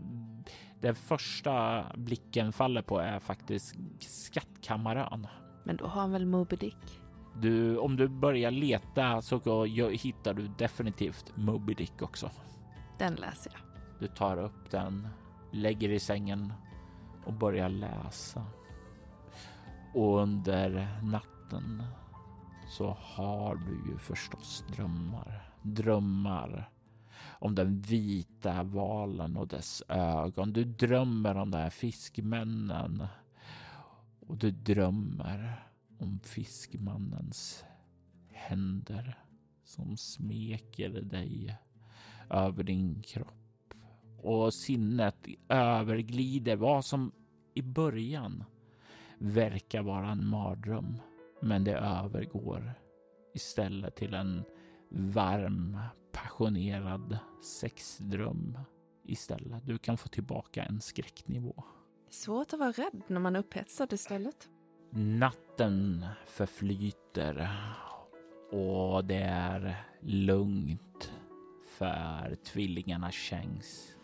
den 0.80 0.94
första 0.94 1.84
blicken 1.96 2.52
faller 2.52 2.82
på 2.82 2.98
är 2.98 3.18
faktiskt 3.18 3.76
Skattkammaren. 3.98 5.26
Men 5.64 5.76
då 5.76 5.86
har 5.86 6.00
han 6.00 6.12
väl 6.12 6.26
Moby 6.26 6.56
Dick? 6.56 7.00
Du, 7.36 7.78
om 7.78 7.96
du 7.96 8.08
börjar 8.08 8.50
leta 8.50 9.22
så 9.22 9.64
hittar 9.90 10.34
du 10.34 10.48
definitivt 10.58 11.32
Moby 11.36 11.74
Dick 11.74 12.02
också. 12.02 12.30
Den 12.98 13.14
läser 13.14 13.52
jag. 13.52 13.60
Du 14.00 14.06
tar 14.06 14.36
upp 14.36 14.70
den, 14.70 15.08
lägger 15.52 15.88
i 15.88 16.00
sängen 16.00 16.52
och 17.24 17.32
börjar 17.32 17.68
läsa. 17.68 18.46
Och 19.94 20.18
under 20.18 20.88
natten 21.02 21.82
så 22.70 22.96
har 23.00 23.54
du 23.54 23.90
ju 23.90 23.98
förstås 23.98 24.64
drömmar. 24.76 25.52
Drömmar 25.62 26.70
om 27.38 27.54
den 27.54 27.80
vita 27.80 28.62
valen 28.62 29.36
och 29.36 29.48
dess 29.48 29.82
ögon. 29.88 30.52
Du 30.52 30.64
drömmer 30.64 31.36
om 31.36 31.50
de 31.50 31.58
här 31.58 31.70
fiskmännen. 31.70 33.06
Och 34.26 34.36
du 34.36 34.50
drömmer 34.50 35.64
om 35.98 36.20
fiskmannens 36.20 37.64
händer 38.28 39.18
som 39.64 39.96
smeker 39.96 40.88
dig 40.90 41.56
över 42.30 42.62
din 42.62 43.02
kropp 43.02 43.74
och 44.22 44.54
sinnet 44.54 45.26
överglider 45.48 46.56
vad 46.56 46.84
som 46.84 47.12
i 47.54 47.62
början 47.62 48.44
verkar 49.18 49.82
vara 49.82 50.10
en 50.10 50.26
mardröm. 50.26 50.98
Men 51.42 51.64
det 51.64 51.74
övergår 51.78 52.72
istället 53.34 53.96
till 53.96 54.14
en 54.14 54.44
varm, 54.90 55.78
passionerad 56.12 57.18
sexdröm 57.60 58.58
istället. 59.04 59.66
Du 59.66 59.78
kan 59.78 59.98
få 59.98 60.08
tillbaka 60.08 60.62
en 60.62 60.80
skräcknivå. 60.80 61.64
Svårt 62.10 62.52
att 62.52 62.58
vara 62.58 62.72
rädd 62.72 63.02
när 63.06 63.20
man 63.20 63.36
är 63.36 63.40
upphetsad 63.40 63.92
istället. 63.92 64.48
Natten 64.90 66.06
förflyter 66.26 67.50
och 68.52 69.04
det 69.04 69.22
är 69.22 69.84
lugnt 70.00 71.12
för 71.78 72.34
tvillingarna 72.44 73.10
Chengs. 73.10 73.96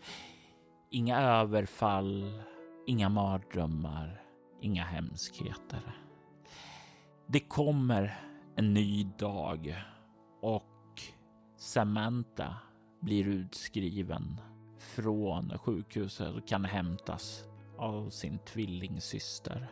Inga 0.91 1.21
överfall, 1.21 2.43
inga 2.87 3.09
mardrömmar, 3.09 4.23
inga 4.61 4.85
hemskheter. 4.85 6.06
Det 7.29 7.41
kommer 7.41 8.19
en 8.57 8.75
ny 8.75 9.05
dag 9.19 9.77
och 10.43 11.01
Samantha 11.57 12.57
blir 13.01 13.29
utskriven 13.29 14.41
från 14.79 15.59
sjukhuset 15.59 16.35
och 16.35 16.49
kan 16.49 16.65
hämtas 16.65 17.45
av 17.79 18.11
sin 18.11 18.39
tvillingsyster. 18.39 19.69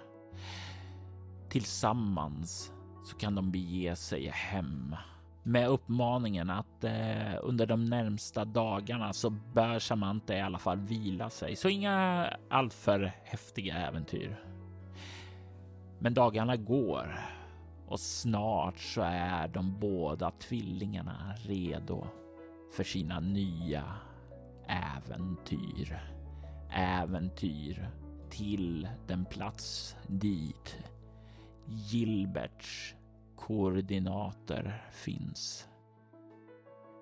Tillsammans 1.49 2.73
så 3.05 3.17
kan 3.17 3.35
de 3.35 3.51
bege 3.53 3.97
sig 3.97 4.27
hem 4.27 4.97
med 5.43 5.69
uppmaningen 5.69 6.51
att 6.51 6.85
eh, 6.85 7.35
under 7.43 7.67
de 7.67 7.85
närmsta 7.85 8.45
dagarna 8.45 9.13
så 9.13 9.31
bör 9.31 9.79
Samantha 9.79 10.35
i 10.35 10.41
alla 10.41 10.59
fall 10.59 10.79
vila 10.79 11.31
sig, 11.31 11.57
så 11.57 11.69
inga 11.69 12.29
alltför 12.51 13.13
häftiga 13.25 13.77
äventyr. 13.77 14.45
Men 15.99 16.15
dagarna 16.15 16.57
går 16.57 17.21
och 17.87 18.01
snart 18.01 18.78
så 18.78 19.01
är 19.03 19.49
de 19.49 19.78
båda 19.80 20.30
tvillingarna 20.30 21.35
redo 21.37 22.07
för 22.76 22.85
sina 22.85 23.20
nya 23.20 23.85
äventyr. 24.66 26.01
Äventyr 26.70 27.91
till 28.30 28.89
den 29.07 29.24
plats 29.24 29.97
dit 30.07 30.76
Gilberts 31.66 32.95
koordinater 33.37 34.85
finns. 34.93 35.68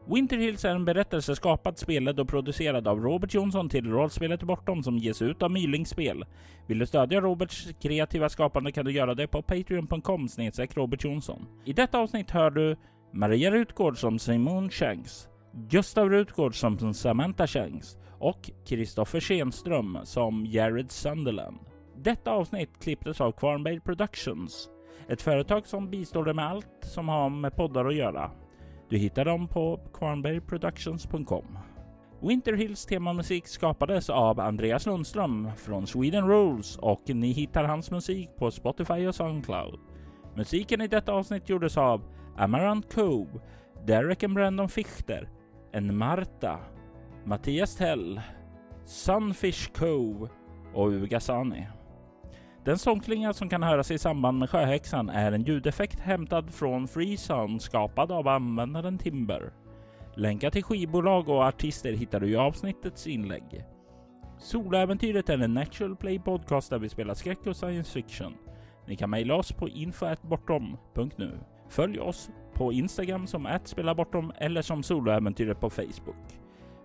Winter 0.07 0.37
Hills 0.37 0.65
är 0.65 0.75
en 0.75 0.85
berättelse 0.85 1.37
skapad, 1.37 1.79
spelad 1.79 2.21
och 2.21 2.29
producerad 2.29 2.89
av 2.89 3.01
Robert 3.01 3.35
Jonsson 3.35 3.69
till 3.69 3.91
rollspelet 3.91 4.43
Bortom 4.43 4.83
som 4.83 4.99
ges 4.99 5.23
ut 5.23 5.43
av 5.43 5.51
Myling 5.51 5.87
spel. 5.87 6.25
Vill 6.67 6.79
du 6.79 6.87
stödja 6.87 7.21
Roberts 7.21 7.69
kreativa 7.83 8.29
skapande 8.29 8.73
kan 8.73 8.85
du 8.85 8.93
göra 8.93 9.15
det 9.15 9.27
på 9.27 9.43
patreon.com 9.43 10.29
Robert 10.75 11.05
Jonsson. 11.05 11.47
I 11.65 11.73
detta 11.73 11.99
avsnitt 11.99 12.31
hör 12.31 12.51
du 12.51 12.77
Maria 13.13 13.51
Rutgård 13.51 13.99
som 13.99 14.19
Simon 14.19 14.71
Shanks, 14.71 15.29
Gustav 15.53 16.11
Rutgård 16.11 16.55
som 16.55 16.95
Samantha 16.95 17.47
Shanks 17.47 17.97
och 18.19 18.51
Kristoffer 18.67 19.21
Schenström 19.21 19.99
som 20.05 20.47
Jared 20.47 20.91
Sunderland. 20.91 21.59
Detta 21.97 22.31
avsnitt 22.31 22.83
klipptes 22.83 23.21
av 23.21 23.33
Kvarnberg 23.33 23.81
Productions, 23.81 24.69
ett 25.09 25.23
företag 25.23 25.67
som 25.67 25.91
bistår 25.91 26.25
dig 26.25 26.35
med 26.35 26.47
allt 26.47 26.79
som 26.81 27.09
har 27.09 27.31
med 27.31 27.57
poddar 27.57 27.85
att 27.85 27.95
göra. 27.95 28.31
Du 28.93 28.99
hittar 28.99 29.25
dem 29.25 29.49
på 29.49 29.81
kvarnbergproductions.com. 29.95 31.59
Winter 32.21 32.53
Hills 32.53 32.87
temamusik 32.87 33.47
skapades 33.47 34.11
av 34.11 34.41
Andreas 34.41 34.87
Lundström 34.87 35.51
från 35.57 35.87
Sweden 35.87 36.29
Rules 36.29 36.77
och 36.77 37.03
ni 37.07 37.33
hittar 37.33 37.65
hans 37.65 37.91
musik 37.91 38.31
på 38.37 38.51
Spotify 38.51 39.07
och 39.07 39.15
Soundcloud. 39.15 39.81
Musiken 40.37 40.81
i 40.81 40.89
detta 40.89 41.13
avsnitt 41.13 41.49
gjordes 41.49 41.77
av 41.77 42.03
Amarant 42.37 42.95
Cove, 42.95 43.41
Derek 43.87 44.23
and 44.23 44.35
Brandon 44.35 44.69
Fichter, 44.69 45.29
En 45.73 45.97
Marta, 45.97 46.59
Mattias 47.25 47.77
Tell, 47.77 48.21
Sunfish 48.85 49.73
Cove 49.73 50.29
och 50.75 50.89
Ugasani. 50.89 51.67
Den 52.65 52.79
sångklinga 52.79 53.33
som 53.33 53.49
kan 53.49 53.63
höras 53.63 53.91
i 53.91 53.99
samband 53.99 54.39
med 54.39 54.51
Sjöhäxan 54.51 55.09
är 55.09 55.33
en 55.33 55.43
ljudeffekt 55.43 56.01
hämtad 56.01 56.55
från 56.55 56.89
Freesound 56.89 57.63
skapad 57.63 58.13
av 58.13 58.29
användaren 58.29 58.99
Timber. 58.99 59.53
Länkar 60.15 60.51
till 60.51 60.63
skivbolag 60.63 61.29
och 61.29 61.45
artister 61.45 61.93
hittar 61.93 62.21
du 62.21 62.31
i 62.31 62.37
avsnittets 62.37 63.07
inlägg. 63.07 63.65
Soläventyret 64.39 65.29
är 65.29 65.39
en 65.39 65.55
natural 65.55 65.97
play 65.97 66.19
podcast 66.19 66.71
där 66.71 66.79
vi 66.79 66.89
spelar 66.89 67.15
skräck 67.15 67.47
och 67.47 67.57
science 67.57 67.93
fiction. 67.93 68.35
Ni 68.87 68.97
kan 68.97 69.11
mejla 69.11 69.35
oss 69.35 69.53
på 69.53 69.69
info.bortom.nu. 69.69 71.39
Följ 71.69 72.01
oss 72.01 72.31
på 72.55 72.73
Instagram 72.73 73.27
som 73.27 73.59
@spelabortom 73.65 74.33
eller 74.39 74.63
som 74.63 74.83
Soloäventyret 74.83 75.61
på 75.61 75.71
Facebook. 75.71 76.42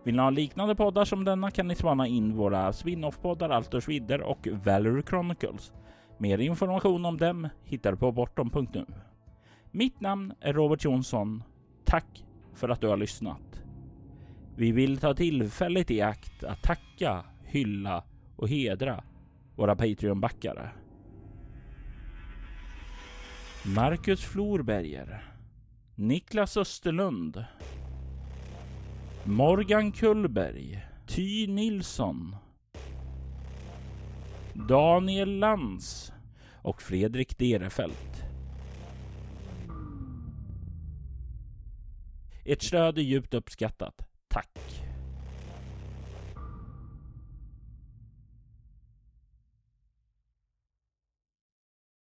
Vill 0.07 0.15
ni 0.15 0.21
ha 0.21 0.29
liknande 0.29 0.75
poddar 0.75 1.05
som 1.05 1.23
denna 1.23 1.51
kan 1.51 1.67
ni 1.67 1.75
spana 1.75 2.07
in 2.07 2.35
våra 2.35 2.73
spin-off-poddar 2.73 3.49
Alters 3.49 3.87
Vidder 3.87 4.21
och 4.21 4.47
Valery 4.65 5.03
Chronicles. 5.03 5.73
Mer 6.17 6.37
information 6.37 7.05
om 7.05 7.17
dem 7.17 7.49
hittar 7.63 7.91
du 7.91 7.97
på 7.97 8.11
bortom.nu. 8.11 8.85
Mitt 9.71 10.01
namn 10.01 10.33
är 10.39 10.53
Robert 10.53 10.83
Jonsson. 10.83 11.43
Tack 11.85 12.25
för 12.53 12.69
att 12.69 12.81
du 12.81 12.87
har 12.87 12.97
lyssnat. 12.97 13.61
Vi 14.55 14.71
vill 14.71 14.97
ta 14.97 15.13
tillfället 15.13 15.91
i 15.91 16.01
akt 16.01 16.43
att 16.43 16.63
tacka, 16.63 17.25
hylla 17.45 18.03
och 18.35 18.49
hedra 18.49 19.03
våra 19.55 19.75
Patreon-backare. 19.75 20.69
Marcus 23.75 24.25
Florberger 24.25 25.23
Niklas 25.95 26.57
Österlund 26.57 27.45
Morgan 29.27 29.91
Kullberg, 29.91 30.87
Ty 31.07 31.47
Nilsson, 31.47 32.35
Daniel 34.53 35.39
Lantz 35.39 36.11
och 36.61 36.81
Fredrik 36.81 37.37
Derefelt. 37.37 38.23
Ert 42.45 42.61
stöd 42.61 42.97
är 42.97 43.01
djupt 43.01 43.33
uppskattat. 43.33 44.07
Tack! 44.27 44.86